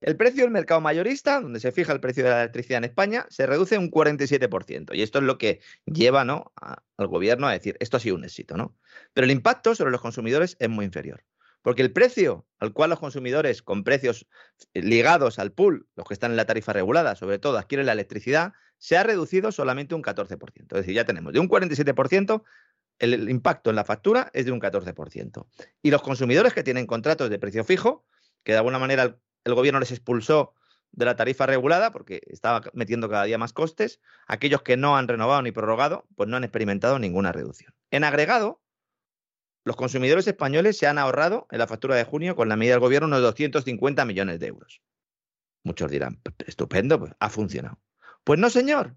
El 0.00 0.16
precio 0.16 0.44
del 0.44 0.50
mercado 0.50 0.80
mayorista, 0.80 1.40
donde 1.40 1.60
se 1.60 1.72
fija 1.72 1.92
el 1.92 2.00
precio 2.00 2.24
de 2.24 2.30
la 2.30 2.40
electricidad 2.42 2.78
en 2.78 2.84
España, 2.84 3.26
se 3.28 3.46
reduce 3.46 3.76
un 3.76 3.90
47%. 3.90 4.94
Y 4.94 5.02
esto 5.02 5.18
es 5.18 5.24
lo 5.24 5.36
que 5.36 5.60
lleva 5.84 6.24
¿no? 6.24 6.52
al 6.56 7.06
gobierno 7.06 7.46
a 7.46 7.52
decir, 7.52 7.76
esto 7.80 7.98
ha 7.98 8.00
sido 8.00 8.16
un 8.16 8.24
éxito. 8.24 8.56
¿no? 8.56 8.76
Pero 9.12 9.26
el 9.26 9.30
impacto 9.30 9.74
sobre 9.74 9.90
los 9.90 10.00
consumidores 10.00 10.56
es 10.58 10.70
muy 10.70 10.86
inferior. 10.86 11.22
Porque 11.62 11.82
el 11.82 11.92
precio 11.92 12.46
al 12.58 12.72
cual 12.72 12.88
los 12.88 12.98
consumidores 12.98 13.60
con 13.60 13.84
precios 13.84 14.26
eh, 14.72 14.80
ligados 14.80 15.38
al 15.38 15.52
pool, 15.52 15.86
los 15.94 16.08
que 16.08 16.14
están 16.14 16.30
en 16.30 16.38
la 16.38 16.46
tarifa 16.46 16.72
regulada, 16.72 17.14
sobre 17.16 17.38
todo 17.38 17.58
adquieren 17.58 17.84
la 17.84 17.92
electricidad, 17.92 18.54
se 18.78 18.96
ha 18.96 19.02
reducido 19.02 19.52
solamente 19.52 19.94
un 19.94 20.02
14%. 20.02 20.38
Es 20.56 20.68
decir, 20.68 20.94
ya 20.94 21.04
tenemos 21.04 21.34
de 21.34 21.40
un 21.40 21.50
47%, 21.50 22.42
el 22.98 23.28
impacto 23.28 23.68
en 23.68 23.76
la 23.76 23.84
factura 23.84 24.30
es 24.32 24.46
de 24.46 24.52
un 24.52 24.60
14%. 24.60 25.46
Y 25.82 25.90
los 25.90 26.00
consumidores 26.00 26.54
que 26.54 26.62
tienen 26.62 26.86
contratos 26.86 27.28
de 27.28 27.38
precio 27.38 27.64
fijo, 27.64 28.06
que 28.42 28.52
de 28.52 28.58
alguna 28.58 28.78
manera 28.78 29.18
el, 29.44 29.54
gobierno 29.54 29.80
les 29.80 29.90
expulsó 29.90 30.54
de 30.92 31.04
la 31.04 31.16
tarifa 31.16 31.46
regulada 31.46 31.92
porque 31.92 32.20
estaba 32.26 32.62
metiendo 32.72 33.08
cada 33.08 33.24
día 33.24 33.38
más 33.38 33.52
costes, 33.52 34.00
aquellos 34.26 34.62
que 34.62 34.76
no 34.76 34.96
han 34.96 35.08
renovado 35.08 35.42
ni 35.42 35.52
prorrogado, 35.52 36.06
pues 36.16 36.28
no 36.28 36.36
han 36.36 36.44
experimentado 36.44 36.98
ninguna 36.98 37.32
reducción. 37.32 37.74
En 37.90 38.04
agregado, 38.04 38.60
los 39.64 39.76
consumidores 39.76 40.26
españoles 40.26 40.78
se 40.78 40.86
han 40.86 40.98
ahorrado 40.98 41.46
en 41.50 41.58
la 41.58 41.66
factura 41.66 41.94
de 41.94 42.04
junio 42.04 42.34
con 42.34 42.48
la 42.48 42.56
medida 42.56 42.74
del 42.74 42.80
gobierno 42.80 43.06
unos 43.06 43.22
250 43.22 44.04
millones 44.04 44.40
de 44.40 44.46
euros. 44.46 44.82
Muchos 45.62 45.90
dirán, 45.90 46.20
estupendo, 46.46 46.98
pues 46.98 47.12
ha 47.20 47.28
funcionado. 47.28 47.78
Pues 48.24 48.38
no, 48.38 48.48
señor. 48.50 48.96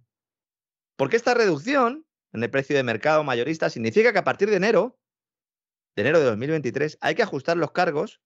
Porque 0.95 1.17
esta 1.17 1.33
reducción 1.33 2.05
en 2.31 2.43
el 2.43 2.49
precio 2.49 2.75
de 2.75 2.83
mercado 2.83 3.23
mayorista 3.23 3.69
significa 3.69 4.13
que 4.13 4.19
a 4.19 4.23
partir 4.23 4.49
de 4.49 4.55
enero, 4.55 4.97
de 5.95 6.01
enero 6.01 6.19
de 6.19 6.25
2023, 6.25 6.97
hay 7.01 7.15
que 7.15 7.23
ajustar 7.23 7.57
los 7.57 7.71
cargos 7.71 8.21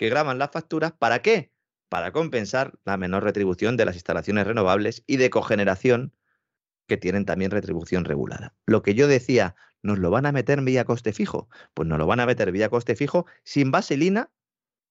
que 0.00 0.08
graban 0.08 0.38
las 0.38 0.50
facturas. 0.50 0.92
¿Para 0.92 1.20
qué? 1.20 1.52
Para 1.90 2.10
compensar 2.10 2.72
la 2.86 2.96
menor 2.96 3.22
retribución 3.22 3.76
de 3.76 3.84
las 3.84 3.96
instalaciones 3.96 4.46
renovables 4.46 5.04
y 5.06 5.18
de 5.18 5.28
cogeneración 5.28 6.14
que 6.88 6.96
tienen 6.96 7.26
también 7.26 7.50
retribución 7.50 8.06
regulada. 8.06 8.54
Lo 8.64 8.80
que 8.80 8.94
yo 8.94 9.08
decía, 9.08 9.56
¿nos 9.82 9.98
lo 9.98 10.10
van 10.10 10.24
a 10.24 10.32
meter 10.32 10.62
vía 10.62 10.86
coste 10.86 11.12
fijo? 11.12 11.50
Pues 11.74 11.86
nos 11.86 11.98
lo 11.98 12.06
van 12.06 12.18
a 12.18 12.24
meter 12.24 12.50
vía 12.50 12.70
coste 12.70 12.96
fijo 12.96 13.26
sin 13.44 13.70
vaselina 13.70 14.32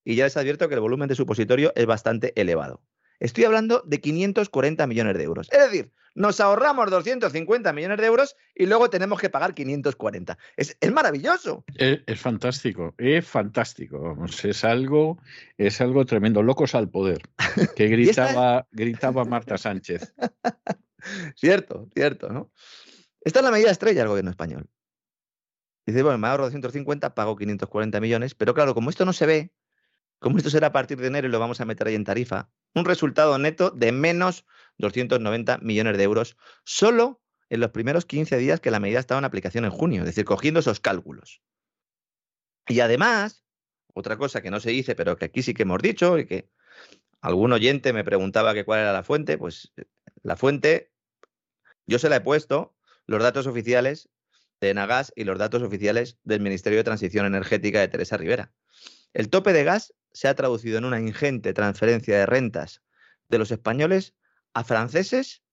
y 0.03 0.13
ya 0.13 0.25
les 0.25 0.37
advierto 0.37 0.69
que 0.69 0.75
el 0.75 0.81
volumen 0.81 1.07
de 1.07 1.15
supositorio 1.15 1.73
es 1.75 1.87
bastante 1.87 2.39
elevado. 2.39 2.83
Estoy 3.19 3.43
hablando 3.43 3.83
de 3.85 3.99
540 3.99 4.87
millones 4.87 5.17
de 5.17 5.23
euros. 5.23 5.49
Es 5.51 5.59
decir, 5.59 5.91
nos 6.15 6.39
ahorramos 6.39 6.89
250 6.89 7.71
millones 7.73 7.97
de 7.97 8.05
euros 8.05 8.35
y 8.55 8.65
luego 8.65 8.89
tenemos 8.89 9.19
que 9.19 9.29
pagar 9.29 9.53
540. 9.53 10.37
Es, 10.57 10.77
maravilloso. 10.91 11.63
Es, 11.75 12.19
fantástico, 12.19 12.95
es 12.97 13.25
fantástico. 13.27 14.17
es 14.43 14.63
algo, 14.63 15.19
es 15.57 15.81
algo 15.81 16.05
tremendo. 16.05 16.43
Locos 16.43 16.75
al 16.75 16.89
poder, 16.89 17.21
que 17.75 17.87
gritaba, 17.87 18.67
gritaba 18.71 19.25
Marta 19.25 19.57
Sánchez. 19.57 20.13
cierto, 21.35 21.87
cierto, 21.93 22.29
¿no? 22.29 22.51
Esta 23.21 23.39
es 23.39 23.45
la 23.45 23.51
medida 23.51 23.71
estrella 23.71 24.01
del 24.01 24.09
gobierno 24.09 24.31
español. 24.31 24.69
Dice, 25.85 26.03
bueno, 26.03 26.17
me 26.17 26.27
ahorro 26.27 26.45
250, 26.45 27.15
pago 27.15 27.35
540 27.35 27.99
millones, 27.99 28.35
pero 28.35 28.53
claro, 28.53 28.75
como 28.75 28.89
esto 28.89 29.05
no 29.05 29.13
se 29.13 29.25
ve, 29.25 29.51
como 30.19 30.37
esto 30.37 30.49
será 30.49 30.67
a 30.67 30.71
partir 30.71 30.99
de 30.99 31.07
enero 31.07 31.27
y 31.27 31.31
lo 31.31 31.39
vamos 31.39 31.61
a 31.61 31.65
meter 31.65 31.87
ahí 31.87 31.95
en 31.95 32.03
tarifa, 32.03 32.49
un 32.75 32.85
resultado 32.85 33.37
neto 33.37 33.71
de 33.71 33.91
menos 33.91 34.45
290 34.77 35.59
millones 35.59 35.97
de 35.97 36.03
euros 36.03 36.37
solo 36.63 37.21
en 37.49 37.61
los 37.61 37.71
primeros 37.71 38.05
15 38.05 38.37
días 38.37 38.59
que 38.59 38.71
la 38.71 38.79
medida 38.79 38.99
estaba 38.99 39.19
en 39.19 39.25
aplicación 39.25 39.65
en 39.65 39.71
junio, 39.71 40.01
es 40.01 40.07
decir, 40.07 40.25
cogiendo 40.25 40.59
esos 40.59 40.79
cálculos. 40.79 41.41
Y 42.67 42.81
además, 42.81 43.43
otra 43.93 44.17
cosa 44.17 44.41
que 44.41 44.51
no 44.51 44.59
se 44.59 44.69
dice, 44.69 44.95
pero 44.95 45.17
que 45.17 45.25
aquí 45.25 45.41
sí 45.41 45.53
que 45.53 45.63
hemos 45.63 45.81
dicho 45.81 46.19
y 46.19 46.25
que 46.25 46.49
algún 47.21 47.51
oyente 47.51 47.93
me 47.93 48.03
preguntaba 48.03 48.53
que 48.53 48.65
cuál 48.65 48.81
era 48.81 48.93
la 48.93 49.03
fuente, 49.03 49.37
pues 49.37 49.73
la 50.21 50.35
fuente 50.35 50.91
yo 51.87 51.97
se 51.97 52.09
la 52.09 52.17
he 52.17 52.21
puesto 52.21 52.75
los 53.07 53.23
datos 53.23 53.47
oficiales 53.47 54.09
de 54.61 54.69
Enagas 54.69 55.11
y 55.15 55.23
los 55.23 55.39
datos 55.39 55.63
oficiales 55.63 56.19
del 56.23 56.41
Ministerio 56.41 56.77
de 56.77 56.83
Transición 56.83 57.25
Energética 57.25 57.79
de 57.79 57.87
Teresa 57.87 58.17
Rivera. 58.17 58.53
El 59.13 59.29
tope 59.29 59.53
de 59.53 59.63
gas 59.63 59.93
se 60.11 60.27
ha 60.27 60.35
traducido 60.35 60.77
en 60.77 60.85
una 60.85 60.99
ingente 60.99 61.53
transferencia 61.53 62.17
de 62.17 62.25
rentas 62.25 62.81
de 63.27 63.37
los 63.37 63.51
españoles 63.51 64.15
a 64.53 64.63
franceses, 64.63 65.43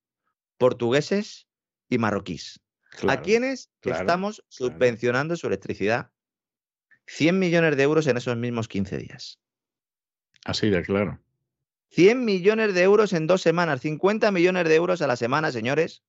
portugueses 0.58 1.46
y 1.88 1.98
marroquíes. 1.98 2.60
a 3.06 3.20
quienes 3.20 3.70
estamos 3.82 4.42
subvencionando 4.48 5.36
su 5.36 5.46
electricidad. 5.46 6.10
100 7.06 7.38
millones 7.38 7.76
de 7.76 7.82
euros 7.82 8.06
en 8.06 8.16
esos 8.16 8.36
mismos 8.36 8.68
15 8.68 8.96
días. 8.96 9.38
Así 10.44 10.70
de 10.70 10.82
claro. 10.82 11.20
100 11.90 12.24
millones 12.24 12.74
de 12.74 12.82
euros 12.82 13.12
en 13.12 13.26
dos 13.26 13.42
semanas, 13.42 13.80
50 13.82 14.30
millones 14.32 14.68
de 14.68 14.74
euros 14.74 15.02
a 15.02 15.06
la 15.06 15.16
semana, 15.16 15.52
señores. 15.52 16.02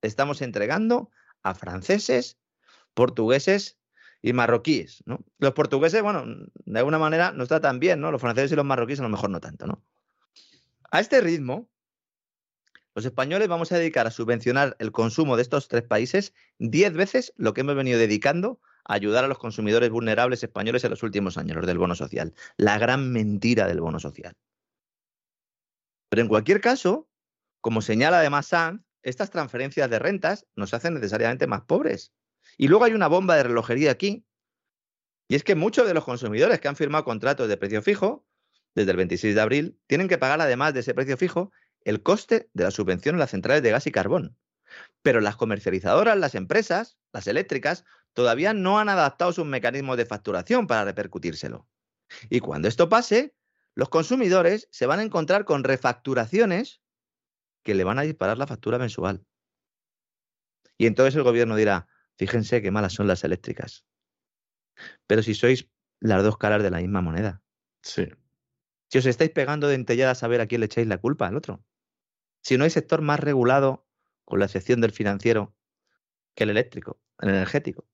Estamos 0.00 0.42
entregando 0.42 1.10
a 1.42 1.54
franceses, 1.54 2.38
portugueses 2.94 3.78
y 4.22 4.32
marroquíes. 4.32 5.02
¿no? 5.04 5.24
Los 5.38 5.52
portugueses, 5.52 6.00
bueno, 6.02 6.24
de 6.64 6.78
alguna 6.78 6.98
manera 6.98 7.32
nos 7.32 7.48
tratan 7.48 7.80
bien, 7.80 8.00
¿no? 8.00 8.12
Los 8.12 8.20
franceses 8.20 8.52
y 8.52 8.56
los 8.56 8.64
marroquíes 8.64 9.00
a 9.00 9.02
lo 9.02 9.08
mejor 9.08 9.30
no 9.30 9.40
tanto, 9.40 9.66
¿no? 9.66 9.82
A 10.90 11.00
este 11.00 11.20
ritmo, 11.20 11.68
los 12.94 13.04
españoles 13.04 13.48
vamos 13.48 13.72
a 13.72 13.78
dedicar 13.78 14.06
a 14.06 14.10
subvencionar 14.10 14.76
el 14.78 14.92
consumo 14.92 15.36
de 15.36 15.42
estos 15.42 15.68
tres 15.68 15.82
países 15.82 16.34
diez 16.58 16.92
veces 16.92 17.32
lo 17.36 17.54
que 17.54 17.62
hemos 17.62 17.74
venido 17.74 17.98
dedicando 17.98 18.60
a 18.84 18.94
ayudar 18.94 19.24
a 19.24 19.28
los 19.28 19.38
consumidores 19.38 19.90
vulnerables 19.90 20.42
españoles 20.42 20.84
en 20.84 20.90
los 20.90 21.02
últimos 21.02 21.38
años, 21.38 21.56
los 21.56 21.66
del 21.66 21.78
bono 21.78 21.94
social. 21.94 22.34
La 22.56 22.78
gran 22.78 23.10
mentira 23.10 23.66
del 23.66 23.80
bono 23.80 23.98
social. 23.98 24.34
Pero 26.10 26.22
en 26.22 26.28
cualquier 26.28 26.60
caso, 26.60 27.08
como 27.62 27.80
señala 27.80 28.18
además 28.18 28.46
Sanz, 28.46 28.82
estas 29.02 29.30
transferencias 29.30 29.88
de 29.88 29.98
rentas 29.98 30.46
nos 30.54 30.74
hacen 30.74 30.94
necesariamente 30.94 31.46
más 31.46 31.62
pobres. 31.62 32.12
Y 32.56 32.68
luego 32.68 32.84
hay 32.84 32.92
una 32.92 33.08
bomba 33.08 33.36
de 33.36 33.44
relojería 33.44 33.90
aquí, 33.90 34.24
y 35.28 35.34
es 35.34 35.44
que 35.44 35.54
muchos 35.54 35.86
de 35.86 35.94
los 35.94 36.04
consumidores 36.04 36.60
que 36.60 36.68
han 36.68 36.76
firmado 36.76 37.04
contratos 37.04 37.48
de 37.48 37.56
precio 37.56 37.80
fijo 37.80 38.26
desde 38.74 38.90
el 38.90 38.98
26 38.98 39.34
de 39.34 39.40
abril 39.40 39.80
tienen 39.86 40.08
que 40.08 40.18
pagar 40.18 40.40
además 40.40 40.74
de 40.74 40.80
ese 40.80 40.94
precio 40.94 41.16
fijo 41.16 41.52
el 41.84 42.02
coste 42.02 42.50
de 42.52 42.64
la 42.64 42.70
subvención 42.70 43.14
en 43.14 43.20
las 43.20 43.30
centrales 43.30 43.62
de 43.62 43.70
gas 43.70 43.86
y 43.86 43.92
carbón. 43.92 44.36
Pero 45.02 45.20
las 45.20 45.36
comercializadoras, 45.36 46.18
las 46.18 46.34
empresas, 46.34 46.98
las 47.12 47.26
eléctricas, 47.26 47.84
todavía 48.12 48.52
no 48.52 48.78
han 48.78 48.88
adaptado 48.88 49.32
sus 49.32 49.46
mecanismos 49.46 49.96
de 49.96 50.06
facturación 50.06 50.66
para 50.66 50.84
repercutírselo. 50.84 51.66
Y 52.28 52.40
cuando 52.40 52.68
esto 52.68 52.88
pase, 52.88 53.34
los 53.74 53.88
consumidores 53.88 54.68
se 54.70 54.86
van 54.86 55.00
a 55.00 55.02
encontrar 55.02 55.44
con 55.44 55.64
refacturaciones 55.64 56.82
que 57.62 57.74
le 57.74 57.84
van 57.84 57.98
a 57.98 58.02
disparar 58.02 58.38
la 58.38 58.46
factura 58.46 58.78
mensual. 58.78 59.24
Y 60.76 60.86
entonces 60.86 61.14
el 61.16 61.22
gobierno 61.22 61.56
dirá, 61.56 61.86
fíjense 62.18 62.62
qué 62.62 62.70
malas 62.70 62.92
son 62.92 63.06
las 63.06 63.24
eléctricas. 63.24 63.84
Pero 65.06 65.22
si 65.22 65.34
sois 65.34 65.68
las 66.00 66.22
dos 66.22 66.36
caras 66.36 66.62
de 66.62 66.70
la 66.70 66.78
misma 66.78 67.00
moneda. 67.00 67.42
Sí. 67.82 68.08
Si 68.88 68.98
os 68.98 69.06
estáis 69.06 69.30
pegando 69.30 69.68
de 69.68 69.74
entellada 69.74 70.12
a 70.12 70.16
saber 70.16 70.40
a 70.40 70.46
quién 70.46 70.60
le 70.60 70.66
echáis 70.66 70.86
la 70.86 70.98
culpa 70.98 71.26
al 71.26 71.36
otro. 71.36 71.64
Si 72.42 72.58
no 72.58 72.64
hay 72.64 72.70
sector 72.70 73.02
más 73.02 73.20
regulado, 73.20 73.86
con 74.24 74.38
la 74.38 74.46
excepción 74.46 74.80
del 74.80 74.92
financiero, 74.92 75.54
que 76.34 76.44
el 76.44 76.50
eléctrico, 76.50 77.00
el 77.20 77.30
energético. 77.30 77.86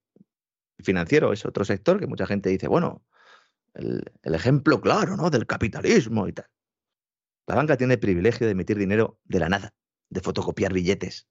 El 0.78 0.84
financiero 0.84 1.32
es 1.32 1.44
otro 1.44 1.64
sector 1.64 1.98
que 2.00 2.06
mucha 2.06 2.26
gente 2.26 2.48
dice, 2.48 2.68
bueno, 2.68 3.04
el, 3.74 4.04
el 4.22 4.34
ejemplo 4.34 4.80
claro, 4.80 5.16
¿no? 5.16 5.30
Del 5.30 5.46
capitalismo 5.46 6.28
y 6.28 6.32
tal. 6.32 6.46
La 7.46 7.54
banca 7.54 7.76
tiene 7.76 7.94
el 7.94 8.00
privilegio 8.00 8.46
de 8.46 8.52
emitir 8.52 8.78
dinero 8.78 9.18
de 9.24 9.38
la 9.40 9.48
nada, 9.48 9.74
de 10.10 10.20
fotocopiar 10.20 10.72
billetes. 10.72 11.28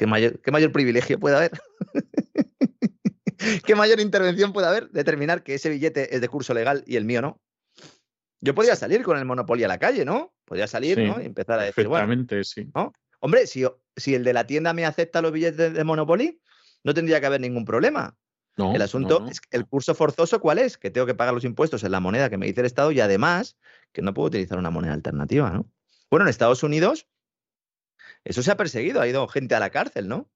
¿Qué 0.00 0.06
mayor, 0.06 0.40
qué 0.40 0.50
mayor 0.50 0.72
privilegio 0.72 1.20
puede 1.20 1.36
haber? 1.36 1.50
¿Qué 3.66 3.74
mayor 3.74 4.00
intervención 4.00 4.54
puede 4.54 4.66
haber? 4.66 4.88
Determinar 4.88 5.42
que 5.42 5.52
ese 5.52 5.68
billete 5.68 6.14
es 6.14 6.22
de 6.22 6.28
curso 6.30 6.54
legal 6.54 6.82
y 6.86 6.96
el 6.96 7.04
mío 7.04 7.20
no. 7.20 7.38
Yo 8.40 8.54
podría 8.54 8.76
salir 8.76 9.02
con 9.02 9.18
el 9.18 9.26
monopolio 9.26 9.66
a 9.66 9.68
la 9.68 9.76
calle, 9.76 10.06
¿no? 10.06 10.32
Podría 10.46 10.66
salir, 10.68 10.96
¿no? 11.00 11.20
Y 11.20 11.26
empezar 11.26 11.58
a 11.58 11.64
decir, 11.64 11.86
bueno, 11.86 12.26
sí. 12.44 12.70
Hombre, 13.18 13.46
si, 13.46 13.66
si, 13.94 14.14
el 14.14 14.24
de 14.24 14.32
la 14.32 14.46
tienda 14.46 14.72
me 14.72 14.86
acepta 14.86 15.20
los 15.20 15.32
billetes 15.32 15.74
de 15.74 15.84
Monopoly, 15.84 16.40
no 16.82 16.94
tendría 16.94 17.20
que 17.20 17.26
haber 17.26 17.42
ningún 17.42 17.66
problema. 17.66 18.16
el 18.56 18.80
asunto 18.80 19.26
es 19.30 19.42
el 19.50 19.66
curso 19.66 19.94
forzoso, 19.94 20.40
¿cuál 20.40 20.60
es? 20.60 20.78
Que 20.78 20.90
tengo 20.90 21.06
que 21.06 21.14
pagar 21.14 21.34
los 21.34 21.44
impuestos 21.44 21.84
en 21.84 21.92
la 21.92 22.00
moneda 22.00 22.30
que 22.30 22.38
me 22.38 22.46
dice 22.46 22.60
el 22.60 22.66
Estado 22.66 22.90
y 22.90 23.00
además 23.00 23.58
que 23.92 24.00
no 24.00 24.14
puedo 24.14 24.28
utilizar 24.28 24.56
una 24.56 24.70
moneda 24.70 24.94
alternativa, 24.94 25.50
¿no? 25.50 25.70
Bueno, 26.10 26.24
en 26.24 26.30
Estados 26.30 26.62
Unidos 26.62 27.06
Eso 28.24 28.42
se 28.42 28.50
ha 28.50 28.56
perseguido, 28.56 29.00
ha 29.00 29.08
ido 29.08 29.26
gente 29.28 29.54
a 29.54 29.60
la 29.60 29.70
cárcel, 29.70 30.08
¿no? 30.08 30.30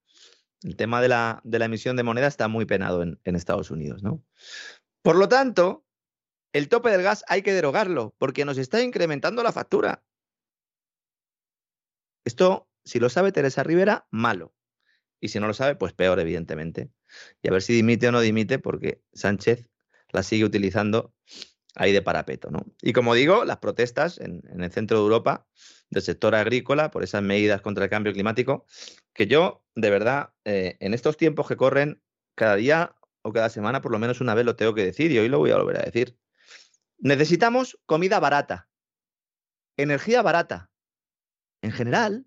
El 0.63 0.77
tema 0.77 1.03
de 1.03 1.09
la, 1.09 1.43
emisión 1.45 1.97
de 1.97 2.03
moneda 2.03 2.27
está 2.27 2.49
muy 2.49 2.65
penado 2.65 3.03
en, 3.03 3.21
en 3.25 3.37
Estados 3.37 3.71
Unidos, 3.71 4.03
¿no? 4.03 4.25
Por 5.03 5.17
lo 5.17 5.29
tanto, 5.29 5.85
el 6.53 6.69
tope 6.69 6.91
del 6.91 7.03
gas 7.03 7.25
hay 7.29 7.43
que 7.43 7.53
derogarlo 7.53 8.15
porque 8.19 8.45
nos 8.45 8.59
está 8.59 8.81
incrementando 8.81 9.43
la 9.43 9.53
factura. 9.53 10.03
Esto, 12.25 12.69
si 12.85 13.01
lo 13.01 13.11
sabe 13.11 13.33
Teresa 13.33 13.63
Rivera, 13.63 14.07
malo. 14.11 14.55
Y 15.21 15.29
si 15.29 15.41
no 15.41 15.47
lo 15.47 15.55
sabe, 15.55 15.75
pues 15.75 15.93
peor, 15.93 16.21
evidentemente. 16.21 16.91
Y 17.43 17.49
a 17.49 17.53
ver 17.53 17.63
si 17.63 17.73
dimite 17.73 18.09
o 18.09 18.13
no 18.13 18.21
dimite, 18.21 18.59
porque 18.59 19.03
Sánchez 19.13 19.69
la 20.11 20.23
sigue 20.23 20.45
utilizando 20.45 21.15
ahí 21.75 21.93
de 21.93 22.03
parapeto. 22.03 22.51
¿no? 22.51 22.65
Y 22.81 22.93
como 22.93 23.15
digo, 23.15 23.45
las 23.45 23.59
protestas 23.59 24.19
en, 24.19 24.43
el 24.59 24.71
centro 24.71 24.99
de 24.99 25.03
Europa 25.03 25.47
del 25.95 26.03
sector 26.03 26.35
agrícola 26.35 26.91
por 26.91 27.03
esas 27.03 27.23
medidas 27.23 27.63
contra 27.63 27.85
el 27.85 27.91
cambio 27.91 28.13
climático, 28.13 28.67
que 29.15 29.27
yo, 29.27 29.65
de 29.75 29.91
verdad, 29.91 30.35
eh, 30.45 30.77
en 30.81 30.93
estos 30.93 31.17
tiempos 31.17 31.49
que 31.49 31.57
corren, 31.57 32.03
cada 32.35 32.57
día 32.57 32.97
o 33.23 33.33
cada 33.33 33.49
semana, 33.49 33.81
por 33.81 33.93
lo 33.93 33.99
menos 33.99 34.21
una 34.21 34.35
vez 34.35 34.45
lo 34.45 34.57
tengo 34.57 34.75
que 34.75 34.85
decir 34.85 35.13
y 35.13 35.19
hoy 35.19 35.29
lo 35.29 35.39
voy 35.39 35.53
a 35.53 35.57
volver 35.57 35.79
a 35.79 35.83
decir. 35.83 36.19
Necesitamos 36.99 37.79
comida 37.87 38.21
barata, 38.21 38.69
energía 39.77 40.23
barata. 40.23 40.71
En 41.63 41.73
general, 41.73 42.27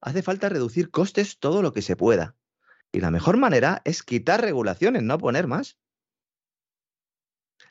hace 0.00 0.22
falta 0.22 0.48
reducir 0.48 0.90
costes 0.90 1.38
todo 1.38 1.62
lo 1.62 1.72
que 1.72 1.82
se 1.82 1.96
pueda. 1.96 2.36
Y 2.92 3.00
la 3.00 3.10
mejor 3.10 3.36
manera 3.36 3.82
es 3.84 4.02
quitar 4.02 4.40
regulaciones, 4.40 5.02
no 5.02 5.18
poner 5.18 5.46
más. 5.46 5.78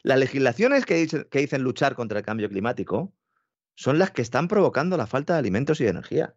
Las 0.03 0.19
legislaciones 0.19 0.85
que 0.85 0.95
dicen, 0.95 1.61
luchar 1.61 1.95
contra 1.95 2.19
el 2.19 2.25
cambio 2.25 2.49
climático 2.49 3.13
son 3.75 3.99
las 3.99 4.11
que 4.11 4.21
están 4.21 4.47
provocando 4.47 4.97
la 4.97 5.07
falta 5.07 5.33
de 5.33 5.39
alimentos 5.39 5.79
y 5.79 5.83
de 5.83 5.91
energía. 5.91 6.35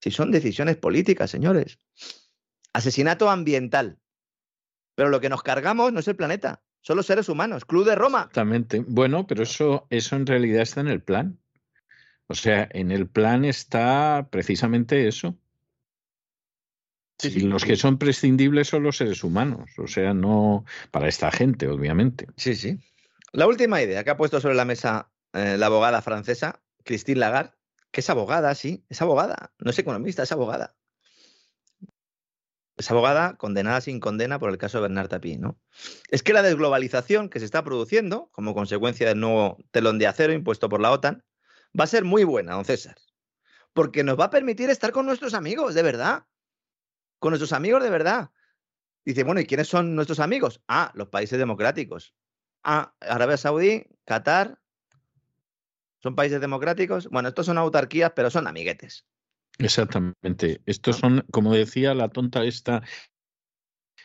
Si 0.00 0.10
son 0.10 0.30
decisiones 0.30 0.76
políticas, 0.76 1.30
señores. 1.30 1.78
Asesinato 2.72 3.30
ambiental. 3.30 3.98
Pero 4.94 5.10
lo 5.10 5.20
que 5.20 5.28
nos 5.28 5.42
cargamos 5.42 5.92
no 5.92 6.00
es 6.00 6.08
el 6.08 6.16
planeta, 6.16 6.62
son 6.80 6.96
los 6.96 7.06
seres 7.06 7.28
humanos. 7.28 7.64
Club 7.64 7.86
de 7.86 7.94
Roma. 7.94 8.20
Exactamente. 8.20 8.84
Bueno, 8.86 9.26
pero 9.26 9.44
eso, 9.44 9.86
eso 9.90 10.16
en 10.16 10.26
realidad 10.26 10.62
está 10.62 10.80
en 10.80 10.88
el 10.88 11.02
plan. 11.02 11.38
O 12.26 12.34
sea, 12.34 12.68
en 12.72 12.90
el 12.90 13.08
plan 13.08 13.44
está 13.44 14.28
precisamente 14.30 15.06
eso. 15.06 15.36
Sí, 17.18 17.40
los 17.40 17.64
que 17.64 17.76
son 17.76 17.98
prescindibles 17.98 18.68
son 18.68 18.82
los 18.82 18.96
seres 18.96 19.22
humanos, 19.22 19.70
o 19.78 19.86
sea, 19.86 20.12
no 20.12 20.64
para 20.90 21.06
esta 21.06 21.30
gente, 21.30 21.68
obviamente. 21.68 22.26
Sí, 22.36 22.56
sí. 22.56 22.80
La 23.32 23.46
última 23.46 23.80
idea 23.80 24.02
que 24.02 24.10
ha 24.10 24.16
puesto 24.16 24.40
sobre 24.40 24.56
la 24.56 24.64
mesa 24.64 25.12
eh, 25.32 25.56
la 25.58 25.66
abogada 25.66 26.02
francesa, 26.02 26.62
Christine 26.84 27.20
Lagarde, 27.20 27.52
que 27.90 28.00
es 28.00 28.10
abogada, 28.10 28.54
sí, 28.54 28.84
es 28.88 29.02
abogada, 29.02 29.52
no 29.58 29.70
es 29.70 29.78
economista, 29.78 30.22
es 30.22 30.32
abogada. 30.32 30.74
Es 32.76 32.90
abogada 32.90 33.36
condenada 33.36 33.80
sin 33.80 34.00
condena 34.00 34.38
por 34.38 34.50
el 34.50 34.58
caso 34.58 34.78
de 34.78 34.82
Bernard 34.82 35.08
Tapie, 35.08 35.38
¿no? 35.38 35.60
Es 36.08 36.22
que 36.22 36.32
la 36.32 36.42
desglobalización 36.42 37.28
que 37.28 37.38
se 37.38 37.44
está 37.44 37.62
produciendo 37.62 38.30
como 38.32 38.54
consecuencia 38.54 39.06
del 39.08 39.20
nuevo 39.20 39.58
telón 39.70 39.98
de 39.98 40.06
acero 40.06 40.32
impuesto 40.32 40.68
por 40.68 40.80
la 40.80 40.90
OTAN 40.90 41.22
va 41.78 41.84
a 41.84 41.88
ser 41.88 42.04
muy 42.04 42.24
buena, 42.24 42.54
don 42.54 42.64
César, 42.64 42.96
porque 43.72 44.04
nos 44.04 44.18
va 44.18 44.24
a 44.24 44.30
permitir 44.30 44.70
estar 44.70 44.90
con 44.90 45.06
nuestros 45.06 45.34
amigos, 45.34 45.74
de 45.74 45.82
verdad 45.82 46.24
con 47.22 47.30
nuestros 47.30 47.52
amigos 47.52 47.84
de 47.84 47.88
verdad. 47.88 48.30
Dice, 49.04 49.22
bueno, 49.22 49.40
¿y 49.40 49.46
quiénes 49.46 49.68
son 49.68 49.94
nuestros 49.94 50.18
amigos? 50.18 50.60
Ah, 50.66 50.90
los 50.96 51.08
países 51.08 51.38
democráticos. 51.38 52.16
Ah, 52.64 52.94
Arabia 53.00 53.36
Saudí, 53.36 53.86
Qatar. 54.04 54.58
¿Son 56.02 56.16
países 56.16 56.40
democráticos? 56.40 57.08
Bueno, 57.08 57.28
estos 57.28 57.46
son 57.46 57.58
autarquías, 57.58 58.12
pero 58.16 58.30
son 58.30 58.46
amiguetes. 58.46 59.06
Exactamente. 59.58 60.60
Estos 60.66 60.96
son, 60.96 61.24
como 61.30 61.54
decía 61.54 61.94
la 61.94 62.08
tonta 62.08 62.44
esta, 62.44 62.82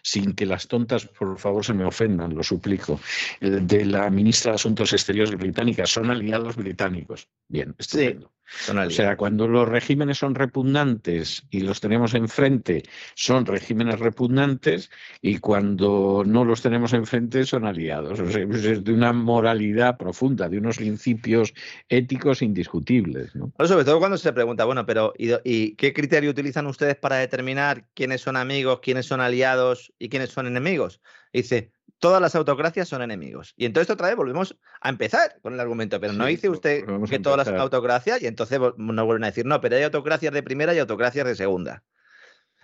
sin 0.01 0.33
que 0.33 0.45
las 0.45 0.67
tontas, 0.67 1.05
por 1.05 1.37
favor, 1.37 1.65
se 1.65 1.73
me 1.73 1.85
ofendan, 1.85 2.33
lo 2.35 2.43
suplico, 2.43 2.99
de 3.41 3.85
la 3.85 4.09
ministra 4.09 4.51
de 4.51 4.55
Asuntos 4.55 4.93
Exteriores 4.93 5.37
británica, 5.37 5.85
son 5.85 6.09
aliados 6.09 6.55
británicos. 6.55 7.27
Bien, 7.49 7.75
estupendo. 7.77 8.31
O 8.69 8.89
sea, 8.89 9.17
cuando 9.17 9.47
los 9.47 9.67
regímenes 9.67 10.19
son 10.19 10.33
repugnantes 10.33 11.43
y 11.49 11.61
los 11.61 11.81
tenemos 11.81 12.13
enfrente, 12.13 12.83
son 13.13 13.45
regímenes 13.45 13.99
repugnantes 13.99 14.89
y 15.21 15.39
cuando 15.39 16.23
no 16.25 16.45
los 16.45 16.61
tenemos 16.61 16.93
enfrente 16.93 17.45
son 17.45 17.65
aliados. 17.65 18.19
O 18.19 18.31
sea, 18.31 18.43
es 18.43 18.83
de 18.83 18.93
una 18.93 19.11
moralidad 19.11 19.97
profunda, 19.97 20.47
de 20.47 20.59
unos 20.59 20.77
principios 20.77 21.53
éticos 21.89 22.41
indiscutibles. 22.41 23.35
¿no? 23.35 23.51
sobre 23.65 23.83
todo 23.83 23.99
cuando 23.99 24.17
se 24.17 24.31
pregunta, 24.31 24.63
bueno, 24.63 24.85
pero 24.85 25.13
¿y, 25.17 25.75
qué 25.75 25.93
criterio 25.93 26.31
utilizan 26.31 26.67
ustedes 26.67 26.95
para 26.95 27.17
determinar 27.17 27.85
quiénes 27.93 28.21
son 28.21 28.37
amigos, 28.37 28.79
quiénes 28.81 29.05
son 29.05 29.19
aliados 29.19 29.76
y 29.99 30.09
quiénes 30.09 30.29
son 30.29 30.47
enemigos? 30.47 31.01
dice, 31.33 31.71
todas 31.99 32.21
las 32.21 32.35
autocracias 32.35 32.87
son 32.87 33.01
enemigos. 33.01 33.53
Y 33.57 33.65
entonces 33.65 33.89
otra 33.89 34.07
vez 34.07 34.15
volvemos 34.15 34.57
a 34.81 34.89
empezar 34.89 35.39
con 35.41 35.53
el 35.53 35.59
argumento, 35.59 35.99
pero 35.99 36.13
no 36.13 36.25
dice 36.25 36.49
usted 36.49 36.85
que 37.09 37.19
todas 37.19 37.47
las 37.47 37.59
autocracias 37.59 38.21
y 38.21 38.27
entonces 38.27 38.59
nos 38.59 39.05
vuelven 39.05 39.23
a 39.23 39.27
decir, 39.27 39.45
no, 39.45 39.61
pero 39.61 39.75
hay 39.75 39.83
autocracias 39.83 40.33
de 40.33 40.43
primera 40.43 40.73
y 40.73 40.79
autocracias 40.79 41.25
de 41.25 41.35
segunda. 41.35 41.83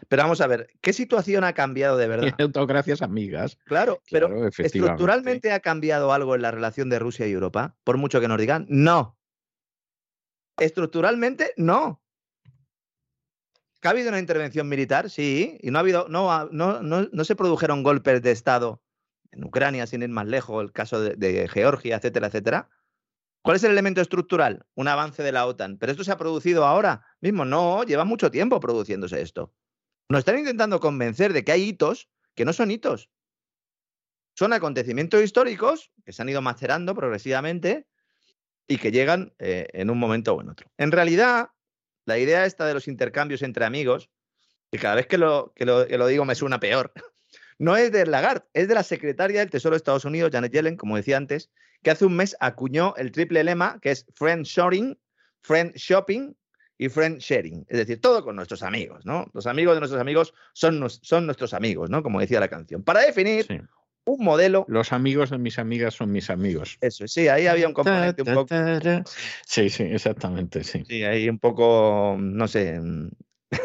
Pero 0.09 0.23
vamos 0.23 0.41
a 0.41 0.47
ver, 0.47 0.67
¿qué 0.81 0.91
situación 0.91 1.43
ha 1.43 1.53
cambiado 1.53 1.97
de 1.97 2.07
verdad? 2.33 2.35
autocracias 2.39 3.01
amigas. 3.01 3.57
Claro, 3.65 4.01
pero 4.11 4.47
¿estructuralmente 4.47 5.51
ha 5.51 5.59
cambiado 5.59 6.13
algo 6.13 6.35
en 6.35 6.41
la 6.41 6.51
relación 6.51 6.89
de 6.89 6.99
Rusia 6.99 7.27
y 7.27 7.31
Europa? 7.31 7.75
Por 7.83 7.97
mucho 7.97 8.19
que 8.19 8.27
nos 8.27 8.37
digan, 8.37 8.65
no. 8.69 9.17
Estructuralmente, 10.57 11.53
no. 11.57 12.02
¿Ha 13.87 13.91
habido 13.91 14.09
una 14.09 14.19
intervención 14.19 14.67
militar? 14.69 15.09
Sí. 15.09 15.57
Y 15.61 15.71
no 15.71 15.79
ha 15.79 15.81
habido, 15.81 16.07
no, 16.09 16.49
no, 16.51 16.81
no, 16.81 17.09
no 17.11 17.23
se 17.23 17.35
produjeron 17.35 17.83
golpes 17.83 18.21
de 18.21 18.31
Estado 18.31 18.83
en 19.33 19.43
Ucrania, 19.43 19.87
sin 19.87 20.01
ir 20.03 20.09
más 20.09 20.27
lejos, 20.27 20.63
el 20.63 20.71
caso 20.71 21.01
de, 21.01 21.47
Georgia, 21.51 21.97
etcétera, 21.97 22.27
etcétera. 22.27 22.69
¿Cuál 23.41 23.57
es 23.57 23.63
el 23.63 23.71
elemento 23.71 23.99
estructural? 23.99 24.65
Un 24.75 24.87
avance 24.87 25.21
de 25.21 25.31
la 25.31 25.45
OTAN. 25.45 25.77
¿Pero 25.77 25.91
esto 25.91 26.03
se 26.03 26.11
ha 26.11 26.17
producido 26.17 26.65
ahora 26.65 27.05
mismo? 27.19 27.43
No, 27.43 27.83
lleva 27.83 28.05
mucho 28.05 28.31
tiempo 28.31 28.59
produciéndose 28.59 29.21
esto. 29.21 29.53
Nos 30.07 30.19
están 30.19 30.39
intentando 30.39 30.79
convencer 30.79 31.33
de 31.33 31.43
que 31.43 31.51
hay 31.51 31.63
hitos 31.63 32.09
que 32.35 32.45
no 32.45 32.53
son 32.53 32.71
hitos. 32.71 33.09
Son 34.35 34.53
acontecimientos 34.53 35.21
históricos 35.21 35.91
que 36.05 36.13
se 36.13 36.21
han 36.21 36.29
ido 36.29 36.41
macerando 36.41 36.95
progresivamente 36.95 37.87
y 38.67 38.77
que 38.77 38.91
llegan 38.91 39.33
eh, 39.39 39.67
en 39.73 39.89
un 39.89 39.99
momento 39.99 40.33
o 40.33 40.41
en 40.41 40.49
otro. 40.49 40.71
En 40.77 40.91
realidad, 40.91 41.49
la 42.05 42.17
idea 42.17 42.45
esta 42.45 42.65
de 42.65 42.73
los 42.73 42.87
intercambios 42.87 43.41
entre 43.41 43.65
amigos, 43.65 44.09
que 44.71 44.79
cada 44.79 44.95
vez 44.95 45.07
que 45.07 45.17
lo, 45.17 45.53
que 45.55 45.65
lo 45.65 46.07
digo 46.07 46.25
me 46.25 46.35
suena 46.35 46.59
peor, 46.59 46.91
no 47.59 47.77
es 47.77 47.91
de 47.91 48.05
Lagarde, 48.05 48.45
es 48.53 48.67
de 48.67 48.75
la 48.75 48.83
secretaria 48.83 49.39
del 49.39 49.49
Tesoro 49.49 49.73
de 49.73 49.77
Estados 49.77 50.05
Unidos, 50.05 50.31
Janet 50.31 50.51
Yellen, 50.51 50.77
como 50.77 50.97
decía 50.97 51.17
antes, 51.17 51.49
que 51.81 51.91
hace 51.91 52.05
un 52.05 52.15
mes 52.15 52.35
acuñó 52.39 52.95
el 52.97 53.11
triple 53.11 53.43
lema 53.43 53.79
que 53.81 53.91
es 53.91 54.05
friend 54.13 54.45
shopping, 54.45 54.95
friend 55.41 55.73
shopping 55.75 56.33
y 56.77 56.89
friend 56.89 57.19
sharing. 57.19 57.65
Es 57.67 57.77
decir, 57.77 58.01
todo 58.01 58.23
con 58.23 58.35
nuestros 58.35 58.63
amigos, 58.63 59.05
¿no? 59.05 59.29
Los 59.33 59.47
amigos 59.47 59.75
de 59.75 59.81
nuestros 59.81 60.01
amigos 60.01 60.33
son, 60.53 60.89
son 60.89 61.25
nuestros 61.25 61.53
amigos, 61.53 61.89
¿no? 61.89 62.01
Como 62.01 62.19
decía 62.19 62.39
la 62.39 62.47
canción. 62.47 62.83
Para 62.83 63.01
definir 63.01 63.67
un 64.05 64.23
modelo. 64.23 64.65
Los 64.67 64.91
amigos 64.91 65.29
de 65.29 65.37
mis 65.37 65.59
amigas 65.59 65.93
son 65.93 66.11
mis 66.11 66.29
amigos. 66.29 66.77
Eso, 66.81 67.07
sí, 67.07 67.27
ahí 67.27 67.47
había 67.47 67.67
un 67.67 67.73
componente 67.73 68.21
un 68.21 68.33
poco. 68.33 68.55
Sí, 69.45 69.69
sí, 69.69 69.83
exactamente, 69.83 70.63
sí. 70.63 70.83
Sí, 70.87 71.03
ahí 71.03 71.29
un 71.29 71.39
poco, 71.39 72.17
no 72.19 72.47
sé, 72.47 72.79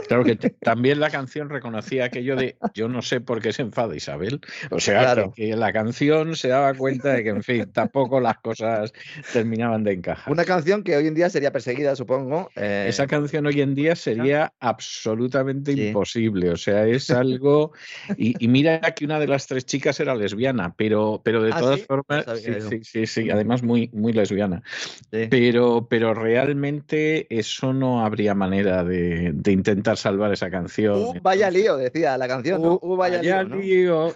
Claro 0.08 0.24
que 0.24 0.36
también 0.36 1.00
la 1.00 1.10
canción 1.10 1.48
reconocía 1.48 2.06
aquello 2.06 2.36
de 2.36 2.56
yo 2.74 2.88
no 2.88 3.02
sé 3.02 3.20
por 3.20 3.40
qué 3.40 3.52
se 3.52 3.62
enfada 3.62 3.96
Isabel. 3.96 4.40
O 4.70 4.80
sea, 4.80 5.30
que, 5.34 5.56
la 5.56 5.72
canción 5.72 6.36
se 6.36 6.48
daba 6.48 6.74
cuenta 6.74 7.12
de 7.12 7.24
que, 7.24 7.30
en 7.30 7.42
fin, 7.42 7.70
tampoco 7.72 8.20
las 8.20 8.38
cosas 8.38 8.92
terminaban 9.32 9.84
de 9.84 9.92
encajar. 9.92 10.32
Una 10.32 10.44
canción 10.44 10.82
que 10.82 10.96
hoy 10.96 11.06
en 11.06 11.14
día 11.14 11.30
sería 11.30 11.52
perseguida, 11.52 11.96
supongo. 11.96 12.50
Eh, 12.56 12.86
Esa 12.88 13.06
canción 13.06 13.46
hoy 13.46 13.60
en 13.60 13.74
día 13.74 13.96
sería 13.96 14.52
absolutamente 14.60 15.72
imposible. 15.72 16.50
O 16.50 16.56
sea, 16.56 16.86
es 16.86 17.10
algo. 17.10 17.72
Y, 18.16 18.48
mira 18.48 18.80
que 18.80 19.04
una 19.04 19.18
de 19.18 19.28
las 19.28 19.46
tres 19.46 19.66
chicas 19.66 20.00
era 20.00 20.14
lesbiana, 20.14 20.74
pero, 20.76 21.20
pero 21.24 21.42
de 21.42 21.52
ah, 21.52 21.58
todas 21.58 21.82
formas. 21.82 22.24
Sí, 22.42 22.80
sí, 22.82 23.06
sí, 23.06 23.30
además 23.30 23.62
muy, 23.62 23.90
muy 23.92 24.12
lesbiana. 24.12 24.62
Pero, 25.10 25.86
pero 25.88 26.14
realmente 26.14 27.26
eso 27.30 27.72
no 27.72 28.04
habría 28.04 28.34
manera 28.34 28.84
de, 28.84 29.32
de 29.34 29.52
intentar 29.52 29.77
intentar 29.78 29.96
salvar 29.96 30.32
esa 30.32 30.50
canción. 30.50 30.98
Uh, 30.98 31.14
vaya 31.22 31.50
lío, 31.50 31.76
decía 31.76 32.18
la 32.18 32.26
canción. 32.26 32.64
Uh, 32.64 32.78
uh, 32.82 32.96
vaya, 32.96 33.22
lío. 33.44 34.14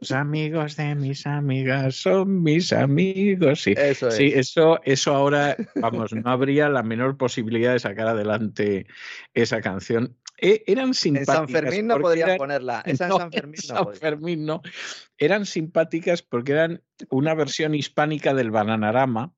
Los 0.00 0.12
amigos 0.12 0.76
de 0.76 0.94
mis 0.94 1.26
amigas 1.26 1.96
son 1.96 2.42
mis 2.42 2.72
amigos. 2.72 3.62
Sí, 3.62 3.74
eso, 3.76 4.10
sí 4.10 4.32
eso, 4.34 4.80
eso 4.84 5.14
ahora, 5.14 5.56
vamos, 5.76 6.12
no 6.12 6.30
habría 6.30 6.68
la 6.68 6.82
menor 6.82 7.16
posibilidad 7.16 7.72
de 7.72 7.78
sacar 7.78 8.08
adelante 8.08 8.86
esa 9.34 9.60
canción. 9.60 10.16
E, 10.38 10.62
eran 10.66 10.94
simpáticas. 10.94 11.34
En 11.34 11.46
San 11.46 11.48
Fermín 11.48 11.86
no 11.86 11.98
podrían 11.98 12.36
ponerla. 12.36 12.82
Esa 12.86 13.06
en 13.06 13.12
San 13.18 13.32
Fermín, 13.32 13.60
no, 13.68 13.74
San 13.74 13.94
Fermín 13.94 14.46
no. 14.46 14.62
Eran 15.18 15.46
simpáticas 15.46 16.22
porque 16.22 16.52
eran 16.52 16.82
una 17.10 17.34
versión 17.34 17.74
hispánica 17.74 18.34
del 18.34 18.50
Bananarama 18.50 19.32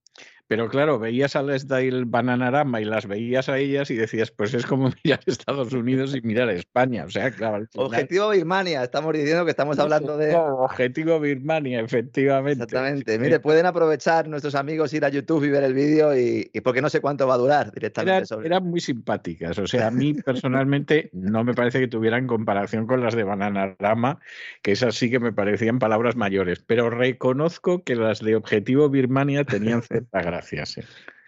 Pero 0.49 0.69
claro, 0.69 0.99
veías 0.99 1.35
a 1.35 1.43
Lesdale 1.43 2.05
Bananarama 2.05 2.81
y 2.81 2.85
las 2.85 3.07
veías 3.07 3.49
a 3.49 3.59
ellas 3.59 3.91
y 3.91 3.97
decías, 3.97 4.31
pues 4.31 4.53
es 4.53 4.67
como 4.67 4.91
mirar 5.05 5.21
Estados 5.27 5.73
Unidos 5.73 6.15
y 6.15 6.21
mirar 6.21 6.51
España. 6.51 7.05
O 7.07 7.11
sea, 7.11 7.31
claro. 7.31 7.67
Objetivo 7.77 8.31
Birmania, 8.31 8.83
estamos 8.83 9.15
diciendo 9.15 9.45
que 9.45 9.51
estamos 9.51 9.79
hablando 9.79 10.19
de. 10.19 10.35
Objetivo 10.35 11.19
Birmania, 11.21 11.81
efectivamente. 11.81 12.65
Exactamente. 12.65 13.19
Mire, 13.19 13.41
pueden 13.41 13.67
aprovechar 13.67 14.29
nuestros 14.29 14.55
amigos 14.55 14.93
ir 14.93 15.05
a 15.05 15.09
YouTube 15.09 15.45
y 15.45 15.49
ver 15.49 15.65
el 15.65 15.75
vídeo 15.75 16.17
y, 16.17 16.51
porque 16.63 16.83
no 16.83 16.91
sé 16.91 17.01
cuánto 17.01 17.27
va 17.27 17.35
a 17.35 17.39
durar 17.39 17.73
directamente. 17.73 18.35
Eran, 18.45 18.65
muy 18.65 18.81
simpáticas. 18.81 19.59
O 19.59 19.67
sea, 19.67 19.87
a 19.87 19.91
mí 19.91 20.15
personalmente 20.15 21.09
no 21.13 21.45
me 21.45 21.55
parece 21.55 21.81
que 21.81 21.89
tuvieran 21.89 22.27
comparación 22.27 22.87
con 22.87 23.01
las 23.01 23.15
de 23.15 23.25
Bananarama, 23.25 24.21
que 24.63 24.73
esas 24.73 24.95
sí 24.95 25.11
que 25.11 25.19
me 25.19 25.33
parecían 25.33 25.79
palabras 25.79 26.17
mayores. 26.17 26.63
Pero 26.67 26.91
reconozco 26.91 27.83
que 27.85 27.97
las 27.97 28.21
de 28.21 28.37
Objetivo 28.37 28.89
Birmania 28.89 29.45
tenían 29.45 29.83
cierta 29.83 30.21
gracia. 30.21 30.42
Sí. 30.43 30.81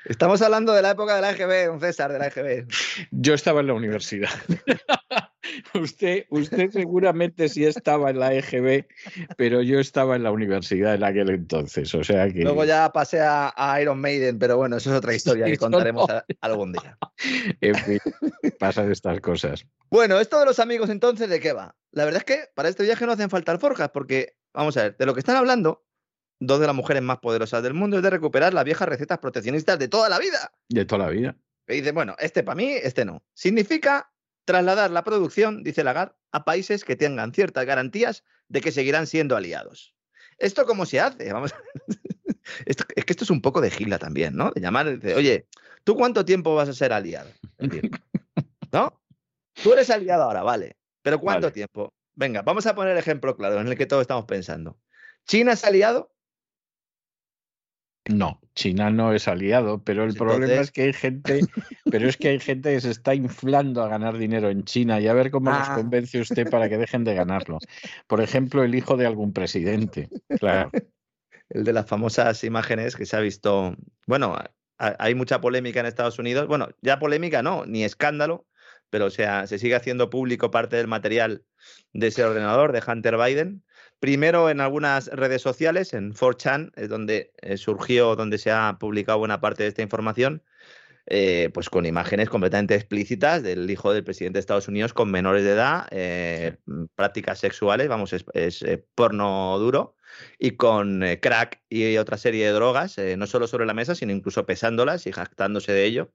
Estamos 0.05 0.43
hablando 0.43 0.75
de 0.75 0.83
la 0.83 0.91
época 0.91 1.17
de 1.17 1.23
la 1.23 1.31
EGB, 1.31 1.73
un 1.73 1.81
César, 1.81 2.13
de 2.13 2.19
la 2.19 2.27
EGB. 2.27 2.67
Yo 3.11 3.33
estaba 3.33 3.61
en 3.61 3.69
la 3.69 3.73
universidad. 3.73 4.29
usted, 5.75 6.27
usted 6.29 6.71
seguramente 6.71 7.49
sí 7.49 7.65
estaba 7.65 8.11
en 8.11 8.19
la 8.19 8.35
EGB, 8.35 8.87
pero 9.39 9.63
yo 9.63 9.81
estaba 9.81 10.17
en 10.17 10.23
la 10.23 10.31
universidad 10.31 10.95
en 10.95 11.05
aquel 11.05 11.31
entonces. 11.31 11.95
O 11.95 12.05
sea 12.05 12.29
que... 12.29 12.43
Luego 12.43 12.67
ya 12.67 12.93
pasé 12.93 13.21
a, 13.23 13.79
Iron 13.81 13.99
Maiden, 13.99 14.39
pero 14.39 14.59
bueno, 14.59 14.77
eso 14.77 14.91
es 14.91 14.97
otra 14.97 15.15
historia 15.15 15.47
que 15.47 15.57
contaremos 15.57 16.07
algún 16.43 16.73
día. 16.73 16.99
En 17.63 17.75
fin, 17.75 17.99
pasan 18.59 18.93
estas 18.93 19.21
cosas. 19.21 19.67
Bueno, 19.91 20.21
esto 20.21 20.39
de 20.39 20.45
los 20.45 20.59
amigos 20.59 20.91
entonces, 20.91 21.31
¿de 21.31 21.41
qué 21.41 21.55
va? 21.55 21.77
La 21.93 22.05
verdad 22.05 22.19
es 22.19 22.25
que 22.25 22.51
para 22.55 22.69
este 22.69 22.83
viaje 22.83 23.07
no 23.07 23.13
hacen 23.13 23.31
falta 23.31 23.53
alforjas, 23.53 23.89
porque, 23.89 24.37
vamos 24.53 24.77
a 24.77 24.83
ver, 24.83 24.97
de 24.99 25.07
lo 25.07 25.15
que 25.15 25.21
están 25.21 25.37
hablando 25.37 25.83
dos 26.41 26.61
de 26.61 26.67
las 26.67 26.75
mujeres 26.75 27.03
más 27.03 27.19
poderosas 27.19 27.63
del 27.63 27.75
mundo 27.75 27.97
es 27.97 28.03
de 28.03 28.11
recuperar 28.11 28.55
las 28.55 28.65
viejas 28.65 28.89
recetas 28.89 29.19
proteccionistas 29.19 29.79
de 29.79 29.89
toda 29.89 30.09
la 30.09 30.19
vida. 30.19 30.53
De 30.69 30.85
toda 30.85 31.07
la 31.07 31.11
vida. 31.11 31.37
Y 31.69 31.77
dice, 31.77 31.93
bueno, 31.93 32.15
este 32.19 32.43
para 32.43 32.57
mí, 32.57 32.73
este 32.73 33.05
no. 33.05 33.23
Significa 33.35 34.13
trasladar 34.45 34.91
la 34.91 35.05
producción, 35.05 35.63
dice 35.63 35.85
Lagarde, 35.85 36.15
a 36.33 36.45
países 36.45 36.85
que 36.85 36.97
tengan 36.97 37.33
ciertas 37.33 37.65
garantías 37.65 38.25
de 38.49 38.61
que 38.61 38.73
seguirán 38.73 39.07
siendo 39.07 39.37
aliados. 39.37 39.95
¿Esto 40.39 40.67
cómo 40.67 40.85
se 40.85 41.01
hace? 41.01 41.33
Vamos 41.33 41.55
es 42.67 42.77
que 42.77 43.13
esto 43.13 43.25
es 43.25 43.31
un 43.31 43.41
poco 43.41 43.61
de 43.61 43.71
gila 43.71 43.99
también, 43.99 44.37
¿no? 44.37 44.51
De 44.51 44.61
llamar, 44.61 44.99
de, 44.99 45.15
oye, 45.15 45.47
¿tú 45.85 45.95
cuánto 45.95 46.25
tiempo 46.25 46.55
vas 46.55 46.69
a 46.69 46.75
ser 46.75 46.93
aliado? 46.93 47.31
¿No? 48.73 49.01
Tú 49.63 49.73
eres 49.73 49.89
aliado 49.91 50.25
ahora, 50.25 50.43
vale. 50.43 50.77
Pero 51.03 51.21
¿cuánto 51.21 51.53
tiempo? 51.53 51.95
Venga, 52.15 52.43
vamos 52.43 52.67
a 52.67 52.75
poner 52.75 52.93
el 52.93 52.99
ejemplo 52.99 53.37
claro 53.37 53.61
en 53.61 53.69
el 53.69 53.77
que 53.77 53.87
todos 53.87 54.03
estamos 54.03 54.25
pensando. 54.25 54.79
¿China 55.27 55.53
es 55.53 55.65
aliado? 55.65 56.14
No, 58.07 58.41
China 58.55 58.91
no 58.91 59.15
es 59.15 59.29
aliado, 59.29 59.83
pero 59.83 60.05
el 60.05 60.15
problema 60.15 60.61
es 60.61 60.71
que 60.71 60.83
hay 60.83 60.93
gente, 60.93 61.41
pero 61.91 62.07
es 62.07 62.19
que 62.19 62.29
hay 62.29 62.39
gente 62.39 62.75
que 62.75 62.81
se 62.81 62.91
está 62.91 63.15
inflando 63.15 63.83
a 63.83 63.89
ganar 63.89 64.19
dinero 64.19 64.51
en 64.51 64.65
China 64.65 65.01
y 65.01 65.09
a 65.09 65.15
ver 65.15 65.31
cómo 65.31 65.51
nos 65.51 65.69
ah. 65.69 65.75
convence 65.77 66.21
usted 66.21 66.51
para 66.51 66.69
que 66.69 66.77
dejen 66.77 67.05
de 67.05 67.15
ganarlo. 67.15 67.59
Por 68.07 68.21
ejemplo, 68.21 68.63
el 68.63 68.75
hijo 68.75 68.99
de 68.99 69.07
algún 69.07 69.33
presidente, 69.33 70.11
claro. 70.39 70.71
El 71.49 71.65
de 71.65 71.73
las 71.73 71.87
famosas 71.87 72.45
imágenes 72.45 72.97
que 72.97 73.07
se 73.07 73.17
ha 73.17 73.21
visto, 73.21 73.75
bueno, 74.07 74.37
hay 74.77 75.15
mucha 75.15 75.41
polémica 75.41 75.81
en 75.81 75.87
Estados 75.87 76.19
Unidos, 76.19 76.47
bueno, 76.47 76.69
ya 76.83 76.99
polémica 76.99 77.43
no, 77.43 77.65
ni 77.65 77.85
escándalo, 77.85 78.47
pero 78.91 79.07
o 79.07 79.11
sea, 79.11 79.47
se 79.47 79.59
sigue 79.59 79.75
haciendo 79.75 80.11
público 80.11 80.51
parte 80.51 80.77
del 80.77 80.89
material 80.89 81.45
de 81.93 82.09
ese 82.09 82.25
ordenador 82.25 82.73
de 82.73 82.83
Hunter 82.87 83.17
Biden 83.17 83.63
Primero 84.05 84.51
en 84.51 84.61
algunas 84.61 85.07
redes 85.07 85.41
sociales, 85.41 85.95
en 85.95 86.13
4chan, 86.13 86.73
es 86.77 86.91
donde 86.91 87.33
eh, 87.41 87.57
surgió, 87.57 88.17
donde 88.17 88.37
se 88.37 88.51
ha 88.51 88.77
publicado 88.79 89.19
buena 89.19 89.41
parte 89.41 89.63
de 89.63 89.71
esta 89.71 89.81
información, 89.81 90.43
eh, 91.07 91.49
pues 91.55 91.71
con 91.71 91.87
imágenes 91.87 92.29
completamente 92.29 92.75
explícitas 92.75 93.43
del 93.43 93.71
hijo 93.71 93.95
del 93.95 94.05
presidente 94.05 94.37
de 94.37 94.41
Estados 94.41 94.69
Unidos 94.69 94.93
con 94.93 95.11
menores 95.11 95.43
de 95.43 95.53
edad, 95.53 95.87
eh, 95.91 96.57
prácticas 96.95 97.39
sexuales, 97.39 97.89
vamos, 97.89 98.13
es, 98.13 98.27
porno 98.95 99.59
duro, 99.59 99.97
y 100.39 100.51
con 100.51 101.03
crack 101.23 101.63
y 101.71 101.97
otra 101.97 102.19
serie 102.19 102.45
de 102.45 102.53
drogas, 102.53 102.99
no 103.17 103.27
solo 103.27 103.47
sobre 103.47 103.65
la 103.65 103.73
mesa, 103.73 103.95
sino 103.95 104.13
incluso 104.13 104.45
pesándolas 104.45 105.07
y 105.07 105.13
jactándose 105.13 105.73
de 105.73 105.85
ello. 105.87 106.11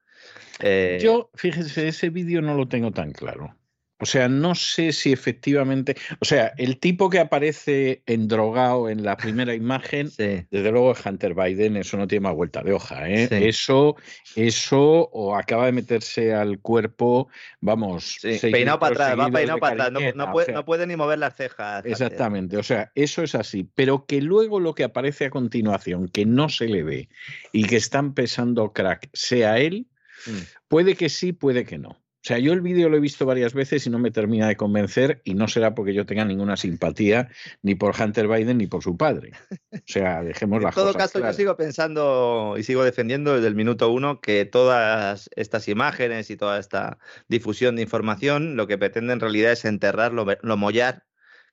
Yo, 1.01 1.31
fíjese, 1.33 1.87
ese 1.87 2.11
vídeo 2.11 2.43
no 2.43 2.53
lo 2.53 2.67
tengo 2.67 2.91
tan 2.91 3.13
claro. 3.13 3.55
O 4.01 4.05
sea, 4.05 4.29
no 4.29 4.55
sé 4.55 4.93
si 4.93 5.11
efectivamente. 5.11 5.95
O 6.19 6.25
sea, 6.25 6.53
el 6.57 6.79
tipo 6.79 7.09
que 7.09 7.19
aparece 7.19 8.01
endrogado 8.05 8.89
en 8.89 9.03
la 9.03 9.17
primera 9.17 9.53
imagen, 9.53 10.09
desde 10.17 10.71
luego 10.71 10.93
es 10.93 11.05
Hunter 11.05 11.33
Biden, 11.33 11.75
eso 11.75 11.97
no 11.97 12.07
tiene 12.07 12.23
más 12.23 12.35
vuelta 12.35 12.63
de 12.63 12.71
hoja. 12.71 13.09
¿eh? 13.09 13.27
Eso, 13.29 13.97
eso, 14.35 15.09
o 15.11 15.35
acaba 15.35 15.65
de 15.65 15.73
meterse 15.73 16.33
al 16.33 16.59
cuerpo, 16.59 17.27
vamos. 17.59 18.19
Peinado 18.21 18.79
para 18.79 18.93
atrás, 18.93 19.19
va 19.19 19.31
peinado 19.31 19.59
para 19.59 19.85
atrás. 19.85 20.15
No, 20.15 20.65
puede, 20.65 20.87
ni 20.87 20.95
mover 20.95 21.19
las 21.19 21.35
cejas. 21.35 21.85
Exactamente, 21.85 22.57
o 22.57 22.63
sea, 22.63 22.91
eso 22.95 23.21
es 23.21 23.35
así. 23.35 23.69
Pero 23.75 24.05
que 24.05 24.21
luego 24.21 24.61
lo 24.61 24.73
que 24.75 24.85
aparece 24.85 25.25
a 25.25 25.29
continuación, 25.29 26.07
que 26.07 26.25
no 26.25 26.47
se 26.47 26.67
le 26.67 26.83
ve 26.83 27.09
y 27.51 27.65
que 27.65 27.75
están 27.75 28.13
pesando 28.13 28.71
crack, 28.71 29.09
sea 29.11 29.57
él, 29.57 29.87
mm. 30.25 30.37
puede 30.69 30.95
que 30.95 31.09
sí, 31.09 31.33
puede 31.33 31.65
que 31.65 31.77
no. 31.77 32.01
O 32.21 32.27
sea, 32.27 32.37
yo 32.37 32.51
el 32.51 32.59
vídeo 32.59 32.89
lo 32.89 32.97
he 32.97 32.99
visto 32.99 33.25
varias 33.25 33.53
veces 33.53 33.87
y 33.87 33.89
no 33.89 33.97
me 33.97 34.11
termina 34.11 34.47
de 34.49 34.57
convencer 34.57 35.21
y 35.23 35.35
no 35.35 35.47
será 35.47 35.73
porque 35.73 35.93
yo 35.93 36.05
tenga 36.05 36.25
ninguna 36.25 36.57
simpatía 36.57 37.29
ni 37.61 37.75
por 37.75 37.95
Hunter 37.99 38.27
Biden 38.27 38.57
ni 38.57 38.67
por 38.67 38.83
su 38.83 38.97
padre. 38.97 39.31
O 39.71 39.77
sea, 39.85 40.21
dejemos 40.21 40.61
la 40.61 40.69
En 40.69 40.75
todo 40.75 40.93
caso, 40.93 41.19
yo 41.19 41.33
sigo 41.33 41.55
pensando 41.55 42.55
y 42.57 42.63
sigo 42.63 42.83
defendiendo 42.83 43.35
desde 43.35 43.47
el 43.47 43.55
minuto 43.55 43.89
uno 43.89 44.19
que 44.19 44.43
todas 44.43 45.29
estas 45.35 45.69
imágenes 45.69 46.29
y 46.29 46.35
toda 46.35 46.59
esta 46.59 46.99
difusión 47.29 47.77
de 47.77 47.83
información 47.83 48.57
lo 48.57 48.67
que 48.67 48.77
pretende 48.77 49.13
en 49.13 49.21
realidad 49.21 49.53
es 49.53 49.63
enterrar, 49.63 50.13
lo 50.13 50.57
mollar 50.57 51.08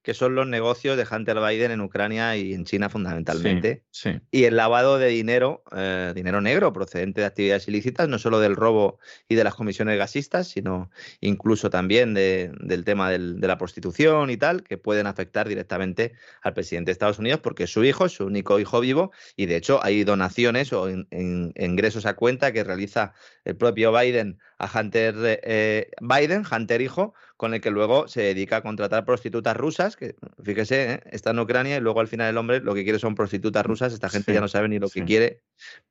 que 0.07 0.15
son 0.15 0.37
los 0.37 0.47
negocios 0.47 0.97
de 0.97 1.05
Hunter 1.11 1.41
Biden 1.41 1.73
en 1.73 1.81
Ucrania 1.81 2.37
y 2.37 2.55
en 2.55 2.65
China 2.65 2.89
fundamentalmente. 2.89 3.83
Y 4.31 4.45
el 4.45 4.55
lavado 4.55 4.99
de 4.99 5.09
dinero, 5.09 5.65
eh, 5.77 6.13
dinero 6.15 6.41
negro 6.41 6.73
procedente 6.73 7.23
de 7.23 7.27
actividades 7.27 7.67
ilícitas, 7.67 8.09
no 8.09 8.21
solo 8.21 8.39
del 8.39 8.55
robo 8.55 9.01
y 9.29 9.35
de 9.35 9.43
las 9.43 9.57
comisiones 9.57 9.99
gasistas, 9.99 10.47
sino 10.47 10.93
incluso 11.21 11.71
también 11.71 12.15
del 12.15 12.85
tema 12.85 13.11
de 13.11 13.49
la 13.49 13.59
prostitución 13.59 14.31
y 14.31 14.37
tal, 14.37 14.63
que 14.63 14.79
pueden 14.79 15.09
afectar 15.09 15.49
directamente 15.49 16.13
al 16.41 16.55
presidente 16.55 16.91
de 16.91 16.93
Estados 16.93 17.19
Unidos 17.19 17.41
porque 17.41 17.65
es 17.65 17.73
su 17.73 17.83
hijo, 17.83 18.09
su 18.09 18.27
único 18.27 18.61
hijo 18.61 18.79
vivo, 18.79 19.11
y 19.35 19.47
de 19.47 19.57
hecho 19.57 19.83
hay 19.83 20.05
donaciones 20.05 20.73
o 20.73 20.89
ingresos 20.89 22.07
a 22.07 22.15
cuenta 22.15 22.53
que 22.53 22.63
realiza 22.63 23.13
el 23.45 23.57
propio 23.57 23.93
Biden 23.93 24.39
a 24.59 24.71
Hunter 24.79 25.15
eh, 25.43 25.91
Biden, 26.01 26.45
Hunter 26.51 26.81
hijo, 26.81 27.15
con 27.37 27.55
el 27.55 27.61
que 27.61 27.71
luego 27.71 28.09
se 28.09 28.23
dedica 28.23 28.59
a 28.59 28.63
contratar 28.63 29.05
prostitutas 29.05 29.57
rusas, 29.57 29.97
que 29.97 30.17
fíjese, 30.43 30.95
¿eh? 30.95 31.01
está 31.11 31.31
en 31.31 31.39
Ucrania 31.39 31.77
y 31.77 31.81
luego 31.81 32.01
al 32.01 32.09
final 32.09 32.31
el 32.31 32.39
hombre 32.39 32.61
lo 32.61 32.75
que 32.75 32.85
quiere 32.85 32.99
son 32.99 33.15
prostitutas 33.15 33.65
rusas, 33.67 33.93
esta 33.93 34.09
gente 34.09 34.33
ya 34.33 34.41
no 34.41 34.49
sabe 34.49 34.69
ni 34.69 34.79
lo 34.79 34.89
que 34.89 35.05
quiere 35.05 35.43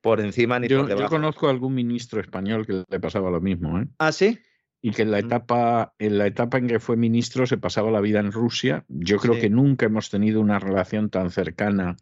por 0.02 0.20
encima 0.20 0.60
ni 0.60 0.68
por 0.68 0.88
debajo. 0.88 1.06
Yo 1.06 1.10
conozco 1.10 1.48
a 1.48 1.52
algún 1.52 1.76
ministro 1.76 2.20
español 2.20 2.66
que 2.66 2.84
le 2.90 3.00
pasaba 3.00 3.30
lo 3.30 3.42
mismo. 3.42 3.80
¿eh? 3.80 3.88
¿Ah, 4.00 4.12
sí? 4.12 4.40
Y 4.86 4.92
que 4.92 5.02
en 5.02 5.10
la 5.10 5.18
etapa 5.18 5.96
en 5.98 6.20
la 6.20 6.28
etapa 6.28 6.60
en 6.60 6.68
que 6.68 6.80
fue 6.80 6.96
ministro 6.96 7.48
se 7.48 7.58
pasaba 7.58 7.90
la 7.90 8.02
vida 8.02 8.20
en 8.20 8.32
Rusia. 8.32 8.86
Yo 8.88 9.18
creo 9.18 9.34
que 9.34 9.50
nunca 9.50 9.88
hemos 9.88 10.12
tenido 10.12 10.40
una 10.40 10.60
relación 10.60 11.10
tan 11.10 11.32
cercana 11.32 11.98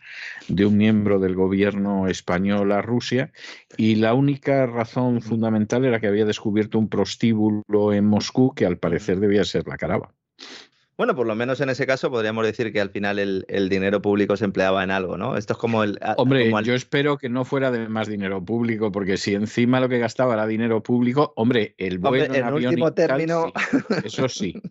de 0.49 0.65
un 0.65 0.75
miembro 0.75 1.17
del 1.19 1.34
gobierno 1.34 2.09
español 2.09 2.73
a 2.73 2.81
Rusia 2.81 3.31
y 3.77 3.95
la 3.95 4.13
única 4.13 4.65
razón 4.65 5.21
fundamental 5.21 5.86
era 5.86 6.01
que 6.01 6.07
había 6.07 6.25
descubierto 6.25 6.77
un 6.77 6.89
prostíbulo 6.89 7.93
en 7.93 8.05
Moscú 8.05 8.53
que 8.53 8.65
al 8.65 8.77
parecer 8.77 9.21
debía 9.21 9.45
ser 9.45 9.65
la 9.65 9.77
Caraba. 9.77 10.13
Bueno, 10.95 11.15
por 11.15 11.25
lo 11.25 11.35
menos 11.35 11.59
en 11.59 11.69
ese 11.69 11.87
caso 11.87 12.11
podríamos 12.11 12.45
decir 12.45 12.71
que 12.71 12.79
al 12.79 12.91
final 12.91 13.17
el, 13.17 13.69
dinero 13.69 14.01
público 14.01 14.37
se 14.37 14.45
empleaba 14.45 14.83
en 14.83 14.91
algo, 14.91 15.17
¿no? 15.17 15.37
Esto 15.37 15.53
es 15.53 15.59
como 15.59 15.83
el... 15.83 15.99
Hombre, 16.17 16.51
yo 16.63 16.75
espero 16.75 17.17
que 17.17 17.29
no 17.29 17.45
fuera 17.45 17.71
de 17.71 17.89
más 17.89 18.07
dinero 18.07 18.43
público, 18.43 18.91
porque 18.91 19.17
si 19.17 19.33
encima 19.33 19.79
lo 19.79 19.89
que 19.89 19.97
gastaba 19.97 20.35
era 20.35 20.45
dinero 20.45 20.83
público, 20.83 21.33
hombre, 21.35 21.73
el 21.77 21.97
vuelo 21.97 22.33
en, 22.33 22.53
último 22.53 22.93
término... 22.93 23.51
eso 24.03 24.29
sí. 24.29 24.61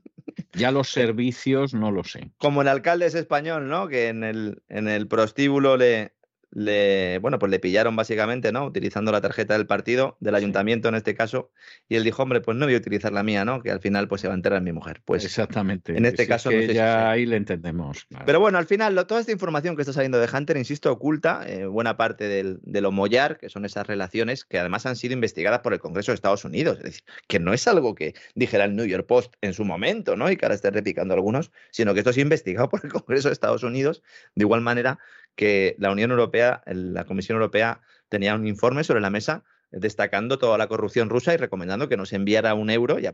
Ya 0.52 0.70
los 0.70 0.90
servicios 0.90 1.74
no 1.74 1.90
lo 1.90 2.04
sé. 2.04 2.30
Como 2.38 2.62
el 2.62 2.68
alcalde 2.68 3.06
es 3.06 3.14
español, 3.14 3.68
¿no? 3.68 3.88
Que 3.88 4.08
en 4.08 4.22
el, 4.22 4.62
en 4.68 4.86
el 4.86 5.08
prostíbulo 5.08 5.76
le, 5.76 6.12
le, 6.52 7.18
bueno, 7.18 7.38
pues 7.38 7.50
le 7.50 7.58
pillaron 7.58 7.96
básicamente, 7.96 8.52
¿no? 8.52 8.66
Utilizando 8.66 9.10
la 9.10 9.20
tarjeta 9.20 9.54
del 9.54 9.66
partido, 9.66 10.16
del 10.20 10.34
ayuntamiento 10.34 10.88
en 10.88 10.94
este 10.94 11.14
caso, 11.14 11.50
y 11.88 11.96
él 11.96 12.04
dijo, 12.04 12.22
hombre, 12.22 12.40
pues 12.40 12.56
no 12.56 12.66
voy 12.66 12.74
a 12.74 12.78
utilizar 12.78 13.12
la 13.12 13.22
mía, 13.22 13.44
¿no? 13.44 13.62
Que 13.62 13.70
al 13.70 13.80
final 13.80 14.08
pues 14.08 14.20
se 14.20 14.28
va 14.28 14.34
a 14.34 14.36
enterar 14.36 14.62
mi 14.62 14.72
mujer. 14.72 15.00
Pues 15.04 15.24
exactamente. 15.24 15.96
En 15.96 16.04
este 16.04 16.26
caso 16.26 16.50
ya 16.50 17.10
ahí 17.10 17.26
le 17.26 17.36
entendemos. 17.36 18.06
Pero 18.26 18.40
bueno, 18.40 18.58
al 18.58 18.66
final 18.66 18.94
toda 19.06 19.20
esta 19.20 19.32
información 19.32 19.76
que 19.76 19.82
está 19.82 19.92
saliendo 19.92 20.20
de 20.20 20.28
Hunter, 20.32 20.56
insisto, 20.56 20.92
oculta 20.92 21.42
eh, 21.46 21.66
buena 21.66 21.96
parte 21.96 22.28
del, 22.28 22.60
de 22.62 22.80
lo 22.80 22.92
mollar, 22.92 23.38
que 23.38 23.48
son 23.48 23.64
esas 23.64 23.86
relaciones 23.86 24.44
que 24.44 24.58
además 24.58 24.86
han 24.86 24.96
sido 24.96 25.14
investigadas 25.14 25.60
por 25.60 25.72
el 25.72 25.80
Congreso 25.80 26.12
de 26.12 26.16
Estados 26.16 26.44
Unidos, 26.44 26.78
es 26.78 26.84
decir, 26.84 27.02
que 27.26 27.38
no 27.38 27.52
es 27.52 27.66
algo 27.66 27.94
que 27.94 28.14
dijera 28.34 28.64
el 28.64 28.76
New 28.76 28.86
York 28.86 29.06
Post 29.06 29.34
en 29.40 29.54
su 29.54 29.64
momento, 29.64 30.16
¿no? 30.16 30.30
Y 30.30 30.36
que 30.36 30.44
ahora 30.44 30.54
esté 30.54 30.70
replicando 30.70 31.14
algunos, 31.14 31.50
sino 31.70 31.94
que 31.94 32.00
esto 32.00 32.10
es 32.10 32.18
investigado 32.18 32.68
por 32.68 32.80
el 32.84 32.92
Congreso 32.92 33.28
de 33.28 33.32
Estados 33.32 33.62
Unidos, 33.62 34.02
de 34.34 34.44
igual 34.44 34.60
manera 34.60 34.98
que 35.34 35.76
la 35.78 35.90
Unión 35.90 36.10
Europea, 36.10 36.41
la 36.66 37.04
Comisión 37.04 37.36
Europea, 37.36 37.80
tenía 38.08 38.34
un 38.34 38.46
informe 38.46 38.84
sobre 38.84 39.00
la 39.00 39.10
mesa 39.10 39.44
destacando 39.72 40.38
toda 40.38 40.58
la 40.58 40.68
corrupción 40.68 41.08
rusa 41.08 41.32
y 41.34 41.38
recomendando 41.38 41.88
que 41.88 41.96
no 41.96 42.04
se 42.04 42.16
enviara 42.16 42.54
un 42.54 42.70
euro 42.70 42.98
y, 42.98 43.06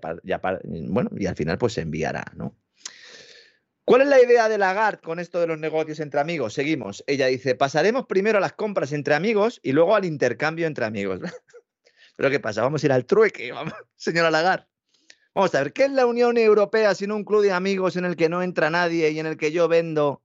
bueno, 0.89 1.11
y 1.17 1.27
al 1.27 1.37
final 1.37 1.57
pues 1.57 1.75
se 1.75 1.83
enviará. 1.83 2.25
¿Cuál 3.85 4.03
es 4.03 4.09
la 4.09 4.21
idea 4.21 4.49
de 4.49 4.59
Lagarde 4.59 5.01
con 5.01 5.19
esto 5.19 5.41
de 5.41 5.47
los 5.47 5.59
negocios 5.59 6.01
entre 6.01 6.21
amigos? 6.21 6.53
Seguimos. 6.53 7.05
Ella 7.07 7.27
dice, 7.27 7.55
pasaremos 7.55 8.07
primero 8.07 8.39
a 8.39 8.41
las 8.41 8.53
compras 8.53 8.93
entre 8.93 9.15
amigos 9.15 9.61
y 9.63 9.73
luego 9.73 9.97
al 9.97 10.05
intercambio 10.05 10.67
entre 10.67 10.85
amigos. 10.85 11.21
¿Pero 12.17 12.31
qué 12.31 12.41
pasa? 12.41 12.63
Vamos 12.63 12.83
a 12.83 12.87
ir 12.87 12.93
al 12.93 13.07
trueque, 13.07 13.53
señora 13.97 14.31
Lagarde. 14.31 14.67
Vamos 15.35 15.55
a 15.55 15.63
ver, 15.63 15.73
¿qué 15.73 15.85
es 15.85 15.93
la 15.93 16.05
Unión 16.05 16.37
Europea 16.37 16.95
sino 16.95 17.15
un 17.15 17.25
club 17.25 17.43
de 17.43 17.53
amigos 17.53 17.97
en 17.97 18.05
el 18.05 18.17
que 18.17 18.29
no 18.29 18.43
entra 18.43 18.71
nadie 18.71 19.11
y 19.11 19.21
en 19.21 19.27
el 19.27 19.37
que 19.37 19.53
yo 19.53 19.69
vendo 19.69 20.23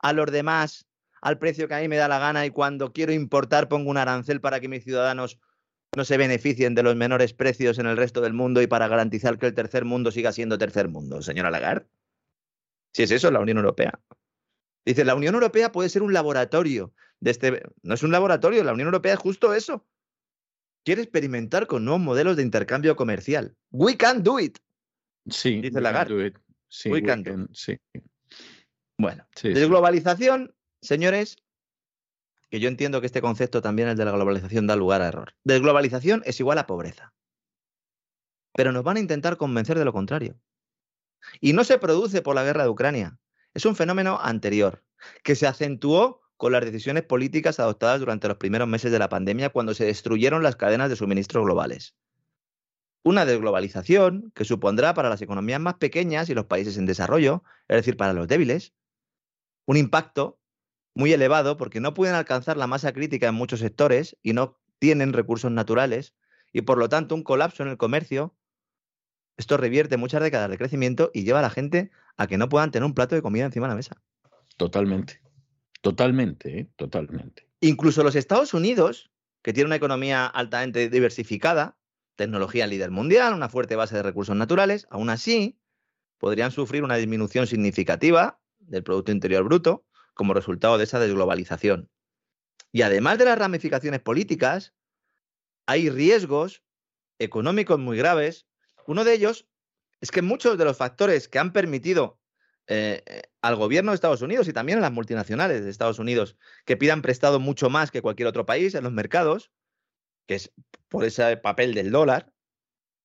a 0.00 0.12
los 0.12 0.30
demás 0.30 0.86
al 1.26 1.38
precio 1.38 1.66
que 1.66 1.74
a 1.74 1.80
mí 1.80 1.88
me 1.88 1.96
da 1.96 2.06
la 2.06 2.20
gana 2.20 2.46
y 2.46 2.50
cuando 2.50 2.92
quiero 2.92 3.12
importar 3.12 3.68
pongo 3.68 3.90
un 3.90 3.96
arancel 3.96 4.40
para 4.40 4.60
que 4.60 4.68
mis 4.68 4.84
ciudadanos 4.84 5.40
no 5.96 6.04
se 6.04 6.16
beneficien 6.18 6.76
de 6.76 6.84
los 6.84 6.94
menores 6.94 7.32
precios 7.32 7.80
en 7.80 7.86
el 7.86 7.96
resto 7.96 8.20
del 8.20 8.32
mundo 8.32 8.62
y 8.62 8.68
para 8.68 8.86
garantizar 8.86 9.36
que 9.36 9.46
el 9.46 9.54
tercer 9.54 9.84
mundo 9.84 10.12
siga 10.12 10.30
siendo 10.30 10.56
tercer 10.56 10.86
mundo, 10.86 11.22
señora 11.22 11.50
Lagarde? 11.50 11.88
Si 12.92 13.02
es 13.02 13.10
eso, 13.10 13.32
la 13.32 13.40
Unión 13.40 13.56
Europea. 13.58 13.98
Dice, 14.84 15.04
la 15.04 15.16
Unión 15.16 15.34
Europea 15.34 15.72
puede 15.72 15.88
ser 15.88 16.02
un 16.02 16.12
laboratorio 16.12 16.94
de 17.18 17.32
este... 17.32 17.62
No 17.82 17.94
es 17.94 18.04
un 18.04 18.12
laboratorio, 18.12 18.62
la 18.62 18.72
Unión 18.72 18.86
Europea 18.86 19.14
es 19.14 19.18
justo 19.18 19.52
eso 19.52 19.84
quiere 20.84 21.02
experimentar 21.02 21.66
con 21.66 21.84
nuevos 21.84 22.02
modelos 22.02 22.36
de 22.36 22.44
intercambio 22.44 22.94
comercial. 22.94 23.56
We 23.72 23.96
can 23.96 24.22
do 24.22 24.38
it. 24.38 24.58
Sí, 25.28 25.60
dice 25.60 25.80
Lagarde. 25.80 26.34
Sí, 26.68 26.88
we, 26.88 27.02
can, 27.02 27.24
do 27.24 27.48
sí. 27.52 27.76
Bueno, 28.96 29.26
desglobalización, 29.42 30.54
señores, 30.86 31.36
que 32.50 32.60
yo 32.60 32.68
entiendo 32.68 33.00
que 33.00 33.06
este 33.06 33.20
concepto 33.20 33.60
también, 33.60 33.88
el 33.88 33.96
de 33.96 34.04
la 34.04 34.12
globalización, 34.12 34.66
da 34.66 34.76
lugar 34.76 35.02
a 35.02 35.08
error. 35.08 35.34
Desglobalización 35.44 36.22
es 36.24 36.40
igual 36.40 36.58
a 36.58 36.66
pobreza. 36.66 37.12
Pero 38.54 38.72
nos 38.72 38.84
van 38.84 38.96
a 38.96 39.00
intentar 39.00 39.36
convencer 39.36 39.78
de 39.78 39.84
lo 39.84 39.92
contrario. 39.92 40.38
Y 41.40 41.52
no 41.52 41.64
se 41.64 41.78
produce 41.78 42.22
por 42.22 42.34
la 42.34 42.44
guerra 42.44 42.62
de 42.62 42.70
Ucrania. 42.70 43.18
Es 43.52 43.66
un 43.66 43.74
fenómeno 43.74 44.18
anterior, 44.22 44.84
que 45.22 45.34
se 45.34 45.46
acentuó 45.46 46.22
con 46.36 46.52
las 46.52 46.64
decisiones 46.64 47.02
políticas 47.02 47.58
adoptadas 47.58 48.00
durante 48.00 48.28
los 48.28 48.36
primeros 48.36 48.68
meses 48.68 48.92
de 48.92 48.98
la 48.98 49.08
pandemia 49.08 49.50
cuando 49.50 49.74
se 49.74 49.86
destruyeron 49.86 50.42
las 50.42 50.56
cadenas 50.56 50.90
de 50.90 50.96
suministro 50.96 51.42
globales. 51.42 51.96
Una 53.02 53.24
desglobalización 53.24 54.32
que 54.34 54.44
supondrá 54.44 54.92
para 54.94 55.08
las 55.08 55.22
economías 55.22 55.60
más 55.60 55.74
pequeñas 55.74 56.28
y 56.28 56.34
los 56.34 56.46
países 56.46 56.76
en 56.76 56.86
desarrollo, 56.86 57.44
es 57.68 57.76
decir, 57.76 57.96
para 57.96 58.12
los 58.12 58.28
débiles, 58.28 58.74
un 59.64 59.76
impacto 59.76 60.38
muy 60.96 61.12
elevado 61.12 61.58
porque 61.58 61.78
no 61.78 61.92
pueden 61.92 62.14
alcanzar 62.14 62.56
la 62.56 62.66
masa 62.66 62.92
crítica 62.94 63.28
en 63.28 63.34
muchos 63.34 63.60
sectores 63.60 64.16
y 64.22 64.32
no 64.32 64.58
tienen 64.78 65.12
recursos 65.12 65.52
naturales 65.52 66.14
y 66.52 66.62
por 66.62 66.78
lo 66.78 66.88
tanto 66.88 67.14
un 67.14 67.22
colapso 67.22 67.62
en 67.62 67.68
el 67.68 67.76
comercio. 67.76 68.34
Esto 69.36 69.58
revierte 69.58 69.98
muchas 69.98 70.22
décadas 70.22 70.48
de 70.48 70.56
crecimiento 70.56 71.10
y 71.12 71.24
lleva 71.24 71.40
a 71.40 71.42
la 71.42 71.50
gente 71.50 71.90
a 72.16 72.26
que 72.26 72.38
no 72.38 72.48
puedan 72.48 72.70
tener 72.70 72.86
un 72.86 72.94
plato 72.94 73.14
de 73.14 73.20
comida 73.20 73.44
encima 73.44 73.66
de 73.66 73.72
la 73.72 73.76
mesa. 73.76 74.02
Totalmente. 74.56 75.20
Totalmente, 75.82 76.60
¿eh? 76.60 76.70
totalmente. 76.76 77.46
Incluso 77.60 78.02
los 78.02 78.16
Estados 78.16 78.54
Unidos, 78.54 79.10
que 79.42 79.52
tiene 79.52 79.66
una 79.66 79.76
economía 79.76 80.26
altamente 80.26 80.88
diversificada, 80.88 81.76
tecnología 82.16 82.66
líder 82.66 82.90
mundial, 82.90 83.34
una 83.34 83.50
fuerte 83.50 83.76
base 83.76 83.96
de 83.96 84.02
recursos 84.02 84.34
naturales, 84.34 84.86
aún 84.88 85.10
así 85.10 85.58
podrían 86.16 86.52
sufrir 86.52 86.82
una 86.82 86.96
disminución 86.96 87.46
significativa 87.46 88.40
del 88.60 88.82
Producto 88.82 89.12
Interior 89.12 89.44
Bruto 89.44 89.84
como 90.16 90.34
resultado 90.34 90.78
de 90.78 90.84
esa 90.84 90.98
desglobalización. 90.98 91.90
Y 92.72 92.82
además 92.82 93.18
de 93.18 93.26
las 93.26 93.38
ramificaciones 93.38 94.00
políticas, 94.00 94.74
hay 95.66 95.90
riesgos 95.90 96.64
económicos 97.18 97.78
muy 97.78 97.98
graves. 97.98 98.46
Uno 98.86 99.04
de 99.04 99.12
ellos 99.12 99.46
es 100.00 100.10
que 100.10 100.22
muchos 100.22 100.58
de 100.58 100.64
los 100.64 100.76
factores 100.76 101.28
que 101.28 101.38
han 101.38 101.52
permitido 101.52 102.18
eh, 102.66 103.22
al 103.42 103.56
gobierno 103.56 103.92
de 103.92 103.96
Estados 103.96 104.22
Unidos 104.22 104.48
y 104.48 104.52
también 104.52 104.78
a 104.78 104.82
las 104.82 104.92
multinacionales 104.92 105.62
de 105.62 105.70
Estados 105.70 105.98
Unidos 105.98 106.36
que 106.64 106.76
pidan 106.76 107.02
prestado 107.02 107.38
mucho 107.38 107.70
más 107.70 107.90
que 107.90 108.02
cualquier 108.02 108.26
otro 108.26 108.46
país 108.46 108.74
en 108.74 108.84
los 108.84 108.92
mercados, 108.92 109.52
que 110.26 110.36
es 110.36 110.52
por 110.88 111.04
ese 111.04 111.36
papel 111.36 111.74
del 111.74 111.92
dólar 111.92 112.32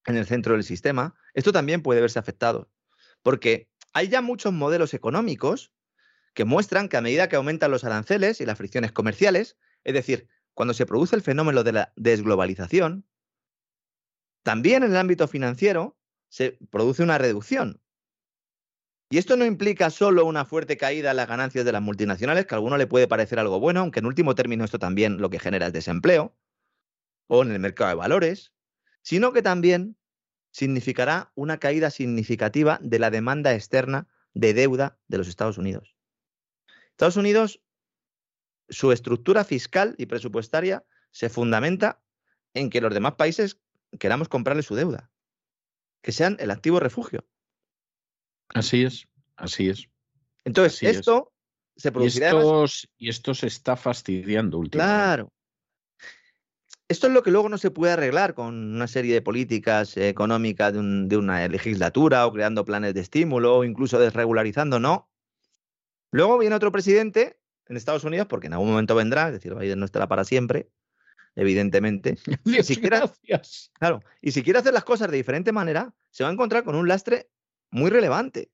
en 0.05 0.15
el 0.15 0.25
centro 0.25 0.53
del 0.53 0.63
sistema, 0.63 1.13
esto 1.33 1.51
también 1.51 1.83
puede 1.83 2.01
verse 2.01 2.19
afectado. 2.19 2.71
Porque 3.21 3.69
hay 3.93 4.07
ya 4.07 4.21
muchos 4.21 4.53
modelos 4.53 4.93
económicos 4.93 5.71
que 6.33 6.45
muestran 6.45 6.89
que 6.89 6.97
a 6.97 7.01
medida 7.01 7.29
que 7.29 7.35
aumentan 7.35 7.71
los 7.71 7.83
aranceles 7.83 8.41
y 8.41 8.45
las 8.45 8.57
fricciones 8.57 8.91
comerciales, 8.91 9.57
es 9.83 9.93
decir, 9.93 10.27
cuando 10.53 10.73
se 10.73 10.85
produce 10.85 11.15
el 11.15 11.21
fenómeno 11.21 11.63
de 11.63 11.73
la 11.73 11.93
desglobalización, 11.95 13.05
también 14.43 14.83
en 14.83 14.91
el 14.91 14.97
ámbito 14.97 15.27
financiero 15.27 15.97
se 16.29 16.57
produce 16.69 17.03
una 17.03 17.17
reducción. 17.17 17.81
Y 19.09 19.17
esto 19.17 19.35
no 19.35 19.45
implica 19.45 19.89
solo 19.89 20.25
una 20.25 20.45
fuerte 20.45 20.77
caída 20.77 21.11
en 21.11 21.17
las 21.17 21.27
ganancias 21.27 21.65
de 21.65 21.71
las 21.73 21.81
multinacionales, 21.81 22.45
que 22.45 22.55
a 22.55 22.57
alguno 22.57 22.77
le 22.77 22.87
puede 22.87 23.09
parecer 23.09 23.39
algo 23.39 23.59
bueno, 23.59 23.81
aunque 23.81 23.99
en 23.99 24.05
último 24.05 24.35
término 24.35 24.63
esto 24.63 24.79
también 24.79 25.17
lo 25.17 25.29
que 25.29 25.39
genera 25.39 25.67
es 25.67 25.73
desempleo, 25.73 26.33
o 27.27 27.43
en 27.43 27.51
el 27.51 27.59
mercado 27.59 27.89
de 27.89 27.95
valores, 27.95 28.53
sino 29.01 29.33
que 29.33 29.41
también 29.41 29.97
significará 30.51 31.31
una 31.35 31.57
caída 31.57 31.89
significativa 31.91 32.79
de 32.81 32.99
la 32.99 33.09
demanda 33.09 33.53
externa 33.53 34.07
de 34.33 34.53
deuda 34.53 34.97
de 35.07 35.17
los 35.17 35.27
Estados 35.27 35.57
Unidos. 35.57 35.95
Estados 37.01 37.17
Unidos, 37.17 37.59
su 38.69 38.91
estructura 38.91 39.43
fiscal 39.43 39.95
y 39.97 40.05
presupuestaria 40.05 40.85
se 41.09 41.29
fundamenta 41.29 41.99
en 42.53 42.69
que 42.69 42.79
los 42.79 42.93
demás 42.93 43.15
países 43.15 43.59
queramos 43.97 44.29
comprarle 44.29 44.61
su 44.61 44.75
deuda, 44.75 45.09
que 46.03 46.11
sean 46.11 46.37
el 46.39 46.51
activo 46.51 46.79
refugio. 46.79 47.25
Así 48.49 48.83
es, 48.83 49.07
así 49.35 49.69
es. 49.69 49.87
Entonces, 50.45 50.83
esto 50.83 51.33
se 51.75 51.91
producirá. 51.91 52.33
Y 52.99 53.09
esto, 53.09 53.33
se 53.33 53.47
está 53.47 53.75
fastidiando 53.75 54.59
últimamente. 54.59 54.95
Claro. 54.95 55.33
Esto 56.87 57.07
es 57.07 57.13
lo 57.13 57.23
que 57.23 57.31
luego 57.31 57.49
no 57.49 57.57
se 57.57 57.71
puede 57.71 57.93
arreglar 57.93 58.35
con 58.35 58.75
una 58.75 58.87
serie 58.87 59.15
de 59.15 59.23
políticas 59.23 59.97
económicas 59.97 60.71
de, 60.71 61.17
una 61.17 61.47
legislatura 61.47 62.27
o 62.27 62.31
creando 62.31 62.63
planes 62.63 62.93
de 62.93 63.01
estímulo 63.01 63.57
o 63.57 63.63
incluso 63.63 63.97
desregularizando, 63.97 64.79
no. 64.79 65.10
Luego 66.11 66.37
viene 66.37 66.55
otro 66.55 66.71
presidente 66.71 67.39
en 67.67 67.77
Estados 67.77 68.03
Unidos, 68.03 68.27
porque 68.27 68.47
en 68.47 68.53
algún 68.53 68.69
momento 68.69 68.95
vendrá, 68.95 69.27
es 69.27 69.33
decir, 69.33 69.55
Biden 69.55 69.79
no 69.79 69.85
estará 69.85 70.07
para 70.07 70.25
siempre, 70.25 70.69
evidentemente. 71.35 72.17
si 72.63 72.75
gracias. 72.75 73.71
Claro, 73.79 74.01
y 74.21 74.31
si 74.31 74.43
quiere 74.43 74.59
hacer 74.59 74.73
las 74.73 74.83
cosas 74.83 75.09
de 75.09 75.17
diferente 75.17 75.51
manera, 75.51 75.93
se 76.09 76.23
va 76.23 76.29
a 76.29 76.33
encontrar 76.33 76.63
con 76.63 76.75
un 76.75 76.87
lastre 76.87 77.31
muy 77.71 77.89
relevante. 77.89 78.51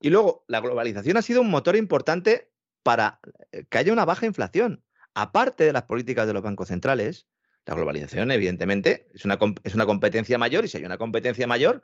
Y 0.00 0.10
luego, 0.10 0.44
la 0.48 0.60
globalización 0.60 1.16
ha 1.16 1.22
sido 1.22 1.40
un 1.40 1.50
motor 1.50 1.76
importante 1.76 2.52
para 2.82 3.20
eh, 3.50 3.64
que 3.68 3.78
haya 3.78 3.92
una 3.92 4.04
baja 4.04 4.26
inflación. 4.26 4.84
Aparte 5.14 5.64
de 5.64 5.72
las 5.72 5.84
políticas 5.84 6.26
de 6.26 6.34
los 6.34 6.42
bancos 6.42 6.68
centrales, 6.68 7.26
la 7.66 7.74
globalización, 7.74 8.30
evidentemente, 8.30 9.08
es 9.14 9.24
una, 9.24 9.38
es 9.62 9.74
una 9.74 9.86
competencia 9.86 10.38
mayor 10.38 10.64
y 10.64 10.68
si 10.68 10.76
hay 10.76 10.84
una 10.84 10.98
competencia 10.98 11.46
mayor 11.46 11.82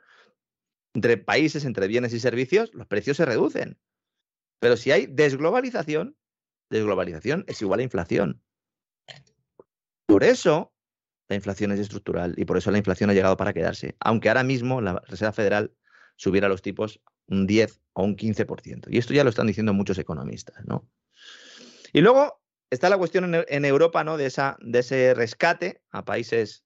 entre 0.93 1.17
países, 1.17 1.65
entre 1.65 1.87
bienes 1.87 2.13
y 2.13 2.19
servicios, 2.19 2.73
los 2.73 2.87
precios 2.87 3.17
se 3.17 3.25
reducen. 3.25 3.79
Pero 4.61 4.77
si 4.77 4.91
hay 4.91 5.07
desglobalización, 5.07 6.15
desglobalización 6.69 7.43
es 7.47 7.61
igual 7.63 7.79
a 7.79 7.83
inflación. 7.83 8.43
Por 10.05 10.23
eso 10.23 10.71
la 11.27 11.35
inflación 11.35 11.71
es 11.71 11.79
estructural 11.79 12.35
y 12.37 12.45
por 12.45 12.57
eso 12.57 12.69
la 12.69 12.77
inflación 12.77 13.09
ha 13.09 13.13
llegado 13.13 13.35
para 13.37 13.53
quedarse. 13.53 13.95
Aunque 13.99 14.29
ahora 14.29 14.43
mismo 14.43 14.79
la 14.79 15.01
Reserva 15.07 15.33
Federal 15.33 15.73
subiera 16.15 16.47
los 16.47 16.61
tipos 16.61 17.01
un 17.25 17.47
10 17.47 17.81
o 17.93 18.03
un 18.03 18.15
15%. 18.15 18.85
Y 18.89 18.99
esto 18.99 19.15
ya 19.15 19.23
lo 19.23 19.31
están 19.31 19.47
diciendo 19.47 19.73
muchos 19.73 19.97
economistas, 19.97 20.63
¿no? 20.65 20.87
Y 21.91 22.01
luego 22.01 22.39
está 22.69 22.87
la 22.89 22.99
cuestión 22.99 23.33
en, 23.33 23.65
Europa, 23.65 24.03
¿no? 24.03 24.17
De, 24.17 24.27
ese 24.27 25.13
rescate 25.15 25.81
a 25.89 26.05
países 26.05 26.65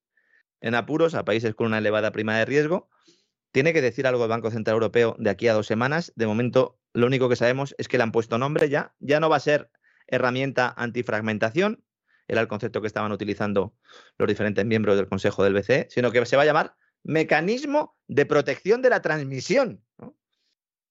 en 0.60 0.76
apuros, 0.76 1.16
a 1.16 1.24
países 1.24 1.56
con 1.56 1.68
una 1.68 1.78
elevada 1.78 2.12
prima 2.12 2.38
de 2.38 2.44
riesgo. 2.44 2.90
Tiene 3.56 3.72
que 3.72 3.82
decir 3.82 4.06
algo 4.06 4.22
el 4.24 4.30
Banco 4.30 4.52
Central 4.52 4.74
Europeo 4.74 5.16
de 5.18 5.30
aquí 5.30 5.48
a 5.48 5.54
dos 5.54 5.66
semanas. 5.66 6.12
De 6.18 6.28
momento, 6.28 6.78
lo 6.92 7.08
único 7.08 7.30
que 7.30 7.38
sabemos 7.38 7.74
es 7.78 7.88
que 7.88 7.96
le 7.96 8.04
han 8.04 8.12
puesto 8.12 8.38
nombre 8.38 8.68
ya. 8.68 8.94
Ya 9.00 9.22
no 9.22 9.30
va 9.30 9.38
a 9.38 9.40
ser 9.40 9.72
herramienta 10.08 10.74
antifragmentación, 10.76 11.82
era 12.28 12.42
el 12.42 12.50
concepto 12.50 12.82
que 12.82 12.88
estaban 12.88 13.14
utilizando 13.14 13.74
los 14.18 14.28
diferentes 14.28 14.66
miembros 14.66 14.98
del 14.98 15.08
Consejo 15.08 15.42
del 15.42 15.54
BCE, 15.54 15.88
sino 15.90 16.12
que 16.12 16.26
se 16.26 16.36
va 16.36 16.42
a 16.42 16.46
llamar 16.46 16.76
mecanismo 17.04 17.96
de 18.10 18.26
protección 18.26 18.82
de 18.82 18.90
la 18.90 19.02
transmisión. 19.02 19.82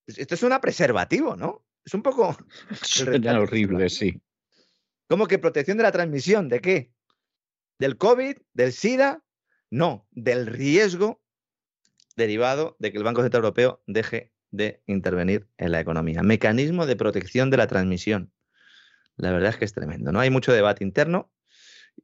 Esto 0.06 0.34
es 0.34 0.42
una 0.42 0.62
preservativo, 0.62 1.36
¿no? 1.36 1.66
Es 1.84 1.92
un 1.92 2.02
poco... 2.02 2.34
Suena 2.80 3.40
horrible, 3.40 3.90
sí. 3.90 4.22
¿Cómo 5.06 5.26
que 5.26 5.38
protección 5.38 5.76
de 5.76 5.82
la 5.82 5.92
transmisión? 5.92 6.48
¿De 6.48 6.62
qué? 6.62 6.94
¿Del 7.78 7.98
COVID? 7.98 8.38
¿Del 8.54 8.72
SIDA? 8.72 9.22
No, 9.68 10.08
del 10.12 10.46
riesgo 10.46 11.20
derivado 12.16 12.76
de 12.78 12.92
que 12.92 12.98
el 12.98 13.04
Banco 13.04 13.22
Central 13.22 13.42
Europeo 13.42 13.82
deje 13.86 14.32
de 14.50 14.82
intervenir 14.86 15.48
en 15.58 15.72
la 15.72 15.80
economía. 15.80 16.22
Mecanismo 16.22 16.86
de 16.86 16.96
protección 16.96 17.50
de 17.50 17.56
la 17.56 17.66
transmisión. 17.66 18.32
La 19.16 19.30
verdad 19.30 19.50
es 19.50 19.56
que 19.56 19.64
es 19.64 19.72
tremendo, 19.72 20.12
¿no? 20.12 20.20
Hay 20.20 20.30
mucho 20.30 20.52
debate 20.52 20.84
interno 20.84 21.32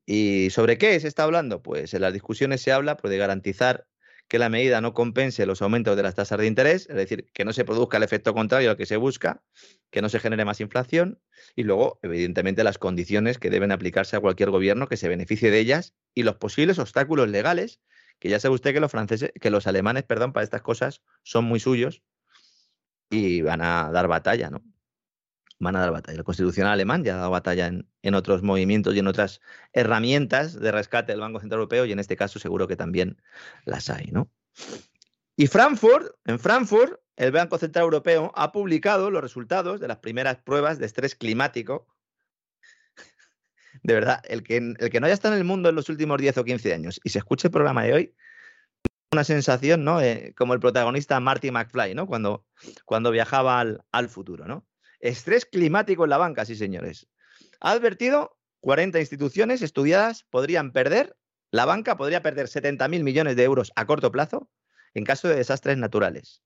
¿Y 0.06 0.50
sobre 0.50 0.78
qué 0.78 0.98
se 1.00 1.08
está 1.08 1.24
hablando? 1.24 1.62
Pues 1.62 1.94
en 1.94 2.02
las 2.02 2.12
discusiones 2.12 2.60
se 2.60 2.72
habla 2.72 2.96
pues, 2.96 3.10
de 3.10 3.18
garantizar 3.18 3.86
que 4.28 4.38
la 4.38 4.48
medida 4.48 4.80
no 4.80 4.94
compense 4.94 5.44
los 5.44 5.60
aumentos 5.60 5.96
de 5.96 6.04
las 6.04 6.14
tasas 6.14 6.38
de 6.38 6.46
interés, 6.46 6.88
es 6.88 6.94
decir, 6.94 7.26
que 7.32 7.44
no 7.44 7.52
se 7.52 7.64
produzca 7.64 7.96
el 7.96 8.04
efecto 8.04 8.32
contrario 8.32 8.70
al 8.70 8.76
que 8.76 8.86
se 8.86 8.96
busca, 8.96 9.42
que 9.90 10.02
no 10.02 10.08
se 10.08 10.20
genere 10.20 10.44
más 10.44 10.60
inflación 10.60 11.20
y 11.56 11.64
luego, 11.64 11.98
evidentemente, 12.02 12.62
las 12.62 12.78
condiciones 12.78 13.38
que 13.38 13.50
deben 13.50 13.72
aplicarse 13.72 14.14
a 14.16 14.20
cualquier 14.20 14.50
gobierno 14.50 14.86
que 14.86 14.96
se 14.96 15.08
beneficie 15.08 15.50
de 15.50 15.58
ellas 15.58 15.94
y 16.14 16.22
los 16.22 16.36
posibles 16.36 16.78
obstáculos 16.78 17.28
legales, 17.28 17.80
que 18.20 18.28
ya 18.28 18.38
sabe 18.38 18.54
usted 18.54 18.72
que 18.72 18.80
los 18.80 18.92
franceses, 18.92 19.32
que 19.40 19.50
los 19.50 19.66
alemanes, 19.66 20.04
perdón, 20.04 20.32
para 20.32 20.44
estas 20.44 20.62
cosas 20.62 21.02
son 21.24 21.44
muy 21.46 21.58
suyos 21.58 22.02
y 23.10 23.42
van 23.42 23.60
a 23.62 23.90
dar 23.90 24.06
batalla, 24.06 24.50
¿no? 24.50 24.62
van 25.60 25.76
a 25.76 25.80
dar 25.80 25.92
batalla. 25.92 26.18
El 26.18 26.24
Constitucional 26.24 26.72
alemán 26.72 27.04
ya 27.04 27.14
ha 27.14 27.18
dado 27.18 27.30
batalla 27.30 27.66
en, 28.02 28.14
otros 28.14 28.42
movimientos 28.42 28.94
y 28.94 28.98
en 28.98 29.06
otras 29.06 29.40
herramientas 29.72 30.58
de 30.58 30.72
rescate 30.72 31.12
del 31.12 31.20
Banco 31.20 31.38
Central 31.38 31.60
Europeo 31.60 31.84
y 31.84 31.92
en 31.92 32.00
este 32.00 32.16
caso 32.16 32.38
seguro 32.38 32.66
que 32.66 32.76
también 32.76 33.20
las 33.64 33.90
hay, 33.90 34.06
¿no? 34.10 34.30
Y 35.36 35.46
Frankfurt, 35.46 36.14
en 36.24 36.38
Frankfurt, 36.38 37.00
el 37.16 37.30
Banco 37.30 37.58
Central 37.58 37.84
Europeo 37.84 38.32
ha 38.34 38.52
publicado 38.52 39.10
los 39.10 39.22
resultados 39.22 39.80
de 39.80 39.88
las 39.88 39.98
primeras 39.98 40.38
pruebas 40.38 40.78
de 40.78 40.86
estrés 40.86 41.14
climático. 41.14 41.86
De 43.82 43.94
verdad, 43.94 44.22
el 44.28 44.42
que, 44.42 44.56
el 44.56 44.90
que 44.90 45.00
no 45.00 45.06
haya 45.06 45.14
estado 45.14 45.34
en 45.34 45.40
el 45.40 45.46
mundo 45.46 45.68
en 45.68 45.74
los 45.74 45.88
últimos 45.88 46.18
10 46.18 46.38
o 46.38 46.44
15 46.44 46.74
años 46.74 47.00
y 47.04 47.10
se 47.10 47.18
escuche 47.18 47.48
el 47.48 47.52
programa 47.52 47.84
de 47.84 47.92
hoy, 47.94 48.14
una 49.12 49.24
sensación, 49.24 49.84
¿no? 49.84 50.00
Eh, 50.00 50.34
como 50.36 50.54
el 50.54 50.60
protagonista 50.60 51.18
Marty 51.18 51.50
McFly, 51.50 51.94
¿no? 51.94 52.06
Cuando, 52.06 52.46
cuando 52.84 53.10
viajaba 53.10 53.60
al, 53.60 53.82
al 53.90 54.08
futuro, 54.08 54.46
¿no? 54.46 54.66
Estrés 55.00 55.46
climático 55.46 56.04
en 56.04 56.10
la 56.10 56.18
banca, 56.18 56.44
sí, 56.44 56.54
señores. 56.54 57.08
Ha 57.60 57.72
advertido 57.72 58.38
40 58.60 59.00
instituciones 59.00 59.62
estudiadas 59.62 60.24
podrían 60.24 60.72
perder, 60.72 61.16
la 61.50 61.64
banca 61.64 61.96
podría 61.96 62.22
perder 62.22 62.46
70.000 62.46 63.02
millones 63.02 63.36
de 63.36 63.44
euros 63.44 63.72
a 63.74 63.86
corto 63.86 64.12
plazo 64.12 64.48
en 64.94 65.04
caso 65.04 65.28
de 65.28 65.36
desastres 65.36 65.78
naturales. 65.78 66.42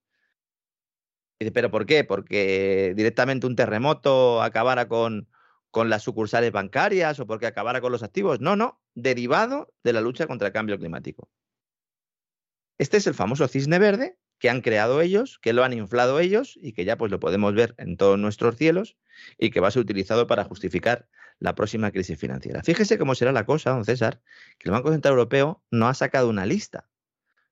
¿Pero 1.53 1.71
por 1.71 1.85
qué? 1.85 2.05
Porque 2.05 2.95
directamente 2.97 3.47
un 3.47 3.57
terremoto 3.57 4.43
acabara 4.43 4.89
con, 4.89 5.29
con 5.75 5.91
las 5.91 6.05
sucursales 6.05 6.53
bancarias 6.53 7.19
o 7.19 7.27
porque 7.27 7.49
acabara 7.49 7.81
con 7.81 7.91
los 7.91 8.05
activos. 8.05 8.41
No, 8.41 8.55
no, 8.55 8.81
derivado 8.95 9.75
de 9.83 9.93
la 9.93 10.01
lucha 10.01 10.29
contra 10.29 10.47
el 10.47 10.53
cambio 10.53 10.79
climático. 10.79 11.29
Este 12.79 12.97
es 12.97 13.09
el 13.09 13.15
famoso 13.15 13.49
cisne 13.49 13.81
verde 13.81 14.17
que 14.39 14.49
han 14.49 14.61
creado 14.61 15.01
ellos, 15.01 15.41
que 15.43 15.53
lo 15.53 15.65
han 15.65 15.73
inflado 15.73 16.21
ellos 16.21 16.57
y 16.63 16.75
que 16.75 16.85
ya 16.85 16.97
pues 16.97 17.11
lo 17.11 17.19
podemos 17.19 17.55
ver 17.55 17.75
en 17.77 17.97
todos 17.97 18.21
nuestros 18.21 18.57
cielos 18.57 18.97
y 19.37 19.51
que 19.51 19.59
va 19.59 19.67
a 19.67 19.71
ser 19.73 19.83
utilizado 19.83 20.29
para 20.29 20.45
justificar 20.45 21.09
la 21.41 21.57
próxima 21.57 21.91
crisis 21.91 22.21
financiera. 22.21 22.63
Fíjese 22.63 22.97
cómo 22.97 23.17
será 23.17 23.33
la 23.33 23.45
cosa, 23.45 23.71
don 23.71 23.85
César, 23.85 24.23
que 24.59 24.69
el 24.69 24.71
Banco 24.71 24.93
Central 24.93 25.15
Europeo 25.15 25.65
no 25.73 25.89
ha 25.89 25.95
sacado 25.95 26.29
una 26.29 26.47
lista, 26.47 26.89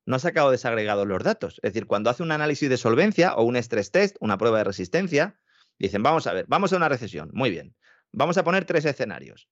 no 0.06 0.14
ha 0.14 0.20
sacado 0.20 0.52
desagregados 0.52 1.08
los 1.08 1.24
datos. 1.24 1.54
Es 1.64 1.72
decir, 1.72 1.88
cuando 1.88 2.08
hace 2.08 2.22
un 2.22 2.30
análisis 2.30 2.70
de 2.70 2.76
solvencia 2.76 3.34
o 3.34 3.42
un 3.42 3.56
stress 3.56 3.90
test, 3.90 4.16
una 4.20 4.38
prueba 4.38 4.58
de 4.58 4.64
resistencia, 4.64 5.40
dicen, 5.80 6.04
vamos 6.04 6.28
a 6.28 6.32
ver, 6.32 6.44
vamos 6.46 6.72
a 6.72 6.76
una 6.76 6.88
recesión, 6.88 7.30
muy 7.32 7.50
bien, 7.50 7.74
vamos 8.12 8.38
a 8.38 8.44
poner 8.44 8.64
tres 8.64 8.84
escenarios. 8.84 9.48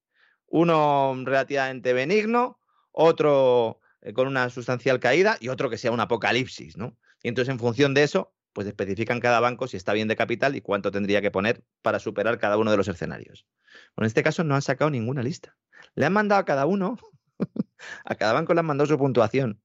Uno 0.46 1.14
relativamente 1.24 1.92
benigno, 1.92 2.60
otro 2.92 3.80
eh, 4.02 4.12
con 4.12 4.26
una 4.26 4.48
sustancial 4.50 5.00
caída 5.00 5.36
y 5.40 5.48
otro 5.48 5.70
que 5.70 5.78
sea 5.78 5.92
un 5.92 6.00
apocalipsis, 6.00 6.76
¿no? 6.76 6.96
Y 7.22 7.28
entonces, 7.28 7.52
en 7.52 7.58
función 7.58 7.94
de 7.94 8.02
eso, 8.02 8.32
pues 8.52 8.66
especifican 8.66 9.20
cada 9.20 9.40
banco 9.40 9.68
si 9.68 9.76
está 9.76 9.92
bien 9.92 10.08
de 10.08 10.16
capital 10.16 10.56
y 10.56 10.60
cuánto 10.60 10.90
tendría 10.90 11.20
que 11.20 11.30
poner 11.30 11.62
para 11.82 11.98
superar 11.98 12.38
cada 12.38 12.56
uno 12.56 12.70
de 12.70 12.76
los 12.76 12.88
escenarios. 12.88 13.46
Bueno, 13.94 14.06
en 14.06 14.08
este 14.08 14.22
caso 14.22 14.42
no 14.42 14.54
han 14.54 14.62
sacado 14.62 14.90
ninguna 14.90 15.22
lista. 15.22 15.56
Le 15.94 16.06
han 16.06 16.12
mandado 16.12 16.40
a 16.40 16.44
cada 16.44 16.66
uno, 16.66 16.98
a 18.04 18.14
cada 18.14 18.32
banco 18.32 18.54
le 18.54 18.60
han 18.60 18.66
mandado 18.66 18.88
su 18.88 18.98
puntuación. 18.98 19.60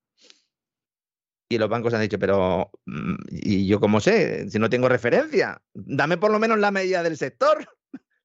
Y 1.48 1.58
los 1.58 1.70
bancos 1.70 1.94
han 1.94 2.02
dicho, 2.02 2.20
pero 2.20 2.72
mm, 2.86 3.16
¿y 3.30 3.68
yo 3.68 3.80
cómo 3.80 4.00
sé? 4.00 4.50
Si 4.50 4.60
no 4.60 4.70
tengo 4.70 4.90
referencia, 4.90 5.62
dame 5.74 6.18
por 6.18 6.32
lo 6.32 6.40
menos 6.40 6.60
la 6.60 6.72
medida 6.72 7.04
del 7.04 7.18
sector. 7.18 7.68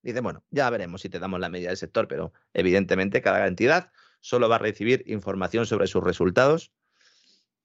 Dice, 0.03 0.21
bueno, 0.21 0.45
ya 0.51 0.71
veremos 0.71 1.03
si 1.03 1.09
te 1.09 1.19
damos 1.19 1.41
la 1.41 1.49
medida 1.49 1.69
del 1.69 1.77
sector, 1.77 2.09
pero 2.09 2.33
evidentemente 2.55 3.21
cada 3.21 3.47
entidad 3.47 3.93
solo 4.21 4.49
va 4.49 4.57
a 4.57 4.59
recibir 4.59 5.03
información 5.07 5.67
sobre 5.67 5.87
sus 5.87 6.03
resultados 6.03 6.73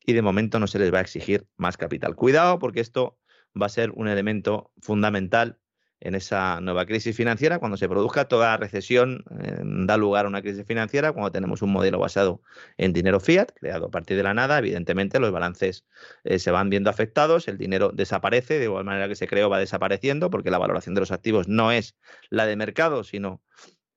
y 0.05 0.13
de 0.13 0.21
momento 0.21 0.59
no 0.59 0.67
se 0.67 0.79
les 0.79 0.93
va 0.93 0.99
a 0.99 1.01
exigir 1.01 1.47
más 1.57 1.77
capital. 1.77 2.15
Cuidado 2.15 2.59
porque 2.59 2.81
esto 2.81 3.17
va 3.59 3.67
a 3.67 3.69
ser 3.69 3.91
un 3.91 4.07
elemento 4.07 4.71
fundamental 4.81 5.59
en 5.99 6.15
esa 6.15 6.59
nueva 6.61 6.85
crisis 6.85 7.15
financiera. 7.15 7.59
Cuando 7.59 7.77
se 7.77 7.87
produzca 7.87 8.27
toda 8.27 8.57
recesión, 8.57 9.23
eh, 9.39 9.59
da 9.63 9.97
lugar 9.97 10.25
a 10.25 10.27
una 10.27 10.41
crisis 10.41 10.65
financiera. 10.65 11.13
Cuando 11.13 11.31
tenemos 11.31 11.61
un 11.61 11.71
modelo 11.71 11.99
basado 11.99 12.41
en 12.77 12.93
dinero 12.93 13.19
fiat, 13.19 13.51
creado 13.55 13.87
a 13.87 13.91
partir 13.91 14.17
de 14.17 14.23
la 14.23 14.33
nada, 14.33 14.59
evidentemente 14.59 15.19
los 15.19 15.31
balances 15.31 15.85
eh, 16.23 16.39
se 16.39 16.51
van 16.51 16.69
viendo 16.69 16.89
afectados, 16.89 17.47
el 17.47 17.57
dinero 17.57 17.91
desaparece, 17.93 18.59
de 18.59 18.65
igual 18.65 18.85
manera 18.85 19.07
que 19.07 19.15
se 19.15 19.27
creó 19.27 19.49
va 19.49 19.59
desapareciendo, 19.59 20.29
porque 20.29 20.51
la 20.51 20.57
valoración 20.57 20.95
de 20.95 21.01
los 21.01 21.11
activos 21.11 21.47
no 21.47 21.71
es 21.71 21.95
la 22.29 22.45
de 22.45 22.55
mercado, 22.55 23.03
sino 23.03 23.41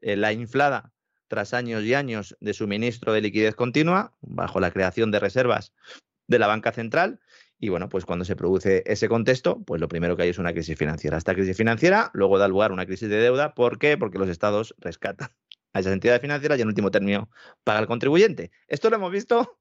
eh, 0.00 0.16
la 0.16 0.32
inflada 0.32 0.92
tras 1.26 1.52
años 1.52 1.84
y 1.84 1.94
años 1.94 2.36
de 2.40 2.54
suministro 2.54 3.12
de 3.12 3.20
liquidez 3.20 3.54
continua, 3.54 4.14
bajo 4.20 4.60
la 4.60 4.70
creación 4.70 5.10
de 5.10 5.20
reservas 5.20 5.74
de 6.26 6.38
la 6.38 6.46
banca 6.46 6.72
central. 6.72 7.20
Y 7.58 7.70
bueno, 7.70 7.88
pues 7.88 8.04
cuando 8.04 8.24
se 8.24 8.36
produce 8.36 8.84
ese 8.86 9.08
contexto, 9.08 9.62
pues 9.64 9.80
lo 9.80 9.88
primero 9.88 10.16
que 10.16 10.22
hay 10.22 10.28
es 10.28 10.38
una 10.38 10.52
crisis 10.52 10.78
financiera. 10.78 11.18
Esta 11.18 11.34
crisis 11.34 11.56
financiera 11.56 12.10
luego 12.14 12.38
da 12.38 12.46
lugar 12.46 12.70
a 12.70 12.74
una 12.74 12.86
crisis 12.86 13.08
de 13.08 13.16
deuda. 13.16 13.54
¿Por 13.54 13.78
qué? 13.78 13.98
Porque 13.98 14.18
los 14.18 14.28
estados 14.28 14.74
rescatan 14.78 15.30
a 15.72 15.80
esas 15.80 15.92
entidades 15.92 16.20
financieras 16.20 16.58
y 16.58 16.62
en 16.62 16.68
último 16.68 16.90
término 16.90 17.30
paga 17.64 17.80
el 17.80 17.86
contribuyente. 17.86 18.52
Esto 18.68 18.90
lo 18.90 18.96
hemos 18.96 19.10
visto, 19.10 19.58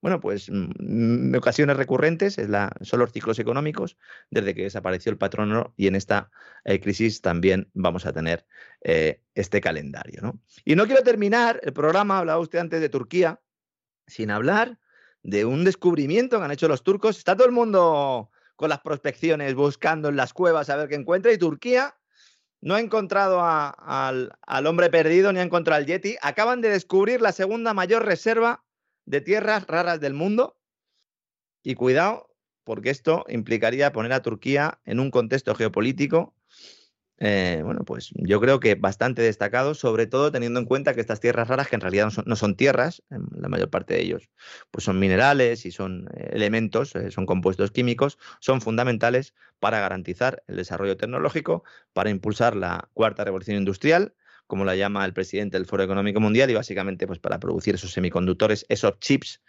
bueno, 0.00 0.18
pues 0.20 0.48
en 0.48 0.72
mm, 0.78 1.34
ocasiones 1.36 1.76
recurrentes, 1.76 2.38
es 2.38 2.48
la, 2.48 2.72
son 2.80 3.00
los 3.00 3.12
ciclos 3.12 3.38
económicos, 3.38 3.98
desde 4.30 4.54
que 4.54 4.62
desapareció 4.62 5.12
el 5.12 5.18
patrono 5.18 5.74
y 5.76 5.88
en 5.88 5.96
esta 5.96 6.30
eh, 6.64 6.80
crisis 6.80 7.20
también 7.20 7.70
vamos 7.74 8.06
a 8.06 8.12
tener 8.12 8.46
eh, 8.82 9.20
este 9.34 9.60
calendario. 9.60 10.22
¿no? 10.22 10.40
Y 10.64 10.74
no 10.74 10.86
quiero 10.86 11.02
terminar 11.02 11.60
el 11.62 11.74
programa, 11.74 12.18
hablaba 12.18 12.40
usted 12.40 12.60
antes 12.60 12.80
de 12.80 12.88
Turquía, 12.88 13.40
sin 14.06 14.30
hablar 14.30 14.78
de 15.22 15.44
un 15.44 15.64
descubrimiento 15.64 16.38
que 16.38 16.44
han 16.44 16.50
hecho 16.50 16.68
los 16.68 16.82
turcos. 16.82 17.18
Está 17.18 17.36
todo 17.36 17.46
el 17.46 17.52
mundo 17.52 18.30
con 18.56 18.68
las 18.68 18.80
prospecciones 18.80 19.54
buscando 19.54 20.08
en 20.08 20.16
las 20.16 20.32
cuevas 20.32 20.70
a 20.70 20.76
ver 20.76 20.88
qué 20.88 20.94
encuentra 20.94 21.32
y 21.32 21.38
Turquía 21.38 21.96
no 22.60 22.74
ha 22.74 22.80
encontrado 22.80 23.42
al, 23.42 24.32
al, 24.42 24.66
hombre 24.66 24.90
perdido 24.90 25.32
ni 25.32 25.40
ha 25.40 25.42
encontrado 25.42 25.78
al 25.78 25.86
Yeti. 25.86 26.16
Acaban 26.20 26.60
de 26.60 26.68
descubrir 26.68 27.22
la 27.22 27.32
segunda 27.32 27.72
mayor 27.72 28.04
reserva 28.04 28.64
de 29.06 29.20
tierras 29.20 29.66
raras 29.66 30.00
del 30.00 30.14
mundo. 30.14 30.58
Y 31.62 31.74
cuidado, 31.74 32.30
porque 32.64 32.90
esto 32.90 33.24
implicaría 33.28 33.92
poner 33.92 34.12
a 34.12 34.22
Turquía 34.22 34.80
en 34.84 35.00
un 35.00 35.10
contexto 35.10 35.54
geopolítico 35.54 36.34
eh, 37.22 37.60
bueno, 37.62 37.84
pues 37.84 38.12
yo 38.14 38.40
creo 38.40 38.60
que 38.60 38.76
bastante 38.76 39.20
destacado, 39.20 39.74
sobre 39.74 40.06
todo 40.06 40.32
teniendo 40.32 40.58
en 40.58 40.64
cuenta 40.64 40.94
que 40.94 41.02
estas 41.02 41.20
tierras 41.20 41.48
raras, 41.48 41.68
que 41.68 41.74
en 41.74 41.82
realidad 41.82 42.10
no 42.24 42.34
son, 42.34 42.56
tierras, 42.56 43.02
la 43.10 43.48
mayor 43.48 43.68
parte 43.68 43.92
de 43.92 44.00
ellos, 44.00 44.30
pues 44.70 44.84
son 44.84 44.98
minerales 44.98 45.66
y 45.66 45.70
son 45.70 46.08
eh, 46.14 46.30
elementos, 46.32 46.96
eh, 46.96 47.10
son 47.10 47.26
compuestos 47.26 47.72
químicos, 47.72 48.18
son 48.40 48.62
fundamentales 48.62 49.34
para 49.58 49.80
garantizar 49.80 50.42
el 50.48 50.56
desarrollo 50.56 50.96
tecnológico, 50.96 51.62
para 51.92 52.08
impulsar 52.08 52.56
la 52.56 52.88
cuarta 52.94 53.22
revolución 53.22 53.58
industrial, 53.58 54.14
como 54.46 54.64
la 54.64 54.74
llama 54.74 55.04
el 55.04 55.12
presidente 55.12 55.58
del 55.58 55.66
Foro 55.66 55.82
Económico 55.82 56.20
Mundial, 56.20 56.50
y 56.50 56.54
básicamente 56.54 57.06
pues 57.06 57.18
para 57.18 57.38
producir 57.38 57.74
esos 57.74 57.92
semiconductores, 57.92 58.64
esos 58.70 58.98
chips 58.98 59.42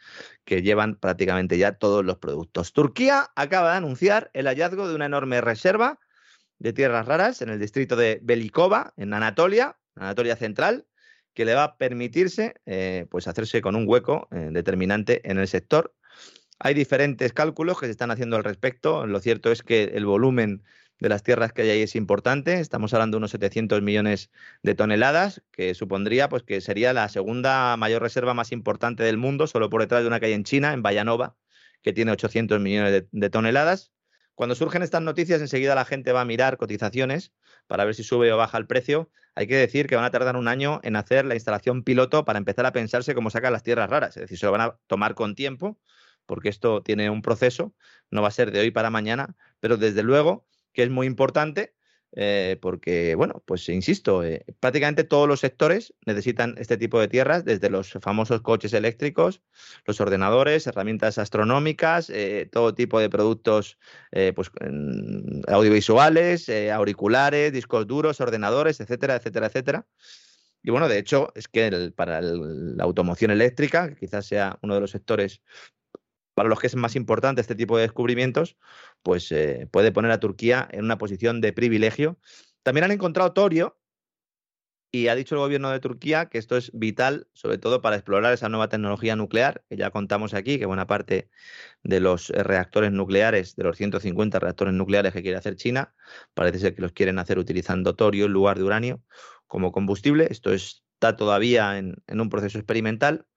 que 0.43 0.61
llevan 0.61 0.97
prácticamente 0.97 1.57
ya 1.57 1.71
todos 1.71 2.03
los 2.03 2.17
productos. 2.17 2.73
Turquía 2.73 3.31
acaba 3.37 3.71
de 3.71 3.77
anunciar 3.77 4.29
el 4.33 4.47
hallazgo 4.47 4.89
de 4.89 4.95
una 4.95 5.05
enorme 5.05 5.39
reserva 5.39 5.99
de 6.61 6.73
tierras 6.73 7.07
raras 7.07 7.41
en 7.41 7.49
el 7.49 7.59
distrito 7.59 7.95
de 7.95 8.19
Belikova, 8.21 8.93
en 8.95 9.15
Anatolia, 9.15 9.79
Anatolia 9.95 10.35
Central, 10.35 10.85
que 11.33 11.43
le 11.43 11.55
va 11.55 11.63
a 11.63 11.77
permitirse 11.77 12.53
eh, 12.67 13.07
pues 13.09 13.27
hacerse 13.27 13.61
con 13.61 13.75
un 13.75 13.87
hueco 13.87 14.27
eh, 14.31 14.49
determinante 14.51 15.27
en 15.29 15.39
el 15.39 15.47
sector. 15.47 15.95
Hay 16.59 16.75
diferentes 16.75 17.33
cálculos 17.33 17.79
que 17.79 17.87
se 17.87 17.91
están 17.91 18.11
haciendo 18.11 18.35
al 18.35 18.43
respecto. 18.43 19.07
Lo 19.07 19.19
cierto 19.19 19.51
es 19.51 19.63
que 19.63 19.85
el 19.95 20.05
volumen 20.05 20.61
de 20.99 21.09
las 21.09 21.23
tierras 21.23 21.51
que 21.51 21.63
hay 21.63 21.71
ahí 21.71 21.81
es 21.81 21.95
importante. 21.95 22.59
Estamos 22.59 22.93
hablando 22.93 23.15
de 23.15 23.19
unos 23.19 23.31
700 23.31 23.81
millones 23.81 24.29
de 24.61 24.75
toneladas, 24.75 25.41
que 25.51 25.73
supondría 25.73 26.29
pues, 26.29 26.43
que 26.43 26.61
sería 26.61 26.93
la 26.93 27.09
segunda 27.09 27.75
mayor 27.75 28.03
reserva 28.03 28.35
más 28.35 28.51
importante 28.51 29.01
del 29.01 29.17
mundo, 29.17 29.47
solo 29.47 29.71
por 29.71 29.81
detrás 29.81 30.03
de 30.03 30.07
una 30.07 30.19
hay 30.21 30.33
en 30.33 30.43
China, 30.43 30.73
en 30.73 30.83
Vallanova, 30.83 31.35
que 31.81 31.91
tiene 31.91 32.11
800 32.11 32.59
millones 32.59 33.05
de 33.11 33.29
toneladas. 33.31 33.91
Cuando 34.35 34.55
surgen 34.55 34.81
estas 34.81 35.01
noticias, 35.01 35.41
enseguida 35.41 35.75
la 35.75 35.85
gente 35.85 36.11
va 36.11 36.21
a 36.21 36.25
mirar 36.25 36.57
cotizaciones 36.57 37.33
para 37.67 37.85
ver 37.85 37.95
si 37.95 38.03
sube 38.03 38.31
o 38.31 38.37
baja 38.37 38.57
el 38.57 38.65
precio. 38.65 39.09
Hay 39.35 39.47
que 39.47 39.55
decir 39.55 39.87
que 39.87 39.95
van 39.95 40.05
a 40.05 40.11
tardar 40.11 40.35
un 40.35 40.47
año 40.47 40.79
en 40.83 40.95
hacer 40.95 41.25
la 41.25 41.35
instalación 41.35 41.83
piloto 41.83 42.25
para 42.25 42.39
empezar 42.39 42.65
a 42.65 42.71
pensarse 42.71 43.13
cómo 43.13 43.29
sacan 43.29 43.53
las 43.53 43.63
tierras 43.63 43.89
raras. 43.89 44.17
Es 44.17 44.21
decir, 44.21 44.37
se 44.37 44.45
lo 44.45 44.51
van 44.51 44.61
a 44.61 44.77
tomar 44.87 45.15
con 45.15 45.35
tiempo, 45.35 45.79
porque 46.25 46.49
esto 46.49 46.81
tiene 46.81 47.09
un 47.09 47.21
proceso, 47.21 47.73
no 48.09 48.21
va 48.21 48.29
a 48.29 48.31
ser 48.31 48.51
de 48.51 48.61
hoy 48.61 48.71
para 48.71 48.89
mañana, 48.89 49.35
pero 49.59 49.77
desde 49.77 50.03
luego 50.03 50.47
que 50.73 50.83
es 50.83 50.89
muy 50.89 51.07
importante 51.07 51.75
eh, 52.13 52.57
porque, 52.61 53.15
bueno, 53.15 53.41
pues 53.45 53.69
insisto, 53.69 54.23
eh, 54.23 54.45
prácticamente 54.59 55.03
todos 55.03 55.27
los 55.27 55.39
sectores 55.39 55.93
necesitan 56.05 56.55
este 56.57 56.77
tipo 56.77 56.99
de 56.99 57.07
tierras, 57.07 57.45
desde 57.45 57.69
los 57.69 57.91
famosos 58.01 58.41
coches 58.41 58.73
eléctricos, 58.73 59.41
los 59.85 60.01
ordenadores, 60.01 60.67
herramientas 60.67 61.17
astronómicas, 61.17 62.09
eh, 62.09 62.49
todo 62.51 62.73
tipo 62.73 62.99
de 62.99 63.09
productos 63.09 63.77
pues, 64.35 64.51
audiovisuales, 65.47 66.49
auriculares, 66.71 67.53
discos 67.53 67.87
duros, 67.87 68.19
ordenadores, 68.19 68.79
etcétera, 68.81 69.15
etcétera, 69.15 69.47
etcétera. 69.47 69.87
Y 70.63 70.69
bueno, 70.69 70.87
de 70.87 70.99
hecho, 70.99 71.31
es 71.33 71.47
que 71.47 71.91
para 71.95 72.21
la 72.21 72.83
automoción 72.83 73.31
eléctrica, 73.31 73.89
que 73.89 73.95
quizás 73.95 74.27
sea 74.27 74.59
uno 74.61 74.75
de 74.75 74.81
los 74.81 74.91
sectores 74.91 75.41
para 76.41 76.49
los 76.49 76.59
que 76.59 76.65
es 76.65 76.75
más 76.75 76.95
importante 76.95 77.39
este 77.39 77.53
tipo 77.53 77.77
de 77.77 77.83
descubrimientos, 77.83 78.57
pues 79.03 79.31
eh, 79.31 79.67
puede 79.69 79.91
poner 79.91 80.09
a 80.09 80.19
Turquía 80.19 80.67
en 80.71 80.85
una 80.85 80.97
posición 80.97 81.39
de 81.39 81.53
privilegio. 81.53 82.17
También 82.63 82.85
han 82.85 82.91
encontrado 82.91 83.31
torio 83.31 83.77
y 84.91 85.09
ha 85.09 85.13
dicho 85.13 85.35
el 85.35 85.41
gobierno 85.41 85.69
de 85.69 85.79
Turquía 85.79 86.29
que 86.29 86.39
esto 86.39 86.57
es 86.57 86.71
vital, 86.73 87.27
sobre 87.33 87.59
todo 87.59 87.83
para 87.83 87.95
explorar 87.95 88.33
esa 88.33 88.49
nueva 88.49 88.69
tecnología 88.69 89.15
nuclear, 89.15 89.63
ya 89.69 89.91
contamos 89.91 90.33
aquí, 90.33 90.57
que 90.57 90.65
buena 90.65 90.87
parte 90.87 91.29
de 91.83 91.99
los 91.99 92.31
eh, 92.31 92.41
reactores 92.41 92.91
nucleares, 92.91 93.55
de 93.55 93.63
los 93.63 93.77
150 93.77 94.39
reactores 94.39 94.73
nucleares 94.73 95.13
que 95.13 95.21
quiere 95.21 95.37
hacer 95.37 95.57
China, 95.57 95.93
parece 96.33 96.57
ser 96.57 96.73
que 96.73 96.81
los 96.81 96.91
quieren 96.91 97.19
hacer 97.19 97.37
utilizando 97.37 97.95
torio 97.95 98.25
en 98.25 98.31
lugar 98.31 98.57
de 98.57 98.63
uranio 98.63 99.03
como 99.45 99.71
combustible. 99.71 100.27
Esto 100.31 100.51
está 100.53 101.15
todavía 101.15 101.77
en 101.77 102.19
un 102.19 102.29
proceso 102.29 102.57
experimental 102.57 103.27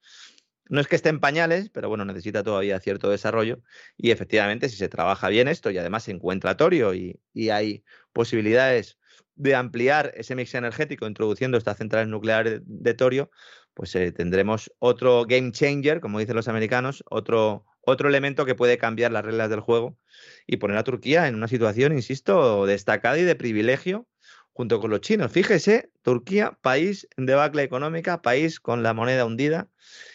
no 0.69 0.81
es 0.81 0.89
que 0.89 0.97
esté 0.97 1.11
en 1.11 1.21
pañales, 1.21 1.71
pero 1.71 1.89
bueno, 1.89 2.05
necesita 2.05 2.43
todavía 2.43 2.81
cierto 2.81 3.11
desarrollo. 3.11 3.61
Y 3.97 4.11
efectivamente, 4.11 4.69
si 4.69 4.77
se 4.77 4.89
trabaja 4.89 5.29
bien 5.29 5.49
esto 5.49 5.71
y 5.71 5.79
además 5.79 6.05
se 6.05 6.13
encuentra 6.13 6.57
torio 6.57 6.95
y, 6.95 7.21
hay 7.51 7.85
posibilidades 8.13 8.99
de 9.35 9.55
ampliar 9.55 10.13
ese 10.15 10.35
mix 10.35 10.55
energético 10.55 11.07
introduciendo 11.07 11.59
estas 11.59 11.77
centrales 11.77 12.09
nucleares 12.09 12.63
de 12.65 12.95
torio, 12.95 13.31
pues 13.75 13.95
eh, 13.97 14.13
tendremos 14.13 14.73
otro 14.79 15.25
game 15.27 15.53
changer, 15.53 16.01
como 16.01 16.21
dicen 16.21 16.37
los 16.37 16.49
americanos, 16.49 17.05
otro, 17.11 17.67
otro 17.81 18.09
elemento 18.09 18.47
que 18.47 18.55
puede 18.55 18.79
cambiar 18.79 19.13
las 19.13 19.25
reglas 19.25 19.51
del 19.51 19.61
juego 19.61 19.99
y 20.47 20.57
poner 20.59 20.77
a 20.79 20.85
Turquía 20.85 21.29
en 21.29 21.35
una 21.35 21.49
situación, 21.49 21.93
insisto, 21.93 22.67
destacada 22.67 23.19
y 23.19 23.25
de 23.25 23.35
privilegio 23.35 24.07
junto 24.53 24.81
con 24.81 24.91
los 24.91 25.01
chinos. 25.01 25.33
Fíjese, 25.33 25.91
Turquía, 26.03 26.57
país 26.63 27.09
en 27.17 27.27
debacle 27.27 27.63
económica, 27.65 28.23
país 28.23 28.61
con 28.61 28.83
la 28.85 28.95
moneda 28.95 29.25
hundida 29.27 29.69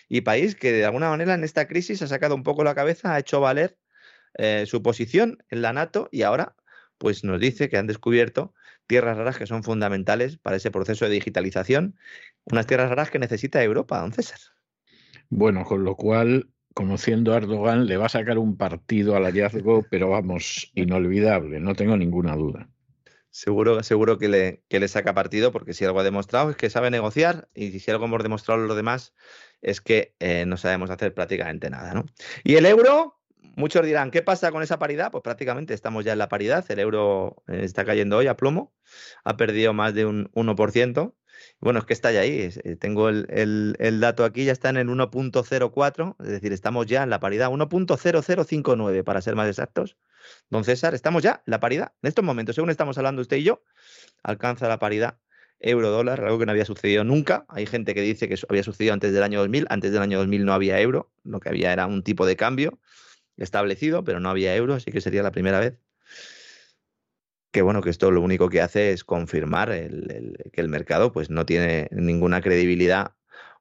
y 0.10 0.22
país 0.22 0.56
que 0.56 0.74
de 0.74 0.86
alguna 0.86 1.10
manera 1.10 1.36
en 1.36 1.44
esta 1.44 1.68
crisis 1.68 2.02
ha 2.02 2.08
sacado 2.08 2.36
un 2.36 2.44
poco 2.44 2.64
la 2.64 2.76
cabeza, 2.76 3.14
ha 3.14 3.20
hecho 3.20 3.40
valer 3.40 3.78
eh, 4.34 4.66
su 4.66 4.82
posición 4.82 5.38
en 5.50 5.62
la 5.62 5.72
NATO 5.72 6.10
y 6.12 6.24
ahora 6.24 6.56
pues 6.98 7.24
nos 7.24 7.40
dice 7.40 7.70
que 7.70 7.78
han 7.78 7.88
descubierto 7.88 8.54
tierras 8.88 9.18
raras 9.18 9.38
que 9.38 9.48
son 9.48 9.64
fundamentales 9.64 10.38
para 10.38 10.58
ese 10.58 10.72
proceso 10.72 11.06
de 11.06 11.12
digitalización, 11.12 11.96
unas 12.44 12.68
tierras 12.68 12.90
raras 12.90 13.12
que 13.12 13.20
necesita 13.20 13.64
Europa, 13.64 14.00
don 14.00 14.12
César. 14.12 14.40
Bueno, 15.30 15.64
con 15.64 15.84
lo 15.84 15.96
cual, 15.96 16.50
conociendo 16.74 17.34
a 17.34 17.38
Erdogan, 17.38 17.86
le 17.86 17.98
va 17.98 18.08
a 18.08 18.10
sacar 18.10 18.40
un 18.40 18.58
partido 18.58 19.16
al 19.16 19.26
hallazgo, 19.26 19.86
pero 19.92 20.10
vamos, 20.10 20.72
inolvidable, 20.74 21.60
no 21.60 21.76
tengo 21.76 21.96
ninguna 21.96 22.36
duda. 22.36 22.68
Seguro, 23.30 23.84
seguro 23.84 24.18
que 24.18 24.28
le, 24.28 24.64
que 24.68 24.80
le 24.80 24.88
saca 24.88 25.14
partido, 25.14 25.52
porque 25.52 25.74
si 25.74 25.86
algo 25.86 26.00
ha 26.00 26.04
demostrado 26.04 26.50
es 26.50 26.56
que 26.58 26.72
sabe 26.72 26.90
negociar, 26.90 27.48
y 27.54 27.80
si 27.80 27.92
algo 27.92 28.06
hemos 28.06 28.24
demostrado 28.24 28.66
los 28.66 28.76
demás 28.76 29.14
es 29.62 29.82
que 29.82 30.16
eh, 30.20 30.46
no 30.46 30.58
sabemos 30.58 30.90
hacer 30.90 31.14
prácticamente 31.14 31.70
nada. 31.70 31.94
¿no? 31.94 32.06
Y 32.44 32.56
el 32.56 32.66
euro, 32.66 33.20
muchos 33.56 33.86
dirán, 33.86 34.12
¿qué 34.12 34.22
pasa 34.22 34.52
con 34.52 34.64
esa 34.64 34.80
paridad? 34.80 35.12
Pues 35.12 35.24
prácticamente 35.24 35.74
estamos 35.74 36.06
ya 36.06 36.14
en 36.14 36.20
la 36.20 36.30
paridad. 36.30 36.66
El 36.70 36.80
euro 36.80 37.44
eh, 37.48 37.62
está 37.64 37.86
cayendo 37.86 38.18
hoy 38.18 38.28
a 38.28 38.38
plomo, 38.38 38.74
ha 39.24 39.38
perdido 39.38 39.74
más 39.74 39.94
de 39.94 40.06
un 40.06 40.32
1%. 40.34 41.14
Bueno, 41.62 41.80
es 41.80 41.86
que 41.86 41.94
está 41.94 42.12
ya 42.12 42.22
ahí. 42.22 42.50
Eh, 42.64 42.76
tengo 42.76 43.10
el, 43.10 43.76
el, 43.80 44.00
dato 44.00 44.26
aquí, 44.26 44.46
ya 44.46 44.52
está 44.52 44.70
en 44.70 44.78
el 44.78 44.88
1.04, 44.88 46.16
es 46.20 46.28
decir, 46.28 46.52
estamos 46.52 46.86
ya 46.86 47.04
en 47.04 47.10
la 47.10 47.20
paridad, 47.20 47.50
1.0059 47.50 49.04
para 49.04 49.22
ser 49.22 49.36
más 49.36 49.48
exactos. 49.48 49.98
Don 50.50 50.64
César, 50.64 50.94
estamos 50.96 51.24
ya 51.24 51.42
en 51.46 51.52
la 51.52 51.60
paridad. 51.60 51.94
En 52.02 52.10
estos 52.10 52.26
momentos, 52.26 52.56
según 52.56 52.70
estamos 52.70 52.98
hablando 52.98 53.22
usted 53.22 53.38
y 53.38 53.44
yo, 53.44 53.64
alcanza 54.22 54.68
la 54.68 54.80
paridad 54.80 55.18
euro-dólar, 55.60 56.24
algo 56.24 56.40
que 56.40 56.46
no 56.46 56.52
había 56.52 56.66
sucedido 56.66 57.04
nunca. 57.04 57.46
Hay 57.50 57.66
gente 57.66 57.94
que 57.94 58.02
dice 58.02 58.28
que 58.28 58.36
eso 58.36 58.48
había 58.50 58.64
sucedido 58.64 58.94
antes 58.94 59.14
del 59.14 59.24
año 59.24 59.40
2000. 59.40 59.66
Antes 59.70 59.92
del 59.92 60.02
año 60.02 60.18
2000 60.20 60.46
no 60.46 60.54
había 60.54 60.80
euro, 60.80 61.12
lo 61.24 61.40
que 61.40 61.50
había 61.50 61.74
era 61.74 61.86
un 61.88 62.04
tipo 62.04 62.26
de 62.26 62.36
cambio 62.36 62.80
establecido, 63.38 64.04
pero 64.04 64.20
no 64.20 64.30
había 64.30 64.56
euro, 64.56 64.74
así 64.76 64.92
que 64.92 65.02
sería 65.02 65.24
la 65.24 65.32
primera 65.32 65.60
vez. 65.60 65.78
Que 67.52 67.62
bueno, 67.62 67.82
que 67.82 67.90
esto 67.90 68.12
lo 68.12 68.22
único 68.22 68.50
que 68.50 68.62
hace 68.62 68.92
es 68.92 69.04
confirmar 69.04 69.70
que 69.70 70.62
el 70.62 70.70
mercado 70.70 71.12
pues, 71.12 71.30
no 71.30 71.46
tiene 71.46 71.88
ninguna 71.92 72.42
credibilidad 72.42 73.16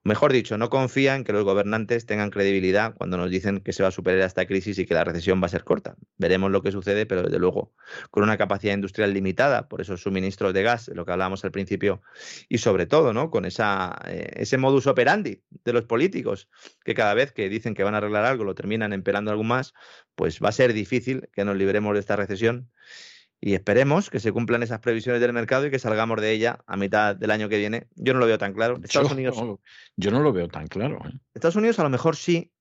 Mejor 0.05 0.33
dicho, 0.33 0.57
no 0.57 0.71
confía 0.71 1.17
en 1.17 1.25
que 1.25 1.33
los 1.33 1.45
gobernantes 1.45 2.07
tengan 2.07 2.31
credibilidad 2.31 2.95
cuando 2.95 3.17
nos 3.17 3.31
dicen 3.31 3.61
que 3.61 3.73
se 3.73 3.83
va 3.83 3.91
a 3.91 3.93
superar 3.93 4.21
esta 4.21 4.47
crisis 4.47 4.79
y 4.79 4.87
que 4.87 4.95
la 4.95 5.05
recesión 5.05 5.43
va 5.43 5.47
a 5.47 5.51
ser 5.51 5.65
corta. 5.65 5.97
Veremos 6.17 6.51
lo 6.51 6.63
que 6.63 6.73
sucede, 6.73 7.05
pero 7.05 7.25
desde 7.25 7.39
luego 7.39 7.75
con 8.11 8.23
una 8.23 8.39
capacidad 8.39 8.75
industrial 8.75 9.13
limitada 9.13 9.69
por 9.69 9.81
esos 9.81 10.01
suministros 10.01 10.55
de 10.55 10.63
gas, 10.63 10.89
lo 10.95 11.05
que 11.05 11.13
hablábamos 11.13 11.45
al 11.45 11.51
principio, 11.51 12.01
y 12.49 12.59
sobre 12.59 12.87
todo 12.87 13.13
¿no? 13.13 13.31
con 13.31 13.45
esa, 13.45 14.01
eh, 14.07 14.31
ese 14.37 14.57
modus 14.57 14.87
operandi 14.87 15.43
de 15.65 15.73
los 15.73 15.85
políticos, 15.85 16.49
que 16.85 16.95
cada 16.95 17.13
vez 17.15 17.33
que 17.33 17.49
dicen 17.49 17.75
que 17.75 17.83
van 17.83 17.95
a 17.95 17.99
arreglar 17.99 18.25
algo 18.25 18.45
lo 18.45 18.55
terminan 18.55 18.93
empeorando 18.93 19.31
algo 19.31 19.45
más, 19.45 19.75
pues 20.15 20.41
va 20.43 20.49
a 20.51 20.53
ser 20.53 20.73
difícil 20.73 21.29
que 21.33 21.45
nos 21.45 21.57
libremos 21.57 21.93
de 21.95 22.01
esta 22.01 22.17
recesión 22.17 22.71
y 23.41 23.55
esperemos 23.55 24.11
que 24.11 24.21
se 24.21 24.33
cumplan 24.33 24.63
esas 24.63 24.81
previsiones 24.81 25.21
del 25.21 25.33
mercado 25.33 25.67
y 25.67 25.71
que 25.71 25.79
salgamos 25.79 26.21
de 26.21 26.33
ella 26.33 26.59
a 26.67 26.77
mitad 26.77 27.15
del 27.15 27.31
año 27.31 27.49
que 27.49 27.59
viene. 27.59 27.87
Yo 27.95 28.13
no 28.13 28.21
lo 28.21 28.27
veo 28.27 28.39
tan 28.39 28.53
claro. 28.53 28.81
Estados 28.83 29.11
yo, 29.11 29.15
Unidos. 29.15 29.37
No, 29.37 29.61
yo 29.97 30.11
no 30.11 30.21
lo 30.21 30.33
veo 30.33 30.49
tan 30.49 30.67
claro. 30.67 31.01
¿eh? 31.07 31.13
Estados 31.35 31.57
Unidos 31.57 31.79
a 31.79 31.85
lo 31.85 31.91
mejor 31.91 32.17
sí, 32.17 32.53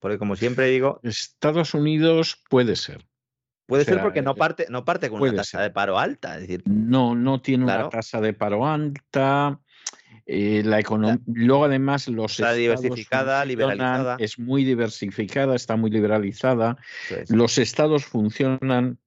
porque 0.00 0.18
como 0.18 0.36
siempre 0.36 0.66
digo. 0.66 1.00
Estados 1.02 1.74
Unidos 1.74 2.42
puede 2.50 2.76
ser. 2.76 3.06
Puede 3.66 3.84
ser 3.84 4.02
porque 4.02 4.20
no 4.20 4.32
eh, 4.32 4.36
parte, 4.36 4.66
no 4.68 4.84
parte 4.84 5.08
con 5.08 5.22
una 5.22 5.36
tasa 5.36 5.62
de 5.62 5.70
paro 5.70 5.98
alta. 5.98 6.34
Es 6.34 6.42
decir, 6.42 6.62
no, 6.66 7.14
no 7.14 7.40
tiene 7.40 7.64
una 7.64 7.88
tasa 7.88 8.20
de 8.20 8.34
paro 8.34 8.66
alta. 8.66 9.60
Eh, 10.26 10.62
la 10.64 10.80
economía, 10.80 11.20
luego 11.26 11.66
además 11.66 12.08
los 12.08 12.32
está 12.32 12.52
diversificada, 12.52 13.44
liberalizada. 13.44 14.16
Es 14.18 14.38
muy 14.38 14.64
diversificada, 14.64 15.54
está 15.54 15.76
muy 15.76 15.90
liberalizada. 15.90 16.76
Los 17.28 17.58
estados 17.58 18.04
funcionan 18.04 18.98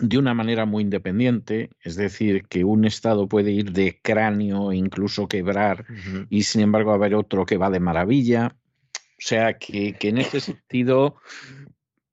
de 0.00 0.18
una 0.18 0.34
manera 0.34 0.64
muy 0.64 0.82
independiente, 0.82 1.70
es 1.80 1.96
decir, 1.96 2.46
que 2.48 2.64
un 2.64 2.84
Estado 2.84 3.28
puede 3.28 3.50
ir 3.50 3.72
de 3.72 4.00
cráneo 4.00 4.72
e 4.72 4.76
incluso 4.76 5.28
quebrar 5.28 5.84
y 6.30 6.44
sin 6.44 6.62
embargo 6.62 6.92
haber 6.92 7.14
otro 7.14 7.44
que 7.44 7.58
va 7.58 7.70
de 7.70 7.80
maravilla. 7.80 8.56
O 8.94 9.24
sea 9.24 9.58
que, 9.58 9.96
en 10.00 10.18
ese 10.18 10.40
sentido 10.40 11.16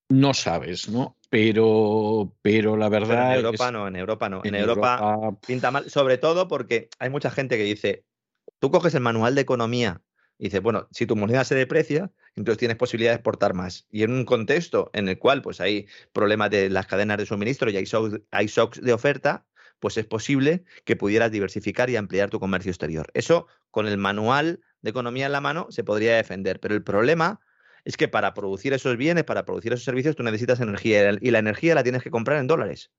no 0.09 0.33
sabes, 0.33 0.89
¿no? 0.89 1.17
Pero, 1.29 2.35
pero 2.41 2.75
la 2.75 2.89
verdad. 2.89 3.31
en 3.33 3.45
Europa 3.45 3.71
no, 3.71 3.87
en 3.87 3.95
Europa 3.95 4.29
no. 4.29 4.41
En, 4.43 4.55
Europa, 4.55 5.37
pinta 5.45 5.71
mal, 5.71 5.89
sobre 5.89 6.17
todo 6.17 6.47
porque 6.47 6.89
hay 6.97 7.09
mucha 7.09 7.29
gente 7.29 7.55
que 7.57 7.63
dice: 7.63 8.03
tú 8.59 8.71
coges 8.71 8.95
el 8.95 9.01
manual 9.01 9.35
de 9.35 9.41
economía 9.41 10.01
y 10.39 10.45
dices, 10.45 10.61
bueno, 10.61 10.87
si 10.91 11.05
tu 11.05 11.17
moneda 11.17 11.43
se 11.43 11.53
deprecia, 11.53 12.11
entonces 12.35 12.57
tienes 12.57 12.77
posibilidad 12.77 13.11
de 13.11 13.15
exportar 13.15 13.53
más. 13.53 13.85
Y 13.91 14.03
en 14.03 14.13
un 14.13 14.23
contexto 14.23 14.89
en 14.93 15.09
el 15.09 15.19
cual 15.19 15.41
pues, 15.41 15.59
hay 15.59 15.87
problemas 16.13 16.49
de 16.49 16.69
las 16.69 16.87
cadenas 16.87 17.17
de 17.17 17.25
suministro 17.25 17.69
y 17.69 17.75
hay 17.75 18.47
shocks, 18.47 18.81
de 18.81 18.93
oferta, 18.93 19.45
pues 19.79 19.97
es 19.97 20.05
posible 20.05 20.63
que 20.85 20.95
pudieras 20.95 21.31
diversificar 21.31 21.89
y 21.89 21.97
ampliar 21.97 22.29
tu 22.29 22.39
comercio 22.39 22.71
exterior. 22.71 23.07
Eso, 23.13 23.47
con 23.69 23.85
el 23.85 23.97
manual 23.97 24.61
de 24.81 24.89
economía 24.89 25.25
en 25.25 25.33
la 25.33 25.41
mano, 25.41 25.67
se 25.71 25.83
podría 25.83 26.15
defender. 26.15 26.61
Pero 26.61 26.73
el 26.73 26.83
problema 26.83 27.41
es 27.83 27.97
que 27.97 28.07
para 28.07 28.33
producir 28.33 28.71
esos 28.71 28.95
bienes, 28.95 29.25
para 29.25 29.43
producir 29.43 29.73
esos 29.73 29.83
servicios, 29.83 30.15
tú 30.15 30.23
necesitas 30.23 30.61
energía 30.61 31.17
y 31.19 31.31
la 31.31 31.39
energía 31.39 31.75
la 31.75 31.83
tienes 31.83 32.01
que 32.01 32.11
comprar 32.11 32.39
en 32.39 32.47
dólares. 32.47 32.91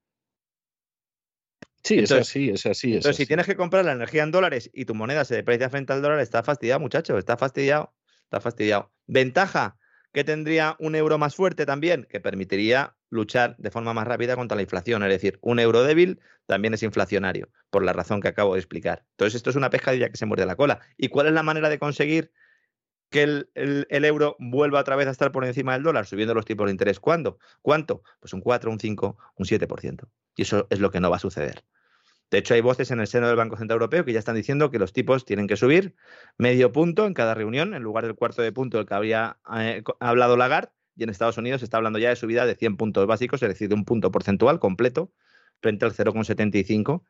Sí, 1.83 1.99
es 1.99 2.13
así, 2.13 2.51
es 2.51 2.67
así. 2.67 2.95
entonces, 2.95 3.17
si 3.17 3.27
tienes 3.27 3.47
que 3.47 3.57
comprar 3.57 3.85
la 3.85 3.93
energía 3.93 4.23
en 4.23 4.31
dólares 4.31 4.71
y 4.73 4.85
tu 4.85 4.95
moneda 4.95 5.25
se 5.25 5.35
deprecia 5.35 5.71
frente 5.71 5.93
al 5.93 6.03
dólar, 6.03 6.21
está 6.21 6.43
fastidiado, 6.43 6.81
muchacho, 6.81 7.17
está 7.17 7.37
fastidiado, 7.37 7.95
está 8.25 8.41
fastidiado. 8.41 8.93
Ventaja 9.07 9.79
que 10.13 10.25
tendría 10.25 10.77
un 10.79 10.95
euro 10.95 11.19
más 11.19 11.35
fuerte 11.35 11.67
también, 11.67 12.07
que 12.11 12.21
permitiría 12.21 12.97
luchar 13.11 13.57
de 13.59 13.71
forma 13.71 13.95
más 13.95 14.07
rápida 14.07 14.37
contra 14.37 14.57
la 14.57 14.63
inflación. 14.63 15.03
Es 15.03 15.09
decir, 15.09 15.39
un 15.41 15.59
euro 15.59 15.83
débil 15.83 16.21
también 16.47 16.75
es 16.75 16.83
inflacionario, 16.83 17.49
por 17.71 17.85
la 17.85 17.93
razón 17.93 18.21
que 18.21 18.29
acabo 18.29 18.55
de 18.55 18.61
explicar. 18.61 19.05
Entonces, 19.13 19.37
esto 19.37 19.51
es 19.51 19.57
una 19.57 19.71
pescadilla 19.71 20.09
que 20.09 20.17
se 20.17 20.27
muerde 20.27 20.47
la 20.47 20.57
cola. 20.57 20.81
¿Y 20.97 21.09
cuál 21.09 21.29
es 21.29 21.33
la 21.33 21.43
manera 21.43 21.69
de 21.69 21.79
conseguir 21.79 22.33
que 23.11 23.23
el, 23.25 23.51
el, 23.55 24.05
euro 24.05 24.37
vuelva 24.39 24.81
otra 24.81 24.97
vez 24.97 25.09
a 25.09 25.11
estar 25.11 25.33
por 25.33 25.45
encima 25.45 25.73
del 25.73 25.83
dólar, 25.83 26.07
subiendo 26.07 26.33
los 26.33 26.45
tipos 26.45 26.67
de 26.67 26.71
interés. 26.71 27.01
¿Cuándo? 27.01 27.39
¿Cuánto? 27.61 28.03
Pues 28.21 28.33
un 28.33 28.41
4, 28.41 28.71
un 28.71 28.79
5, 28.79 29.19
un 29.35 29.47
7%. 29.47 30.09
Y 30.37 30.43
eso 30.43 30.67
es 30.71 30.81
lo 30.81 30.91
que 30.91 31.01
no 31.01 31.11
va 31.11 31.17
a 31.17 31.21
suceder. 31.21 31.65
De 32.31 32.39
hecho, 32.39 32.55
hay 32.55 32.61
voces 32.61 32.91
en 32.93 33.01
el 33.01 33.09
seno 33.09 33.27
del 33.27 33.37
Banco 33.37 33.57
Central 33.57 33.77
Europeo 33.77 34.05
que 34.05 34.13
ya 34.13 34.21
están 34.21 34.37
diciendo 34.37 34.71
que 34.71 34.79
los 34.79 34.93
tipos 34.93 35.25
tienen 35.25 35.49
que 35.49 35.57
subir 35.57 35.97
medio 36.39 36.71
punto 36.71 37.07
en 37.07 37.15
cada 37.15 37.35
reunión, 37.35 37.75
en 37.75 37.83
lugar 37.83 38.05
del 38.05 38.15
cuarto 38.15 38.41
de 38.41 38.53
punto 38.53 38.77
del 38.77 38.87
que 38.87 38.95
había 38.95 39.39
eh, 39.57 39.83
hablado 39.99 40.37
Lagarde. 40.37 40.71
Y 40.97 41.03
en 41.03 41.11
Estados 41.11 41.39
Unidos 41.39 41.61
se 41.61 41.65
está 41.65 41.79
hablando 41.79 41.99
ya 41.99 42.11
de 42.11 42.17
subida 42.17 42.47
de 42.47 42.55
100 42.55 42.77
puntos 42.77 43.07
básicos, 43.07 43.43
es 43.43 43.49
decir, 43.49 43.69
de 43.69 43.75
un 43.75 43.85
punto 43.85 44.13
porcentual 44.13 44.61
completo 44.61 45.13
frente 45.61 45.85
al 45.85 45.93
0,75, 45.93 47.03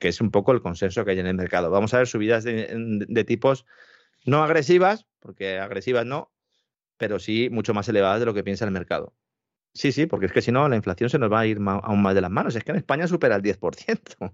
que 0.00 0.08
es 0.08 0.20
un 0.20 0.30
poco 0.30 0.52
el 0.52 0.60
consenso 0.60 1.04
que 1.04 1.12
hay 1.12 1.18
en 1.18 1.26
el 1.26 1.34
mercado. 1.34 1.70
Vamos 1.70 1.94
a 1.94 1.98
ver 1.98 2.06
subidas 2.06 2.44
de, 2.44 3.24
tipos 3.26 3.66
no 4.24 4.42
agresivas, 4.42 5.06
porque 5.20 5.58
agresivas 5.58 6.06
no, 6.06 6.32
pero 6.96 7.18
sí 7.18 7.48
mucho 7.50 7.74
más 7.74 7.88
elevadas 7.88 8.20
de 8.20 8.26
lo 8.26 8.34
que 8.34 8.44
piensa 8.44 8.64
el 8.64 8.70
mercado. 8.70 9.14
Sí, 9.74 9.92
sí, 9.92 10.06
porque 10.06 10.26
es 10.26 10.32
que 10.32 10.42
si 10.42 10.50
no, 10.50 10.68
la 10.68 10.76
inflación 10.76 11.10
se 11.10 11.18
nos 11.18 11.30
va 11.30 11.40
a 11.40 11.46
ir 11.46 11.58
aún 11.58 12.02
más 12.02 12.14
de 12.14 12.20
las 12.20 12.30
manos. 12.30 12.56
Es 12.56 12.64
que 12.64 12.72
en 12.72 12.78
España 12.78 13.06
supera 13.06 13.36
el 13.36 13.42
10%. 13.42 14.32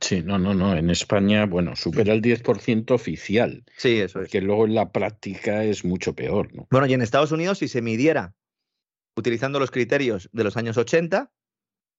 Sí, 0.00 0.22
no, 0.22 0.38
no, 0.38 0.54
no. 0.54 0.74
En 0.74 0.88
España, 0.90 1.44
bueno, 1.46 1.76
supera 1.76 2.12
el 2.12 2.22
10% 2.22 2.90
oficial. 2.92 3.64
Sí, 3.76 4.00
eso 4.00 4.22
es. 4.22 4.30
Que 4.30 4.40
luego 4.40 4.64
en 4.64 4.74
la 4.74 4.90
práctica 4.92 5.62
es 5.62 5.84
mucho 5.84 6.14
peor, 6.14 6.54
¿no? 6.54 6.66
Bueno, 6.70 6.86
y 6.86 6.94
en 6.94 7.02
Estados 7.02 7.32
Unidos, 7.32 7.58
si 7.58 7.68
se 7.68 7.82
midiera 7.82 8.34
utilizando 9.16 9.58
los 9.58 9.70
criterios 9.70 10.30
de 10.32 10.44
los 10.44 10.56
años 10.56 10.78
80, 10.78 11.30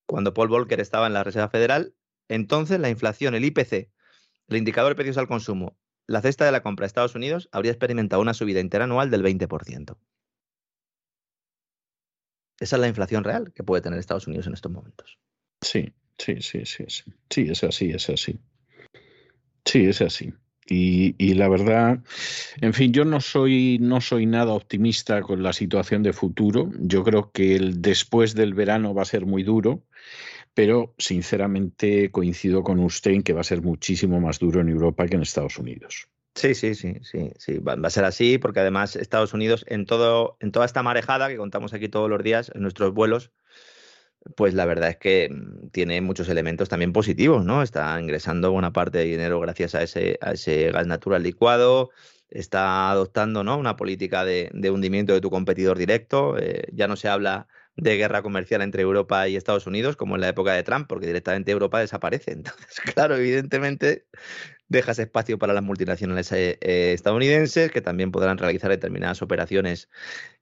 cuando 0.06 0.34
Paul 0.34 0.48
Volcker 0.48 0.80
estaba 0.80 1.06
en 1.06 1.12
la 1.12 1.22
Reserva 1.22 1.48
Federal, 1.48 1.94
entonces 2.28 2.80
la 2.80 2.90
inflación, 2.90 3.34
el 3.34 3.44
IPC, 3.44 3.90
el 4.48 4.56
indicador 4.56 4.90
de 4.90 4.96
precios 4.96 5.18
al 5.18 5.28
consumo, 5.28 5.78
la 6.06 6.20
cesta 6.20 6.44
de 6.44 6.52
la 6.52 6.62
compra 6.62 6.84
de 6.84 6.88
Estados 6.88 7.14
Unidos 7.14 7.48
habría 7.52 7.72
experimentado 7.72 8.20
una 8.20 8.34
subida 8.34 8.60
interanual 8.60 9.10
del 9.10 9.22
20%. 9.22 9.96
Esa 12.62 12.76
es 12.76 12.80
la 12.80 12.86
inflación 12.86 13.24
real 13.24 13.52
que 13.52 13.64
puede 13.64 13.82
tener 13.82 13.98
Estados 13.98 14.28
Unidos 14.28 14.46
en 14.46 14.54
estos 14.54 14.70
momentos. 14.70 15.18
Sí, 15.60 15.92
sí, 16.16 16.36
sí, 16.40 16.64
sí, 16.64 16.84
sí. 16.86 17.02
Sí, 17.28 17.48
es 17.50 17.64
así, 17.64 17.90
es 17.90 18.08
así. 18.08 18.38
Sí, 19.64 19.86
es 19.86 20.00
así. 20.00 20.32
Y, 20.68 21.34
la 21.34 21.48
verdad, 21.48 21.98
en 22.60 22.72
fin, 22.72 22.92
yo 22.92 23.04
no 23.04 23.20
soy, 23.20 23.78
no 23.80 24.00
soy 24.00 24.26
nada 24.26 24.52
optimista 24.52 25.20
con 25.22 25.42
la 25.42 25.52
situación 25.52 26.04
de 26.04 26.12
futuro. 26.12 26.70
Yo 26.78 27.02
creo 27.02 27.32
que 27.32 27.56
el 27.56 27.82
después 27.82 28.34
del 28.34 28.54
verano 28.54 28.94
va 28.94 29.02
a 29.02 29.06
ser 29.06 29.26
muy 29.26 29.42
duro, 29.42 29.82
pero 30.54 30.94
sinceramente 30.98 32.12
coincido 32.12 32.62
con 32.62 32.78
usted 32.78 33.10
en 33.10 33.22
que 33.24 33.32
va 33.32 33.40
a 33.40 33.44
ser 33.44 33.60
muchísimo 33.60 34.20
más 34.20 34.38
duro 34.38 34.60
en 34.60 34.68
Europa 34.68 35.06
que 35.06 35.16
en 35.16 35.22
Estados 35.22 35.58
Unidos. 35.58 36.08
Sí, 36.34 36.54
sí, 36.54 36.74
sí, 36.74 36.94
sí, 37.02 37.30
sí, 37.38 37.58
va, 37.58 37.74
a 37.74 37.90
ser 37.90 38.04
así 38.04 38.38
porque 38.38 38.60
además 38.60 38.96
Estados 38.96 39.34
Unidos 39.34 39.64
en 39.68 39.84
todo, 39.84 40.36
en 40.40 40.50
toda 40.50 40.64
esta 40.64 40.82
marejada 40.82 41.28
que 41.28 41.36
contamos 41.36 41.74
aquí 41.74 41.88
todos 41.88 42.08
los 42.08 42.22
días 42.22 42.50
en 42.54 42.62
nuestros 42.62 42.94
vuelos, 42.94 43.32
pues 44.36 44.54
la 44.54 44.64
verdad 44.64 44.90
es 44.90 44.96
que 44.96 45.28
mm, 45.30 45.68
tiene 45.70 46.00
muchos 46.00 46.28
elementos 46.28 46.68
también 46.68 46.92
positivos, 46.92 47.44
¿no? 47.44 47.62
Está 47.62 47.98
ingresando 48.00 48.52
buena 48.52 48.72
parte 48.72 48.98
de 48.98 49.04
dinero 49.04 49.40
gracias 49.40 49.74
a 49.74 49.82
ese, 49.82 50.18
gas 50.72 50.86
natural 50.86 51.22
licuado, 51.22 51.90
está 52.30 52.90
adoptando 52.90 53.44
¿no? 53.44 53.58
una 53.58 53.76
política 53.76 54.24
de, 54.24 54.50
hundimiento 54.70 55.12
de 55.12 55.20
tu 55.20 55.30
competidor 55.30 55.78
directo, 55.78 56.38
eh, 56.38 56.64
ya 56.72 56.88
no 56.88 56.96
se 56.96 57.08
habla 57.08 57.46
de 57.76 57.96
guerra 57.96 58.22
comercial 58.22 58.62
entre 58.62 58.82
Europa 58.82 59.28
y 59.28 59.36
Estados 59.36 59.66
Unidos 59.66 59.96
como 59.96 60.14
en 60.14 60.20
la 60.20 60.28
época 60.28 60.52
de 60.52 60.62
Trump, 60.62 60.86
porque 60.88 61.06
directamente 61.06 61.52
Europa 61.52 61.80
desaparece. 61.80 62.32
Entonces, 62.32 62.80
claro, 62.94 63.16
evidentemente 63.16 64.06
dejas 64.72 64.98
espacio 64.98 65.38
para 65.38 65.52
las 65.52 65.62
multinacionales 65.62 66.32
eh, 66.32 66.58
eh, 66.60 66.92
estadounidenses 66.94 67.70
que 67.70 67.80
también 67.82 68.10
podrán 68.10 68.38
realizar 68.38 68.70
determinadas 68.70 69.22
operaciones 69.22 69.88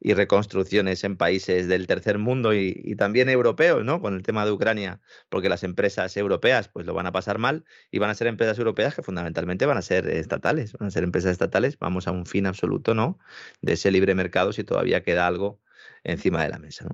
y 0.00 0.14
reconstrucciones 0.14 1.04
en 1.04 1.16
países 1.16 1.68
del 1.68 1.86
tercer 1.86 2.18
mundo 2.18 2.54
y, 2.54 2.94
también 2.96 3.28
europeos, 3.28 3.84
¿no? 3.84 4.00
Con 4.00 4.14
el 4.14 4.22
tema 4.22 4.44
de 4.46 4.52
Ucrania, 4.52 5.00
porque 5.28 5.48
las 5.48 5.64
empresas 5.64 6.16
europeas 6.16 6.68
pues 6.68 6.86
lo 6.86 6.94
van 6.94 7.06
a 7.06 7.12
pasar 7.12 7.38
mal 7.38 7.64
y 7.90 7.98
van 7.98 8.10
a 8.10 8.14
ser 8.14 8.28
empresas 8.28 8.58
europeas 8.58 8.94
que 8.94 9.02
fundamentalmente 9.02 9.66
van 9.66 9.78
a 9.78 9.82
ser 9.82 10.08
estatales, 10.08 10.72
van 10.74 10.88
a 10.88 10.90
ser 10.90 11.04
empresas 11.04 11.32
estatales. 11.32 11.78
Vamos 11.78 12.06
a 12.06 12.12
un 12.12 12.26
fin 12.26 12.46
absoluto, 12.46 12.94
¿no? 12.94 13.18
De 13.62 13.74
ese 13.74 13.90
libre 13.90 14.14
mercado 14.14 14.52
si 14.52 14.64
todavía 14.64 15.02
queda 15.02 15.26
algo 15.26 15.60
encima 16.04 16.42
de 16.42 16.50
la 16.50 16.58
mesa. 16.58 16.86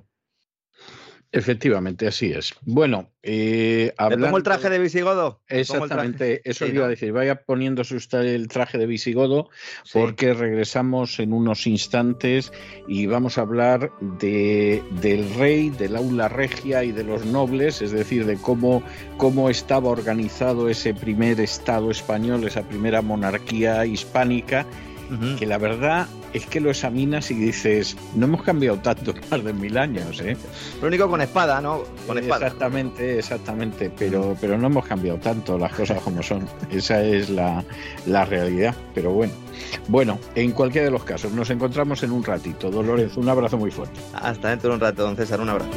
Efectivamente, 1.31 2.07
así 2.07 2.31
es. 2.31 2.53
Bueno, 2.61 3.11
eh, 3.21 3.93
el 3.99 4.43
traje 4.43 4.69
de 4.69 4.79
visigodo? 4.79 5.41
Exactamente, 5.49 6.41
eso 6.49 6.65
iba 6.65 6.85
a 6.85 6.87
decir. 6.87 7.11
Vaya 7.11 7.43
poniéndose 7.43 7.95
usted 7.95 8.21
el 8.21 8.47
traje 8.47 8.77
de 8.77 8.85
visigodo 8.85 9.49
porque 9.91 10.33
regresamos 10.33 11.19
en 11.19 11.33
unos 11.33 11.67
instantes 11.67 12.53
y 12.87 13.07
vamos 13.07 13.37
a 13.37 13.41
hablar 13.41 13.91
de, 13.99 14.81
del 15.01 15.33
rey, 15.35 15.69
del 15.69 15.97
aula 15.97 16.29
regia 16.29 16.85
y 16.85 16.93
de 16.93 17.03
los 17.03 17.25
nobles, 17.25 17.81
es 17.81 17.91
decir, 17.91 18.25
de 18.25 18.37
cómo, 18.37 18.81
cómo 19.17 19.49
estaba 19.49 19.89
organizado 19.89 20.69
ese 20.69 20.93
primer 20.93 21.41
Estado 21.41 21.91
español, 21.91 22.45
esa 22.45 22.63
primera 22.63 23.01
monarquía 23.01 23.85
hispánica 23.85 24.65
que 25.37 25.45
la 25.45 25.57
verdad 25.57 26.07
es 26.33 26.45
que 26.45 26.59
lo 26.59 26.69
examinas 26.69 27.31
y 27.31 27.35
dices, 27.35 27.97
no 28.15 28.25
hemos 28.25 28.43
cambiado 28.43 28.77
tanto 28.79 29.13
más 29.31 29.43
de 29.43 29.53
mil 29.53 29.77
años, 29.77 30.19
¿eh? 30.21 30.37
Lo 30.81 30.87
único 30.87 31.09
con 31.09 31.21
espada, 31.21 31.61
¿no? 31.61 31.83
Con 32.05 32.17
espada. 32.17 32.47
Exactamente, 32.47 33.19
exactamente, 33.19 33.91
pero, 33.97 34.35
pero 34.39 34.57
no 34.57 34.67
hemos 34.67 34.85
cambiado 34.85 35.17
tanto 35.19 35.57
las 35.57 35.73
cosas 35.73 36.01
como 36.01 36.21
son. 36.21 36.47
Esa 36.69 37.03
es 37.03 37.29
la, 37.29 37.63
la 38.05 38.25
realidad, 38.25 38.75
pero 38.93 39.11
bueno. 39.11 39.33
Bueno, 39.87 40.19
en 40.35 40.51
cualquiera 40.51 40.85
de 40.85 40.91
los 40.91 41.03
casos, 41.03 41.31
nos 41.31 41.49
encontramos 41.49 42.03
en 42.03 42.11
un 42.11 42.23
ratito. 42.23 42.69
Dolores, 42.69 43.17
un 43.17 43.29
abrazo 43.29 43.57
muy 43.57 43.71
fuerte. 43.71 43.99
Hasta 44.13 44.49
dentro 44.49 44.69
de 44.69 44.75
un 44.75 44.81
rato, 44.81 45.03
don 45.03 45.15
César, 45.15 45.41
un 45.41 45.49
abrazo. 45.49 45.71